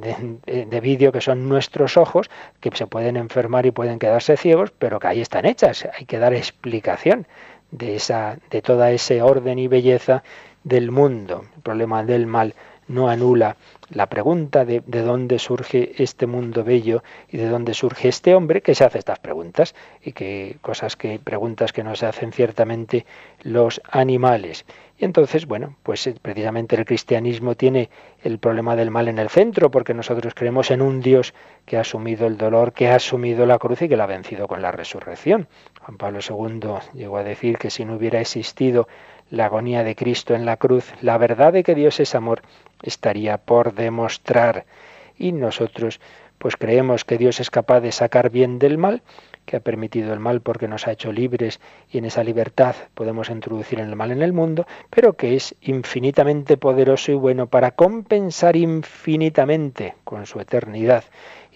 de, 0.46 0.66
de 0.66 0.82
vídeo 0.82 1.12
que 1.12 1.22
son 1.22 1.48
nuestros 1.48 1.98
ojos 1.98 2.30
que 2.60 2.72
se 2.74 2.88
pueden 2.88 3.18
enfermar 3.18 3.66
y 3.66 3.72
pueden 3.72 4.00
quedarse 4.00 4.38
ciegos 4.38 4.72
pero 4.78 5.00
que 5.00 5.08
ahí 5.08 5.22
están 5.22 5.46
hechas 5.46 5.88
hay 5.98 6.06
que 6.06 6.20
dar 6.20 6.34
explicación 6.34 7.28
de 7.72 7.96
esa 7.96 8.38
de 8.50 8.62
toda 8.62 8.92
ese 8.92 9.22
orden 9.22 9.60
y 9.60 9.68
belleza 9.68 10.24
del 10.64 10.92
mundo 10.92 11.46
el 11.56 11.62
problema 11.62 12.04
del 12.04 12.28
mal 12.28 12.56
no 12.88 13.10
anula 13.10 13.58
la 13.90 14.08
pregunta 14.08 14.66
de, 14.66 14.82
de, 14.86 15.02
dónde 15.02 15.40
surge 15.40 16.02
este 16.02 16.26
mundo 16.26 16.64
bello 16.64 17.04
y 17.30 17.38
de 17.38 17.48
dónde 17.48 17.74
surge 17.74 18.10
este 18.10 18.36
hombre 18.36 18.62
que 18.62 18.76
se 18.76 18.84
hace 18.84 19.00
estas 19.00 19.20
preguntas 19.20 19.76
y 20.02 20.12
que 20.12 20.58
cosas 20.62 20.96
que 20.96 21.20
preguntas 21.20 21.74
que 21.74 21.84
no 21.84 21.96
se 21.96 22.06
hacen 22.06 22.32
ciertamente 22.32 23.06
los 23.44 23.82
animales. 23.90 24.66
Y 25.00 25.06
entonces, 25.06 25.46
bueno, 25.46 25.76
pues 25.84 26.10
precisamente 26.22 26.76
el 26.76 26.84
cristianismo 26.84 27.56
tiene 27.56 27.90
el 28.24 28.40
problema 28.40 28.76
del 28.76 28.90
mal 28.90 29.08
en 29.08 29.20
el 29.20 29.30
centro, 29.30 29.70
porque 29.70 29.94
nosotros 29.94 30.34
creemos 30.34 30.72
en 30.72 30.82
un 30.82 31.02
Dios 31.02 31.36
que 31.66 31.78
ha 31.78 31.82
asumido 31.82 32.26
el 32.26 32.38
dolor, 32.38 32.74
que 32.74 32.88
ha 32.88 32.96
asumido 32.96 33.46
la 33.46 33.60
cruz 33.60 33.84
y 33.84 33.90
que 33.90 33.96
la 33.96 34.06
ha 34.06 34.08
vencido 34.08 34.48
con 34.48 34.62
la 34.62 34.72
resurrección. 34.72 35.48
Juan 35.82 35.98
Pablo 35.98 36.20
II 36.28 36.98
llegó 37.00 37.18
a 37.18 37.24
decir 37.24 37.60
que 37.60 37.70
si 37.70 37.86
no 37.86 37.96
hubiera 37.96 38.20
existido 38.20 38.88
la 39.30 39.46
agonía 39.46 39.84
de 39.84 39.96
Cristo 39.96 40.34
en 40.34 40.46
la 40.46 40.58
cruz, 40.58 40.92
la 41.02 41.20
verdad 41.20 41.54
de 41.54 41.64
que 41.64 41.76
Dios 41.76 42.00
es 42.00 42.16
amor 42.16 42.42
estaría 42.82 43.38
por 43.38 43.74
demostrar. 43.74 44.66
Y 45.18 45.32
nosotros 45.32 46.00
pues 46.38 46.56
creemos 46.56 47.04
que 47.04 47.18
Dios 47.18 47.40
es 47.40 47.50
capaz 47.50 47.82
de 47.82 47.92
sacar 47.92 48.30
bien 48.30 48.60
del 48.60 48.78
mal, 48.78 49.02
que 49.48 49.56
ha 49.56 49.62
permitido 49.62 50.14
el 50.14 50.20
mal 50.20 50.42
porque 50.42 50.68
nos 50.68 50.88
ha 50.88 50.92
hecho 50.92 51.12
libres 51.14 51.62
y 51.90 51.98
en 51.98 52.06
esa 52.06 52.24
libertad 52.24 52.76
podemos 52.94 53.30
introducir 53.30 53.80
el 53.80 53.96
mal 53.96 54.12
en 54.12 54.22
el 54.22 54.34
mundo, 54.34 54.68
pero 54.90 55.14
que 55.14 55.36
es 55.36 55.56
infinitamente 55.62 56.58
poderoso 56.58 57.14
y 57.14 57.16
bueno 57.16 57.48
para 57.48 57.72
compensar 57.72 58.58
infinitamente 58.58 59.96
con 60.04 60.26
su 60.26 60.42
eternidad 60.42 61.06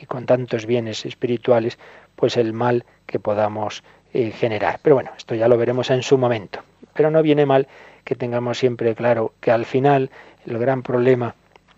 y 0.02 0.06
con 0.06 0.26
tantos 0.26 0.66
bienes 0.66 1.06
espirituales, 1.06 1.78
pues 2.16 2.38
el 2.38 2.54
mal 2.54 2.86
que 3.06 3.20
podamos 3.20 3.84
eh, 4.14 4.32
generar. 4.32 4.80
Pero 4.82 4.96
bueno, 4.96 5.12
esto 5.18 5.36
ya 5.36 5.50
lo 5.50 5.58
veremos 5.58 5.89
en 5.89 6.02
su 6.02 6.18
momento. 6.18 6.62
Pero 6.94 7.12
no 7.12 7.22
viene 7.22 7.46
mal 7.46 7.68
que 8.06 8.16
tengamos 8.16 8.58
siempre 8.58 8.96
claro 8.96 9.34
que 9.42 9.52
al 9.52 9.66
final 9.66 10.12
el 10.46 10.58
gran 10.58 10.82
problema 10.82 11.36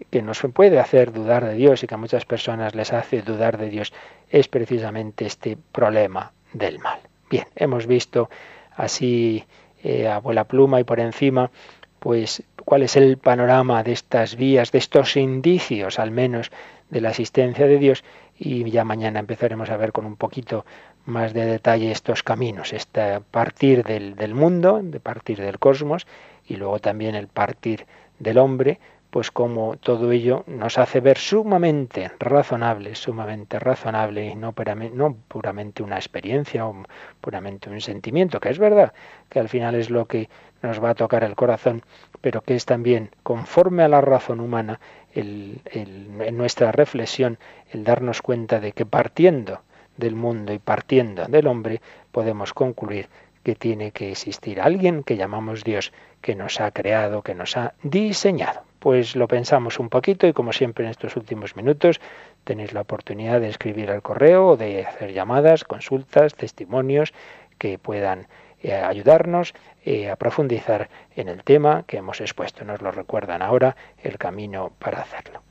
que 0.10 0.22
nos 0.22 0.42
puede 0.54 0.80
hacer 0.80 1.12
dudar 1.12 1.46
de 1.46 1.56
Dios 1.56 1.84
y 1.84 1.88
que 1.88 1.96
a 1.96 1.98
muchas 1.98 2.26
personas 2.26 2.76
les 2.76 2.94
hace 2.94 3.22
dudar 3.22 3.58
de 3.58 3.70
Dios 3.70 3.94
es 4.34 4.48
precisamente 4.48 5.28
este 5.28 5.58
problema 5.72 6.34
del 6.54 6.80
mal. 6.80 7.00
Bien, 7.30 7.46
hemos 7.56 7.86
visto 7.86 8.32
así 8.76 9.46
eh, 9.84 10.08
a 10.08 10.18
vuela 10.18 10.46
pluma 10.46 10.80
y 10.80 10.84
por 10.84 11.00
encima, 11.00 11.52
pues 12.00 12.42
cuál 12.66 12.82
es 12.82 12.96
el 12.96 13.18
panorama 13.18 13.84
de 13.84 13.92
estas 13.92 14.36
vías, 14.36 14.72
de 14.72 14.80
estos 14.80 15.18
indicios 15.18 16.00
al 16.00 16.10
menos 16.10 16.52
de 16.90 17.02
la 17.02 17.12
existencia 17.12 17.68
de 17.68 17.78
Dios 17.78 18.04
y 18.36 18.70
ya 18.72 18.84
mañana 18.84 19.20
empezaremos 19.20 19.70
a 19.70 19.78
ver 19.78 19.92
con 19.92 20.08
un 20.08 20.16
poquito 20.16 20.66
más 21.06 21.34
de 21.34 21.46
detalle 21.46 21.92
estos 21.92 22.24
caminos, 22.24 22.74
este 22.74 23.20
partir 23.20 23.84
del, 23.84 24.16
del 24.16 24.34
mundo, 24.34 24.80
de 24.82 25.00
partir 25.00 25.40
del 25.40 25.60
cosmos 25.60 26.08
y 26.48 26.56
luego 26.56 26.80
también 26.80 27.14
el 27.14 27.28
partir 27.28 27.86
del 28.18 28.40
hombre, 28.40 28.80
pues 29.14 29.30
como 29.30 29.78
todo 29.78 30.12
ello 30.12 30.44
nos 30.48 30.80
hace 30.80 31.00
ver 31.00 31.20
sumamente 31.20 32.10
razonable, 32.18 32.96
sumamente 32.96 33.60
razonable 33.60 34.26
y 34.26 34.34
no, 34.36 34.56
no 34.92 35.16
puramente 35.28 35.84
una 35.84 35.98
experiencia 35.98 36.66
o 36.66 36.84
puramente 37.22 37.70
un 37.70 37.80
sentimiento, 37.80 38.40
que 38.40 38.50
es 38.50 38.58
verdad 38.58 38.92
que 39.30 39.40
al 39.40 39.50
final 39.50 39.76
es 39.76 39.92
lo 39.92 40.08
que 40.08 40.30
nos 40.64 40.84
va 40.84 40.90
a 40.90 40.96
tocar 40.96 41.24
el 41.24 41.36
corazón, 41.36 41.84
pero 42.22 42.42
que 42.42 42.56
es 42.56 42.66
también 42.66 43.12
conforme 43.22 43.84
a 43.84 43.88
la 43.88 44.02
razón 44.02 44.40
humana 44.40 44.80
en 45.14 46.36
nuestra 46.36 46.72
reflexión 46.72 47.38
el 47.70 47.84
darnos 47.84 48.24
cuenta 48.24 48.60
de 48.60 48.72
que 48.72 48.88
partiendo 48.88 49.62
del 49.96 50.16
mundo 50.16 50.54
y 50.54 50.58
partiendo 50.58 51.26
del 51.26 51.46
hombre 51.46 51.82
podemos 52.12 52.52
concluir 52.56 53.10
que 53.44 53.56
tiene 53.56 53.92
que 53.92 54.12
existir 54.12 54.62
alguien 54.62 55.04
que 55.04 55.18
llamamos 55.18 55.64
Dios, 55.64 55.92
que 56.22 56.36
nos 56.36 56.60
ha 56.62 56.72
creado, 56.72 57.22
que 57.22 57.36
nos 57.36 57.58
ha 57.58 57.74
diseñado. 57.84 58.64
Pues 58.80 59.16
lo 59.16 59.28
pensamos 59.28 59.80
un 59.80 59.90
poquito 59.90 60.28
y 60.28 60.34
como 60.34 60.54
siempre 60.54 60.86
en 60.86 60.92
estos 60.92 61.16
últimos 61.16 61.56
minutos 61.56 62.02
tenéis 62.44 62.74
la 62.74 62.82
oportunidad 62.82 63.40
de 63.40 63.50
escribir 63.50 63.92
al 63.92 64.02
correo 64.02 64.48
o 64.50 64.58
de 64.58 64.86
hacer 64.86 65.14
llamadas, 65.14 65.64
consultas, 65.64 66.36
testimonios 66.36 67.14
que 67.58 67.78
puedan 67.78 68.28
eh, 68.62 68.74
ayudarnos 68.74 69.54
eh, 69.86 70.10
a 70.10 70.16
profundizar 70.16 70.90
en 71.16 71.28
el 71.28 71.44
tema 71.44 71.84
que 71.86 71.98
hemos 71.98 72.22
expuesto. 72.22 72.64
Nos 72.64 72.82
lo 72.82 72.92
recuerdan 72.92 73.42
ahora 73.42 73.76
el 74.02 74.18
camino 74.18 74.72
para 74.80 75.02
hacerlo. 75.02 75.42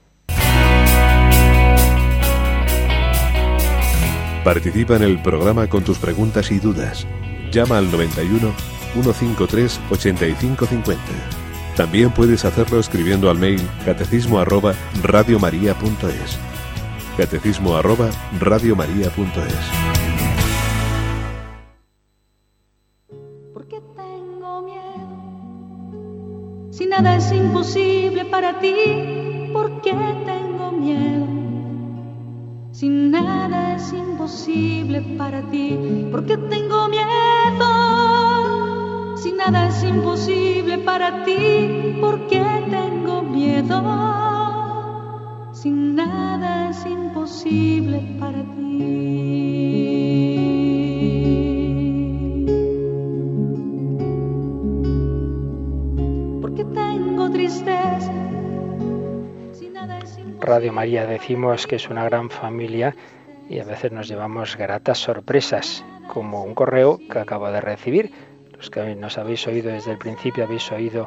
Participa 4.45 4.97
en 4.97 5.03
el 5.03 5.22
programa 5.22 5.68
con 5.68 5.84
tus 5.84 5.99
preguntas 5.99 6.51
y 6.51 6.59
dudas. 6.59 7.07
Llama 7.53 7.79
al 7.79 7.91
91 7.91 8.53
153 8.95 9.81
8550. 9.91 11.03
También 11.77 12.11
puedes 12.11 12.45
hacerlo 12.45 12.81
escribiendo 12.81 13.31
al 13.31 13.39
mail 13.39 13.61
catecismo 13.85 14.39
arroba 14.41 14.75
radiomaria.es. 15.03 16.39
Catecismo 17.17 17.77
arroba 17.77 18.11
radiomaria.es. 18.41 19.93
Nada 26.93 27.17
es 27.17 27.33
imposible 27.33 28.27
para 28.27 28.61
ti, 28.61 29.49
¿por 29.51 29.81
qué 29.81 29.93
tengo 30.27 30.73
miedo? 30.73 31.52
Si 32.83 32.89
nada 32.89 33.76
es 33.76 33.93
imposible 33.93 35.03
para 35.16 35.41
ti, 35.53 35.78
¿por 36.11 36.26
qué 36.26 36.37
tengo 36.37 36.89
miedo? 36.89 37.07
Si 39.16 39.30
nada 39.30 39.68
es 39.68 39.85
imposible 39.85 40.78
para 40.78 41.22
ti, 41.22 41.97
¿por 42.01 42.26
qué 42.26 42.43
tengo 42.70 43.22
miedo? 43.22 43.80
Si 45.53 45.70
nada 45.70 46.70
es 46.70 46.85
imposible 46.85 48.03
para 48.18 48.43
ti. 48.43 48.72
¿Por 56.41 56.53
qué 56.57 56.64
tengo 56.64 57.30
tristeza? 57.30 58.22
Radio 60.43 60.72
María 60.72 61.07
decimos 61.07 61.68
que 61.68 61.76
es 61.76 61.88
una 61.88 62.03
gran 62.03 62.28
familia 62.28 62.97
y 63.49 63.61
a 63.61 63.64
veces 63.64 63.93
nos 63.93 64.09
llevamos 64.09 64.57
gratas 64.57 64.99
sorpresas, 64.99 65.84
como 66.09 66.43
un 66.43 66.57
correo 66.57 66.99
que 66.99 67.20
acabo 67.20 67.49
de 67.53 67.61
recibir. 67.61 68.11
Los 68.57 68.68
que 68.68 68.97
nos 68.97 69.18
habéis 69.18 69.47
oído 69.47 69.70
desde 69.70 69.93
el 69.93 69.99
principio 69.99 70.43
habéis 70.43 70.72
oído 70.72 71.07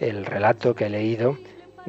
el 0.00 0.26
relato 0.26 0.74
que 0.74 0.86
he 0.86 0.90
leído 0.90 1.38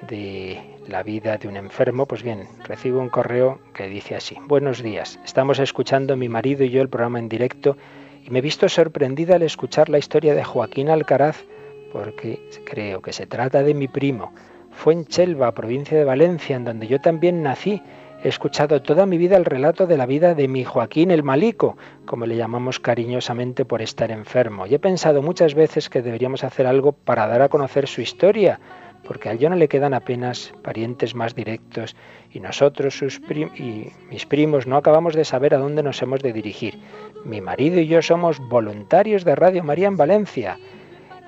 de 0.07 0.61
la 0.87 1.01
vida 1.01 1.37
de 1.37 1.47
un 1.47 1.57
enfermo. 1.57 2.05
Pues 2.05 2.21
bien, 2.21 2.47
recibo 2.63 2.99
un 2.99 3.09
correo 3.09 3.57
que 3.73 3.87
dice 3.87 4.15
así. 4.15 4.37
Buenos 4.45 4.83
días, 4.83 5.19
estamos 5.25 5.57
escuchando 5.57 6.15
mi 6.15 6.29
marido 6.29 6.63
y 6.63 6.69
yo 6.69 6.83
el 6.83 6.89
programa 6.89 7.17
en 7.17 7.27
directo 7.27 7.75
y 8.23 8.29
me 8.29 8.37
he 8.37 8.43
visto 8.43 8.69
sorprendida 8.69 9.37
al 9.37 9.41
escuchar 9.41 9.89
la 9.89 9.97
historia 9.97 10.35
de 10.35 10.43
Joaquín 10.43 10.91
Alcaraz 10.91 11.43
porque 11.91 12.39
creo 12.65 13.01
que 13.01 13.13
se 13.13 13.25
trata 13.25 13.63
de 13.63 13.73
mi 13.73 13.87
primo. 13.87 14.31
Fue 14.76 14.93
en 14.93 15.05
Chelva, 15.05 15.53
provincia 15.53 15.97
de 15.97 16.03
Valencia, 16.03 16.55
en 16.55 16.65
donde 16.65 16.88
yo 16.88 16.99
también 16.99 17.43
nací 17.43 17.82
He 18.24 18.30
escuchado 18.30 18.82
toda 18.82 19.05
mi 19.05 19.17
vida 19.17 19.36
el 19.36 19.43
relato 19.43 19.86
de 19.86 19.97
la 19.97 20.05
vida 20.05 20.34
de 20.34 20.47
mi 20.47 20.63
Joaquín 20.63 21.11
el 21.11 21.24
Malico, 21.24 21.76
como 22.05 22.26
le 22.26 22.38
llamamos 22.38 22.80
cariñosamente 22.80 23.65
por 23.65 23.82
estar 23.82 24.11
enfermo, 24.11 24.65
y 24.65 24.74
he 24.76 24.80
pensado 24.80 25.21
muchas 25.21 25.55
veces 25.55 25.89
que 25.89 26.01
deberíamos 26.01 26.45
hacer 26.45 26.65
algo 26.65 26.93
para 26.93 27.28
dar 27.28 27.41
a 27.41 27.49
conocer 27.49 27.86
su 27.86 27.99
historia, 27.99 28.61
porque 29.03 29.28
a 29.28 29.34
él 29.34 29.39
no 29.49 29.57
le 29.57 29.67
quedan 29.67 29.93
apenas 29.93 30.53
parientes 30.61 31.15
más 31.15 31.36
directos 31.36 31.97
y 32.32 32.39
nosotros 32.39 32.97
sus 32.97 33.19
y 33.57 33.91
mis 34.09 34.26
primos 34.26 34.67
no 34.67 34.78
acabamos 34.78 35.15
de 35.15 35.26
saber 35.26 35.53
a 35.53 35.57
dónde 35.57 35.84
nos 35.84 36.01
hemos 36.01 36.21
de 36.21 36.32
dirigir. 36.32 36.80
Mi 37.26 37.41
marido 37.41 37.82
y 37.82 37.88
yo 37.88 38.01
somos 38.01 38.39
voluntarios 38.39 39.26
de 39.26 39.36
Radio 39.36 39.65
María 39.65 39.89
en 39.89 39.97
Valencia. 39.97 40.57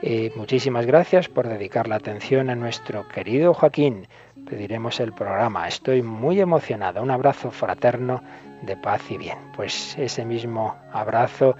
Eh, 0.08 0.32
muchísimas 0.36 0.86
gracias 0.86 1.30
por 1.30 1.48
dedicar 1.48 1.88
la 1.88 1.96
atención 1.96 2.52
a 2.52 2.56
nuestro 2.56 3.08
querido 3.08 3.56
Joaquín 3.56 4.08
pediremos 4.48 5.00
el 5.00 5.14
programa. 5.14 5.68
Estoy 5.68 6.04
muy 6.04 6.40
emocionada. 6.40 7.02
Un 7.02 7.10
abrazo 7.10 7.50
fraterno 7.50 8.22
de 8.62 8.78
paz 8.78 9.02
y 9.10 9.18
bien. 9.18 9.40
Pues 9.56 9.98
ese 9.98 10.24
mismo 10.24 10.76
abrazo 10.94 11.56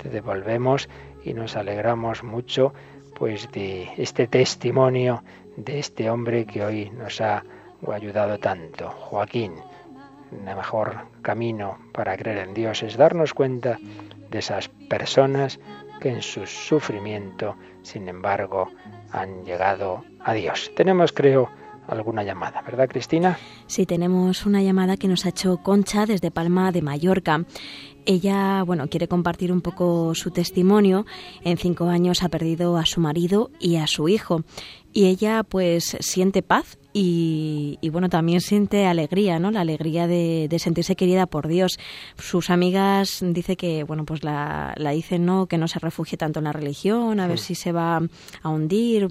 te 0.00 0.10
devolvemos 0.10 0.88
y 1.24 1.34
nos 1.34 1.56
alegramos 1.56 2.22
mucho 2.22 2.72
pues 3.16 3.50
de 3.50 3.88
este 3.96 4.28
testimonio 4.28 5.24
de 5.56 5.80
este 5.80 6.08
hombre 6.08 6.46
que 6.46 6.64
hoy 6.64 6.90
nos 6.90 7.20
ha 7.20 7.42
ayudado 7.92 8.38
tanto, 8.38 8.90
Joaquín. 8.90 9.54
El 10.30 10.54
mejor 10.54 10.98
camino 11.22 11.78
para 11.92 12.16
creer 12.16 12.38
en 12.46 12.54
Dios 12.54 12.84
es 12.84 12.96
darnos 12.96 13.34
cuenta 13.34 13.76
de 14.30 14.38
esas 14.38 14.68
personas 14.88 15.58
que 15.98 16.10
en 16.10 16.22
su 16.22 16.46
sufrimiento, 16.46 17.56
sin 17.82 18.08
embargo, 18.08 18.70
han 19.10 19.44
llegado 19.44 20.04
a 20.20 20.32
Dios. 20.34 20.70
Tenemos, 20.74 21.12
creo, 21.12 21.48
alguna 21.88 22.22
llamada, 22.22 22.62
¿verdad, 22.62 22.88
Cristina? 22.88 23.38
Sí, 23.66 23.86
tenemos 23.86 24.46
una 24.46 24.62
llamada 24.62 24.96
que 24.96 25.08
nos 25.08 25.26
ha 25.26 25.30
hecho 25.30 25.58
Concha 25.58 26.06
desde 26.06 26.30
Palma 26.30 26.70
de 26.72 26.82
Mallorca. 26.82 27.44
Ella, 28.04 28.62
bueno, 28.64 28.88
quiere 28.88 29.08
compartir 29.08 29.52
un 29.52 29.60
poco 29.60 30.14
su 30.14 30.30
testimonio. 30.30 31.06
En 31.44 31.56
cinco 31.56 31.88
años 31.88 32.22
ha 32.22 32.28
perdido 32.28 32.76
a 32.76 32.86
su 32.86 33.00
marido 33.00 33.50
y 33.58 33.76
a 33.76 33.86
su 33.86 34.08
hijo. 34.08 34.42
Y 34.92 35.06
ella, 35.06 35.42
pues, 35.42 35.96
siente 36.00 36.42
paz 36.42 36.77
y, 37.00 37.88
bueno, 37.90 38.08
también 38.08 38.40
siente 38.40 38.86
alegría, 38.86 39.38
¿no? 39.38 39.50
La 39.50 39.60
alegría 39.60 40.06
de, 40.06 40.48
sentirse 40.58 40.96
querida 40.96 41.26
por 41.26 41.46
Dios. 41.46 41.78
Sus 42.16 42.50
amigas 42.50 43.20
dice 43.22 43.56
que, 43.56 43.84
bueno, 43.84 44.04
pues 44.04 44.24
la, 44.24 44.74
la 44.76 44.90
dicen, 44.90 45.24
¿no? 45.24 45.46
Que 45.46 45.58
no 45.58 45.68
se 45.68 45.78
refugie 45.78 46.16
tanto 46.16 46.40
en 46.40 46.44
la 46.44 46.52
religión, 46.52 47.20
a 47.20 47.28
ver 47.28 47.38
si 47.38 47.54
se 47.54 47.72
va 47.72 48.00
a 48.42 48.48
hundir 48.48 49.08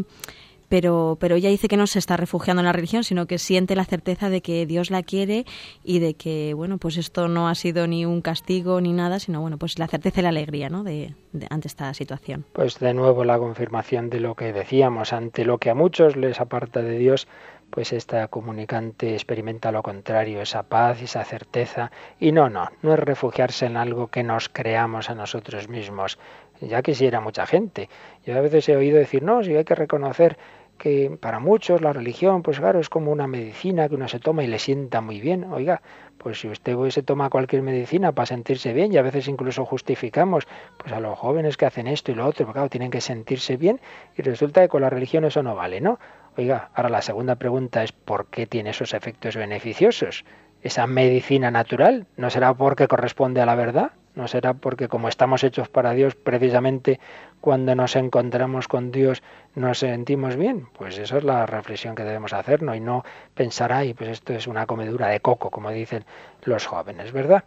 pero, 0.69 1.17
pero 1.19 1.35
ella 1.35 1.49
dice 1.49 1.67
que 1.67 1.77
no 1.77 1.88
se 1.88 1.99
está 1.99 2.17
refugiando 2.17 2.61
en 2.61 2.65
la 2.65 2.73
religión, 2.73 3.03
sino 3.03 3.25
que 3.25 3.38
siente 3.38 3.75
la 3.75 3.85
certeza 3.85 4.29
de 4.29 4.41
que 4.41 4.65
Dios 4.65 4.89
la 4.91 5.03
quiere 5.03 5.45
y 5.83 5.99
de 5.99 6.13
que, 6.13 6.53
bueno, 6.53 6.77
pues 6.77 6.97
esto 6.97 7.27
no 7.27 7.47
ha 7.47 7.55
sido 7.55 7.88
ni 7.88 8.05
un 8.05 8.21
castigo 8.21 8.81
ni 8.81 8.93
nada, 8.93 9.19
sino, 9.19 9.41
bueno, 9.41 9.57
pues 9.57 9.79
la 9.79 9.88
certeza 9.88 10.19
y 10.19 10.23
la 10.23 10.29
alegría, 10.29 10.69
¿no?, 10.69 10.83
de, 10.83 11.15
ante 11.49 11.67
esta 11.67 11.93
situación. 11.93 12.45
Pues 12.53 12.79
de 12.79 12.93
nuevo 12.93 13.23
la 13.23 13.38
confirmación 13.38 14.09
de 14.09 14.19
lo 14.19 14.35
que 14.35 14.51
decíamos, 14.51 15.13
ante 15.13 15.45
lo 15.45 15.57
que 15.57 15.69
a 15.69 15.75
muchos 15.75 16.15
les 16.15 16.39
aparta 16.41 16.81
de 16.81 16.97
Dios, 16.97 17.27
pues 17.70 17.93
esta 17.93 18.28
comunicante 18.28 19.13
experimenta 19.13 19.72
lo 19.72 19.84
contrario, 19.84 20.41
esa 20.41 20.63
paz, 20.63 21.01
esa 21.01 21.24
certeza. 21.24 21.91
Y 22.20 22.32
no, 22.32 22.49
no, 22.49 22.70
no 22.82 22.93
es 22.93 22.99
refugiarse 22.99 23.65
en 23.65 23.78
algo 23.78 24.07
que 24.07 24.24
nos 24.24 24.49
creamos 24.49 25.09
a 25.09 25.15
nosotros 25.15 25.70
mismos. 25.70 26.18
Ya 26.61 26.82
quisiera 26.82 27.22
mucha 27.22 27.45
gente. 27.45 27.89
Yo 28.26 28.38
a 28.38 28.41
veces 28.41 28.68
he 28.70 28.76
oído 28.76 28.97
decir, 28.97 29.24
no, 29.24 29.43
si 29.43 29.55
hay 29.55 29.63
que 29.63 29.76
reconocer 29.76 30.38
que 30.78 31.18
para 31.20 31.39
muchos 31.39 31.82
la 31.82 31.91
religión, 31.91 32.43
pues 32.43 32.59
claro, 32.59 32.80
es 32.80 32.89
como 32.89 33.11
una 33.11 33.28
medicina 33.28 33.89
que 33.89 33.95
uno 33.95 34.07
se 34.07 34.20
toma 34.20 34.43
y 34.43 34.47
le 34.47 34.59
sienta 34.59 35.01
muy 35.01 35.20
bien. 35.20 35.45
Oiga, 35.51 35.82
pues 36.18 36.39
si 36.39 36.47
usted 36.47 36.78
se 36.89 37.03
toma 37.03 37.30
cualquier 37.30 37.61
medicina 37.61 38.11
para 38.11 38.28
sentirse 38.28 38.74
bien 38.74 38.93
y 38.93 38.97
a 38.97 39.01
veces 39.01 39.28
incluso 39.28 39.65
justificamos 39.65 40.47
pues 40.78 40.93
a 40.93 40.99
los 40.99 41.18
jóvenes 41.18 41.57
que 41.57 41.65
hacen 41.65 41.88
esto 41.88 42.11
y 42.11 42.15
lo 42.15 42.26
otro, 42.26 42.45
porque 42.45 42.57
claro, 42.57 42.70
tienen 42.70 42.91
que 42.91 43.01
sentirse 43.01 43.57
bien 43.57 43.80
y 44.15 44.22
resulta 44.22 44.61
que 44.61 44.70
con 44.70 44.82
la 44.82 44.89
religión 44.89 45.26
eso 45.26 45.43
no 45.43 45.55
vale, 45.55 45.82
¿no? 45.82 45.99
Oiga, 46.38 46.69
ahora 46.75 46.89
la 46.89 47.01
segunda 47.01 47.35
pregunta 47.35 47.83
es 47.83 47.91
¿por 47.91 48.27
qué 48.27 48.45
tiene 48.45 48.69
esos 48.69 48.93
efectos 48.93 49.35
beneficiosos? 49.35 50.23
Esa 50.61 50.85
medicina 50.85 51.49
natural, 51.49 52.05
¿no 52.15 52.29
será 52.29 52.53
porque 52.53 52.88
corresponde 52.88 53.41
a 53.41 53.47
la 53.47 53.55
verdad? 53.55 53.93
¿No 54.13 54.27
será 54.27 54.53
porque 54.53 54.88
como 54.88 55.07
estamos 55.07 55.43
hechos 55.43 55.67
para 55.67 55.93
Dios, 55.93 56.13
precisamente 56.13 56.99
cuando 57.41 57.73
nos 57.73 57.95
encontramos 57.95 58.67
con 58.67 58.91
Dios 58.91 59.23
nos 59.55 59.79
sentimos 59.79 60.35
bien? 60.35 60.67
Pues 60.77 60.99
esa 60.99 61.17
es 61.17 61.23
la 61.23 61.47
reflexión 61.47 61.95
que 61.95 62.03
debemos 62.03 62.33
hacernos 62.33 62.77
y 62.77 62.81
no 62.81 63.03
pensar, 63.33 63.73
ay, 63.73 63.95
pues 63.95 64.11
esto 64.11 64.33
es 64.33 64.45
una 64.45 64.67
comedura 64.67 65.07
de 65.07 65.19
coco, 65.19 65.49
como 65.49 65.71
dicen 65.71 66.05
los 66.43 66.67
jóvenes, 66.67 67.13
¿verdad? 67.13 67.45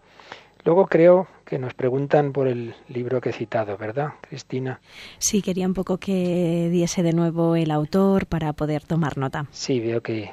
Luego 0.64 0.86
creo 0.86 1.26
que 1.44 1.58
nos 1.58 1.74
preguntan 1.74 2.32
por 2.32 2.46
el 2.46 2.74
libro 2.88 3.20
que 3.20 3.30
he 3.30 3.32
citado, 3.32 3.76
¿verdad, 3.76 4.12
Cristina? 4.20 4.80
Sí, 5.18 5.42
quería 5.42 5.66
un 5.66 5.74
poco 5.74 5.98
que 5.98 6.68
diese 6.70 7.02
de 7.02 7.12
nuevo 7.12 7.56
el 7.56 7.70
autor 7.70 8.26
para 8.26 8.52
poder 8.52 8.84
tomar 8.84 9.16
nota. 9.16 9.46
Sí, 9.50 9.80
veo 9.80 10.02
que 10.02 10.32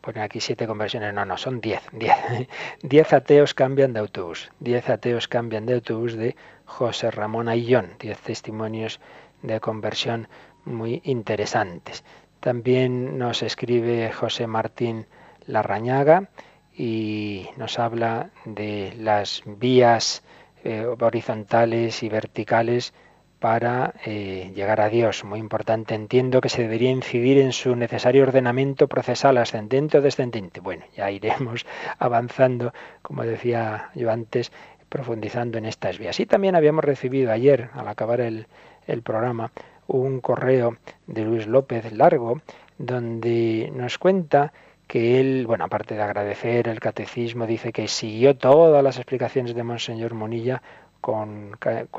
pone 0.00 0.22
aquí 0.22 0.40
siete 0.40 0.66
conversiones, 0.66 1.12
no, 1.12 1.24
no, 1.24 1.36
son 1.36 1.60
diez, 1.60 1.82
diez. 1.92 2.14
diez 2.82 3.12
ateos 3.12 3.54
cambian 3.54 3.92
de 3.92 4.00
autobús, 4.00 4.50
diez 4.60 4.88
ateos 4.88 5.28
cambian 5.28 5.66
de 5.66 5.74
autobús 5.74 6.14
de 6.14 6.36
José 6.64 7.10
Ramón 7.10 7.48
Ayllón, 7.48 7.90
diez 7.98 8.20
testimonios 8.20 9.00
de 9.42 9.60
conversión 9.60 10.28
muy 10.64 11.02
interesantes. 11.04 12.04
También 12.40 13.18
nos 13.18 13.42
escribe 13.42 14.12
José 14.12 14.46
Martín 14.46 15.06
Larrañaga 15.46 16.28
y 16.76 17.48
nos 17.56 17.78
habla 17.78 18.30
de 18.44 18.94
las 18.98 19.42
vías 19.46 20.22
eh, 20.64 20.84
horizontales 20.86 22.02
y 22.02 22.08
verticales 22.08 22.92
para 23.38 23.94
eh, 24.06 24.52
llegar 24.54 24.80
a 24.80 24.88
Dios. 24.88 25.22
Muy 25.24 25.38
importante. 25.38 25.94
Entiendo 25.94 26.40
que 26.40 26.48
se 26.48 26.62
debería 26.62 26.90
incidir 26.90 27.38
en 27.38 27.52
su 27.52 27.76
necesario 27.76 28.22
ordenamiento 28.22 28.88
procesal 28.88 29.36
ascendente 29.36 29.98
o 29.98 30.00
descendente. 30.00 30.60
Bueno, 30.60 30.84
ya 30.96 31.10
iremos 31.10 31.66
avanzando, 31.98 32.72
como 33.02 33.24
decía 33.24 33.90
yo 33.94 34.10
antes, 34.10 34.50
profundizando 34.88 35.58
en 35.58 35.66
estas 35.66 35.98
vías. 35.98 36.18
Y 36.20 36.26
también 36.26 36.56
habíamos 36.56 36.84
recibido 36.84 37.30
ayer, 37.30 37.68
al 37.74 37.88
acabar 37.88 38.20
el, 38.20 38.46
el 38.86 39.02
programa, 39.02 39.52
un 39.86 40.20
correo 40.20 40.78
de 41.06 41.24
Luis 41.24 41.46
López 41.46 41.92
Largo, 41.92 42.40
donde 42.78 43.70
nos 43.74 43.98
cuenta 43.98 44.52
que 44.86 45.20
él, 45.20 45.46
bueno, 45.46 45.64
aparte 45.64 45.94
de 45.94 46.02
agradecer 46.02 46.68
el 46.68 46.80
catecismo, 46.80 47.46
dice 47.46 47.72
que 47.72 47.88
siguió 47.88 48.36
todas 48.36 48.82
las 48.82 48.96
explicaciones 48.96 49.54
de 49.54 49.62
Monseñor 49.62 50.14
Monilla 50.14 50.62
con, 51.04 51.58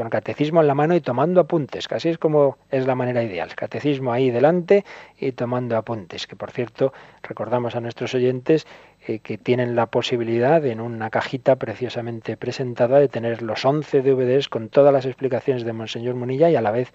catecismo 0.09 0.61
en 0.61 0.67
la 0.67 0.73
mano 0.73 0.95
y 0.95 1.01
tomando 1.01 1.39
apuntes, 1.39 1.87
casi 1.87 2.09
es 2.09 2.17
como 2.17 2.57
es 2.71 2.87
la 2.87 2.95
manera 2.95 3.21
ideal, 3.21 3.53
catecismo 3.53 4.11
ahí 4.11 4.31
delante 4.31 4.83
y 5.19 5.31
tomando 5.33 5.77
apuntes, 5.77 6.25
que 6.25 6.35
por 6.35 6.49
cierto 6.49 6.91
recordamos 7.21 7.75
a 7.75 7.81
nuestros 7.81 8.15
oyentes 8.15 8.65
eh, 9.05 9.19
que 9.19 9.37
tienen 9.37 9.75
la 9.75 9.85
posibilidad 9.85 10.65
en 10.65 10.81
una 10.81 11.11
cajita 11.11 11.57
preciosamente 11.57 12.35
presentada 12.35 12.99
de 12.99 13.07
tener 13.07 13.43
los 13.43 13.63
11 13.63 14.01
DVDs 14.01 14.49
con 14.49 14.69
todas 14.69 14.91
las 14.91 15.05
explicaciones 15.05 15.65
de 15.65 15.73
Monseñor 15.73 16.15
Munilla 16.15 16.49
y 16.49 16.55
a 16.55 16.61
la 16.61 16.71
vez 16.71 16.91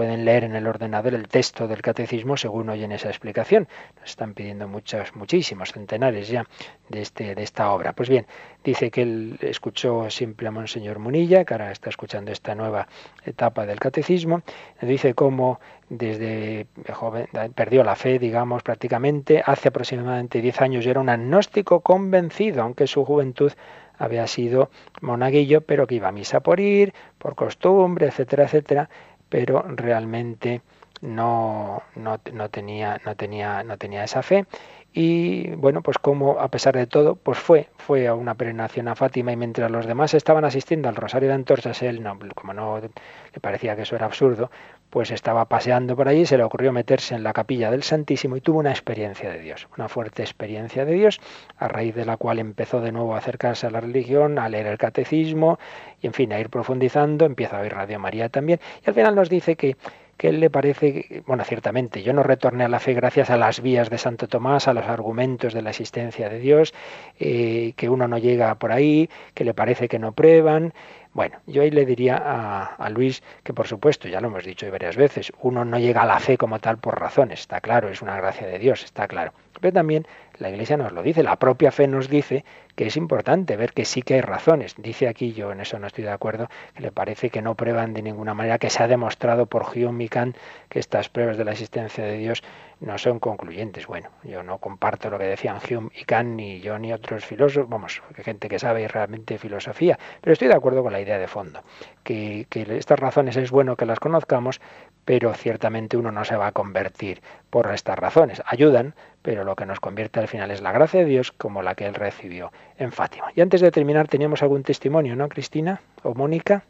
pueden 0.00 0.24
leer 0.24 0.44
en 0.44 0.56
el 0.56 0.66
ordenador 0.66 1.12
el 1.12 1.28
texto 1.28 1.68
del 1.68 1.82
catecismo 1.82 2.38
según 2.38 2.70
oyen 2.70 2.90
esa 2.90 3.10
explicación. 3.10 3.68
Nos 4.00 4.08
están 4.08 4.32
pidiendo 4.32 4.66
muchos, 4.66 5.14
muchísimos, 5.14 5.72
centenares 5.72 6.26
ya 6.28 6.46
de, 6.88 7.02
este, 7.02 7.34
de 7.34 7.42
esta 7.42 7.70
obra. 7.70 7.92
Pues 7.92 8.08
bien, 8.08 8.26
dice 8.64 8.90
que 8.90 9.02
él 9.02 9.36
escuchó 9.42 10.08
siempre 10.08 10.48
a 10.48 10.52
Monseñor 10.52 11.00
Munilla, 11.00 11.44
que 11.44 11.52
ahora 11.52 11.70
está 11.70 11.90
escuchando 11.90 12.32
esta 12.32 12.54
nueva 12.54 12.88
etapa 13.26 13.66
del 13.66 13.78
catecismo. 13.78 14.40
Dice 14.80 15.12
cómo 15.12 15.60
desde 15.90 16.66
joven 16.94 17.28
perdió 17.54 17.84
la 17.84 17.94
fe, 17.94 18.18
digamos, 18.18 18.62
prácticamente. 18.62 19.42
Hace 19.44 19.68
aproximadamente 19.68 20.40
10 20.40 20.62
años 20.62 20.82
ya 20.82 20.92
era 20.92 21.00
un 21.00 21.10
agnóstico 21.10 21.80
convencido, 21.80 22.62
aunque 22.62 22.86
su 22.86 23.04
juventud 23.04 23.52
había 23.98 24.26
sido 24.28 24.70
monaguillo, 25.02 25.60
pero 25.60 25.86
que 25.86 25.96
iba 25.96 26.08
a 26.08 26.12
misa 26.12 26.40
por 26.40 26.58
ir, 26.58 26.94
por 27.18 27.34
costumbre, 27.34 28.06
etcétera, 28.06 28.44
etcétera 28.44 28.88
pero 29.30 29.62
realmente 29.62 30.60
no, 31.00 31.82
no, 31.96 32.20
no, 32.32 32.48
tenía, 32.50 33.00
no, 33.06 33.16
tenía, 33.16 33.62
no 33.62 33.78
tenía 33.78 34.04
esa 34.04 34.22
fe. 34.22 34.46
Y 34.92 35.50
bueno, 35.52 35.82
pues 35.82 35.98
como 35.98 36.40
a 36.40 36.48
pesar 36.48 36.74
de 36.76 36.86
todo, 36.86 37.14
pues 37.14 37.38
fue, 37.38 37.68
fue 37.78 38.08
a 38.08 38.14
una 38.14 38.34
peregrinación 38.34 38.88
a 38.88 38.96
Fátima 38.96 39.32
y 39.32 39.36
mientras 39.36 39.70
los 39.70 39.86
demás 39.86 40.14
estaban 40.14 40.44
asistiendo 40.44 40.88
al 40.88 40.96
Rosario 40.96 41.28
de 41.28 41.36
Antorchas, 41.36 41.80
él, 41.82 42.02
no, 42.02 42.18
como 42.34 42.52
no 42.54 42.80
le 42.80 43.40
parecía 43.40 43.76
que 43.76 43.82
eso 43.82 43.94
era 43.94 44.06
absurdo, 44.06 44.50
pues 44.90 45.12
estaba 45.12 45.44
paseando 45.44 45.96
por 45.96 46.08
allí, 46.08 46.26
se 46.26 46.36
le 46.36 46.42
ocurrió 46.42 46.72
meterse 46.72 47.14
en 47.14 47.22
la 47.22 47.32
capilla 47.32 47.70
del 47.70 47.82
Santísimo 47.82 48.36
y 48.36 48.40
tuvo 48.40 48.58
una 48.58 48.70
experiencia 48.70 49.30
de 49.30 49.38
Dios, 49.38 49.68
una 49.76 49.88
fuerte 49.88 50.22
experiencia 50.22 50.84
de 50.84 50.92
Dios, 50.92 51.20
a 51.56 51.68
raíz 51.68 51.94
de 51.94 52.04
la 52.04 52.16
cual 52.16 52.40
empezó 52.40 52.80
de 52.80 52.92
nuevo 52.92 53.14
a 53.14 53.18
acercarse 53.18 53.66
a 53.66 53.70
la 53.70 53.80
religión, 53.80 54.38
a 54.38 54.48
leer 54.48 54.66
el 54.66 54.78
catecismo 54.78 55.58
y 56.02 56.08
en 56.08 56.12
fin, 56.12 56.32
a 56.32 56.40
ir 56.40 56.50
profundizando, 56.50 57.24
empieza 57.24 57.58
a 57.58 57.60
oír 57.62 57.72
Radio 57.72 57.98
María 57.98 58.28
también 58.28 58.60
y 58.84 58.88
al 58.88 58.94
final 58.94 59.14
nos 59.14 59.30
dice 59.30 59.56
que 59.56 59.76
que 60.20 60.28
él 60.28 60.38
le 60.38 60.50
parece, 60.50 61.22
bueno, 61.26 61.44
ciertamente, 61.44 62.02
yo 62.02 62.12
no 62.12 62.22
retorné 62.22 62.64
a 62.64 62.68
la 62.68 62.78
fe 62.78 62.92
gracias 62.92 63.30
a 63.30 63.38
las 63.38 63.62
vías 63.62 63.88
de 63.88 63.96
Santo 63.96 64.28
Tomás, 64.28 64.68
a 64.68 64.74
los 64.74 64.84
argumentos 64.84 65.54
de 65.54 65.62
la 65.62 65.70
existencia 65.70 66.28
de 66.28 66.38
Dios, 66.38 66.74
eh, 67.18 67.72
que 67.74 67.88
uno 67.88 68.06
no 68.06 68.18
llega 68.18 68.54
por 68.56 68.70
ahí, 68.70 69.08
que 69.32 69.44
le 69.44 69.54
parece 69.54 69.88
que 69.88 69.98
no 69.98 70.12
prueban, 70.12 70.74
bueno, 71.14 71.38
yo 71.46 71.62
ahí 71.62 71.70
le 71.70 71.86
diría 71.86 72.16
a, 72.16 72.90
Luis 72.90 73.22
que 73.42 73.54
por 73.54 73.66
supuesto, 73.66 74.08
ya 74.08 74.20
lo 74.20 74.28
hemos 74.28 74.44
dicho 74.44 74.70
varias 74.70 74.94
veces, 74.94 75.32
uno 75.40 75.64
no 75.64 75.78
llega 75.78 76.02
a 76.02 76.06
la 76.06 76.20
fe 76.20 76.36
como 76.36 76.58
tal 76.58 76.76
por 76.76 77.00
razones, 77.00 77.40
está 77.40 77.62
claro, 77.62 77.88
es 77.88 78.02
una 78.02 78.16
gracia 78.18 78.46
de 78.46 78.58
Dios, 78.58 78.84
está 78.84 79.08
claro. 79.08 79.32
Pero 79.58 79.72
también 79.72 80.06
la 80.40 80.48
Iglesia 80.48 80.76
nos 80.76 80.92
lo 80.92 81.02
dice, 81.02 81.22
la 81.22 81.36
propia 81.36 81.70
fe 81.70 81.86
nos 81.86 82.08
dice 82.08 82.44
que 82.74 82.86
es 82.86 82.96
importante 82.96 83.56
ver 83.56 83.72
que 83.72 83.84
sí 83.84 84.02
que 84.02 84.14
hay 84.14 84.20
razones. 84.22 84.74
Dice 84.78 85.06
aquí, 85.06 85.32
yo 85.32 85.52
en 85.52 85.60
eso 85.60 85.78
no 85.78 85.86
estoy 85.86 86.04
de 86.04 86.10
acuerdo, 86.10 86.48
que 86.74 86.80
le 86.80 86.92
parece 86.92 87.28
que 87.28 87.42
no 87.42 87.54
prueban 87.54 87.92
de 87.92 88.02
ninguna 88.02 88.32
manera, 88.32 88.58
que 88.58 88.70
se 88.70 88.82
ha 88.82 88.88
demostrado 88.88 89.46
por 89.46 89.66
Hume 89.76 90.08
Kant 90.08 90.36
que 90.68 90.78
estas 90.78 91.08
pruebas 91.08 91.36
de 91.36 91.44
la 91.44 91.52
existencia 91.52 92.04
de 92.04 92.16
Dios 92.16 92.42
no 92.80 92.96
son 92.96 93.18
concluyentes. 93.18 93.86
Bueno, 93.86 94.08
yo 94.24 94.42
no 94.42 94.58
comparto 94.58 95.10
lo 95.10 95.18
que 95.18 95.24
decían 95.24 95.58
Hume 95.58 95.90
y 95.94 96.04
Kant, 96.04 96.30
ni 96.36 96.60
yo 96.60 96.78
ni 96.78 96.92
otros 96.92 97.26
filósofos, 97.26 97.68
vamos, 97.68 98.02
gente 98.16 98.48
que 98.48 98.58
sabe 98.58 98.88
realmente 98.88 99.36
filosofía, 99.36 99.98
pero 100.22 100.32
estoy 100.32 100.48
de 100.48 100.54
acuerdo 100.54 100.82
con 100.82 100.92
la 100.92 101.00
idea 101.00 101.18
de 101.18 101.28
fondo, 101.28 101.60
que, 102.02 102.46
que 102.48 102.62
estas 102.78 102.98
razones 102.98 103.36
es 103.36 103.50
bueno 103.50 103.76
que 103.76 103.84
las 103.84 104.00
conozcamos, 104.00 104.60
pero 105.04 105.34
ciertamente 105.34 105.96
uno 105.96 106.12
no 106.12 106.24
se 106.24 106.36
va 106.36 106.48
a 106.48 106.52
convertir 106.52 107.20
por 107.50 107.72
estas 107.72 107.98
razones. 107.98 108.42
Ayudan, 108.46 108.94
pero 109.22 109.44
lo 109.44 109.56
que 109.56 109.66
nos 109.66 109.80
convierte 109.80 110.20
al 110.20 110.28
final 110.28 110.50
es 110.50 110.60
la 110.60 110.72
gracia 110.72 111.00
de 111.00 111.06
Dios 111.06 111.32
como 111.32 111.62
la 111.62 111.74
que 111.74 111.86
él 111.86 111.94
recibió 111.94 112.52
en 112.78 112.92
Fátima. 112.92 113.26
Y 113.34 113.40
antes 113.40 113.60
de 113.60 113.70
terminar, 113.70 114.08
teníamos 114.08 114.42
algún 114.42 114.62
testimonio, 114.62 115.16
¿no, 115.16 115.28
Cristina 115.28 115.80
o 116.02 116.14
Mónica? 116.14 116.64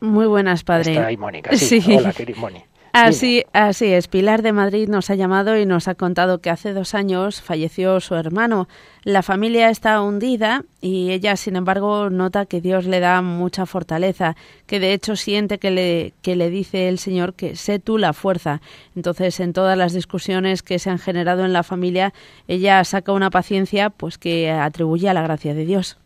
Muy 0.00 0.26
buenas, 0.26 0.64
padre. 0.64 0.92
Está 0.92 1.06
ahí 1.06 1.16
Mónica, 1.16 1.56
sí. 1.56 1.82
Hola, 1.96 2.14
Mónica. 2.36 2.66
Así, 2.92 3.44
así 3.52 3.86
es. 3.86 4.08
Pilar 4.08 4.42
de 4.42 4.52
Madrid 4.52 4.88
nos 4.88 5.10
ha 5.10 5.14
llamado 5.14 5.58
y 5.58 5.66
nos 5.66 5.88
ha 5.88 5.94
contado 5.94 6.38
que 6.40 6.50
hace 6.50 6.72
dos 6.72 6.94
años 6.94 7.40
falleció 7.40 8.00
su 8.00 8.14
hermano. 8.14 8.68
La 9.04 9.22
familia 9.22 9.70
está 9.70 10.00
hundida 10.02 10.64
y 10.80 11.10
ella, 11.10 11.36
sin 11.36 11.56
embargo, 11.56 12.10
nota 12.10 12.46
que 12.46 12.60
Dios 12.60 12.86
le 12.86 13.00
da 13.00 13.22
mucha 13.22 13.66
fortaleza, 13.66 14.36
que 14.66 14.80
de 14.80 14.92
hecho 14.92 15.16
siente 15.16 15.58
que 15.58 15.70
le, 15.70 16.14
que 16.22 16.36
le 16.36 16.50
dice 16.50 16.88
el 16.88 16.98
Señor 16.98 17.34
que 17.34 17.56
sé 17.56 17.78
tú 17.78 17.98
la 17.98 18.12
fuerza. 18.12 18.60
Entonces, 18.96 19.40
en 19.40 19.52
todas 19.52 19.76
las 19.76 19.92
discusiones 19.92 20.62
que 20.62 20.78
se 20.78 20.90
han 20.90 20.98
generado 20.98 21.44
en 21.44 21.52
la 21.52 21.62
familia, 21.62 22.12
ella 22.48 22.82
saca 22.84 23.12
una 23.12 23.30
paciencia 23.30 23.90
pues 23.90 24.18
que 24.18 24.50
atribuye 24.50 25.08
a 25.08 25.14
la 25.14 25.22
gracia 25.22 25.54
de 25.54 25.64
Dios. 25.64 25.98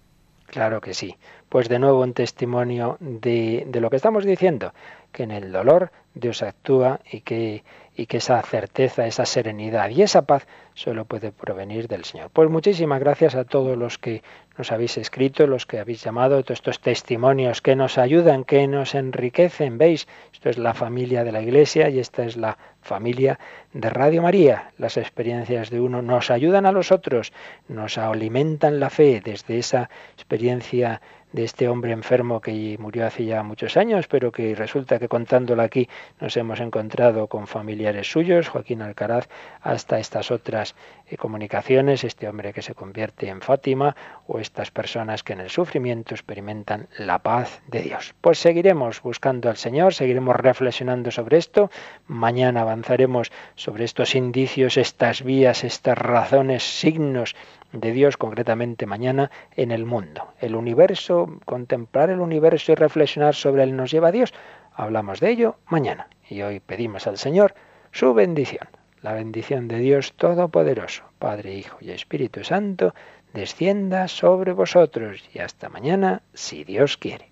Claro 0.47 0.83
que 0.83 0.93
sí. 0.93 1.17
Pues 1.49 1.69
de 1.69 1.79
nuevo 1.79 2.03
un 2.03 2.13
testimonio 2.13 2.99
de, 3.01 3.65
de 3.67 3.81
lo 3.81 3.89
que 3.89 3.97
estamos 3.97 4.25
diciendo, 4.25 4.73
que 5.13 5.23
en 5.23 5.31
el 5.31 5.53
dolor 5.53 5.93
Dios 6.15 6.43
actúa 6.43 7.01
y 7.11 7.21
que, 7.21 7.65
y 7.97 8.07
que 8.07 8.19
esa 8.19 8.43
certeza, 8.43 9.07
esa 9.07 9.25
serenidad 9.25 9.91
y 9.91 10.03
esa 10.03 10.23
paz 10.23 10.47
solo 10.75 11.05
puede 11.05 11.33
provenir 11.33 11.89
del 11.89 12.05
Señor. 12.05 12.31
Pues 12.31 12.51
muchísimas 12.51 13.01
gracias 13.01 13.35
a 13.35 13.45
todos 13.45 13.77
los 13.77 13.99
que 13.99 14.23
nos 14.59 14.73
habéis 14.73 14.99
escrito, 14.99 15.47
los 15.47 15.67
que 15.67 15.79
habéis 15.79 16.03
llamado, 16.03 16.43
todos 16.43 16.59
estos 16.59 16.81
testimonios 16.81 17.63
que 17.63 17.77
nos 17.77 17.99
ayudan, 17.99 18.45
que 18.45 18.67
nos 18.67 18.95
enriquecen. 18.95 19.79
¿Veis? 19.79 20.09
Esto 20.33 20.51
es 20.51 20.59
la 20.59 20.75
familia 20.75 21.25
de 21.25 21.33
la 21.33 21.41
Iglesia 21.41 21.89
y 21.89 21.99
esta 21.99 22.25
es 22.25 22.37
la 22.37 22.59
familia 22.83 23.39
de 23.73 23.89
Radio 23.89 24.23
María. 24.23 24.73
Las 24.79 24.97
experiencias 24.97 25.71
de 25.71 25.81
uno 25.81 26.03
nos 26.03 26.31
ayudan 26.31 26.67
a 26.67 26.73
los 26.73 26.93
otros, 26.93 27.33
nos 27.69 27.99
alimentan 27.99 28.81
la 28.81 28.91
fe 28.91 29.21
desde 29.25 29.59
esa 29.59 29.89
experiencia 30.15 31.01
de 31.33 31.45
este 31.45 31.69
hombre 31.69 31.93
enfermo 31.93 32.41
que 32.41 32.77
murió 32.79 33.07
hace 33.07 33.25
ya 33.25 33.43
muchos 33.43 33.77
años, 33.77 34.07
pero 34.07 34.31
que 34.33 34.55
resulta 34.55 34.99
que 34.99 35.09
contándolo 35.09 35.63
aquí 35.63 35.89
nos 36.21 36.37
hemos 36.37 36.61
encontrado 36.61 37.27
con 37.27 37.47
familiares 37.47 38.11
suyos, 38.11 38.49
Joaquín 38.49 38.83
Alcaraz, 38.83 39.29
hasta 39.61 39.99
estas 39.99 40.31
otras 40.31 40.75
eh, 41.07 41.17
comunicaciones, 41.17 42.05
este 42.05 42.29
hombre 42.29 42.53
que 42.53 42.63
se 42.63 42.75
convierte 42.75 43.29
en 43.29 43.41
Fátima 43.41 43.97
o 44.27 44.39
estas 44.39 44.71
personas 44.71 45.23
que 45.23 45.33
en 45.33 45.41
el 45.41 45.51
sufrimiento 45.51 46.15
experimentan 46.15 46.89
la 46.99 47.21
paz 47.21 47.63
de 47.67 47.81
Dios. 47.81 48.15
Pues 48.21 48.39
seguiremos 48.39 49.01
buscando 49.01 49.49
al 49.49 49.57
Señor, 49.57 49.95
seguiremos 49.95 50.37
reflexionando 50.37 51.11
sobre 51.11 51.39
esto, 51.39 51.71
mañana 52.07 52.65
avanzaremos 52.73 53.31
sobre 53.55 53.85
estos 53.85 54.15
indicios, 54.15 54.77
estas 54.77 55.23
vías, 55.23 55.63
estas 55.65 55.99
razones, 55.99 56.63
signos 56.63 57.37
de 57.73 57.93
Dios 57.93 58.17
concretamente 58.17 58.87
mañana 58.87 59.31
en 59.57 59.71
el 59.71 59.85
mundo. 59.85 60.33
El 60.41 60.57
universo, 60.57 61.39
contemplar 61.45 62.11
el 62.11 62.21
universo 62.21 62.73
y 62.73 62.75
reflexionar 62.75 63.35
sobre 63.35 63.63
él 63.63 63.77
nos 63.77 63.91
lleva 63.91 64.09
a 64.09 64.13
Dios. 64.13 64.33
Hablamos 64.75 65.21
de 65.21 65.31
ello 65.31 65.57
mañana 65.67 66.09
y 66.29 66.43
hoy 66.43 66.61
pedimos 66.61 67.07
al 67.07 67.19
Señor 67.19 67.55
su 67.93 68.15
bendición. 68.15 68.69
La 69.03 69.13
bendición 69.13 69.69
de 69.69 69.79
Dios 69.79 70.15
Todopoderoso, 70.15 71.03
Padre, 71.19 71.55
Hijo 71.55 71.77
y 71.81 71.91
Espíritu 71.91 72.45
Santo, 72.45 72.95
descienda 73.35 74.09
sobre 74.09 74.53
vosotros 74.53 75.25
y 75.35 75.41
hasta 75.41 75.69
mañana, 75.69 76.23
si 76.35 76.65
Dios 76.65 76.97
quiere. 76.97 77.32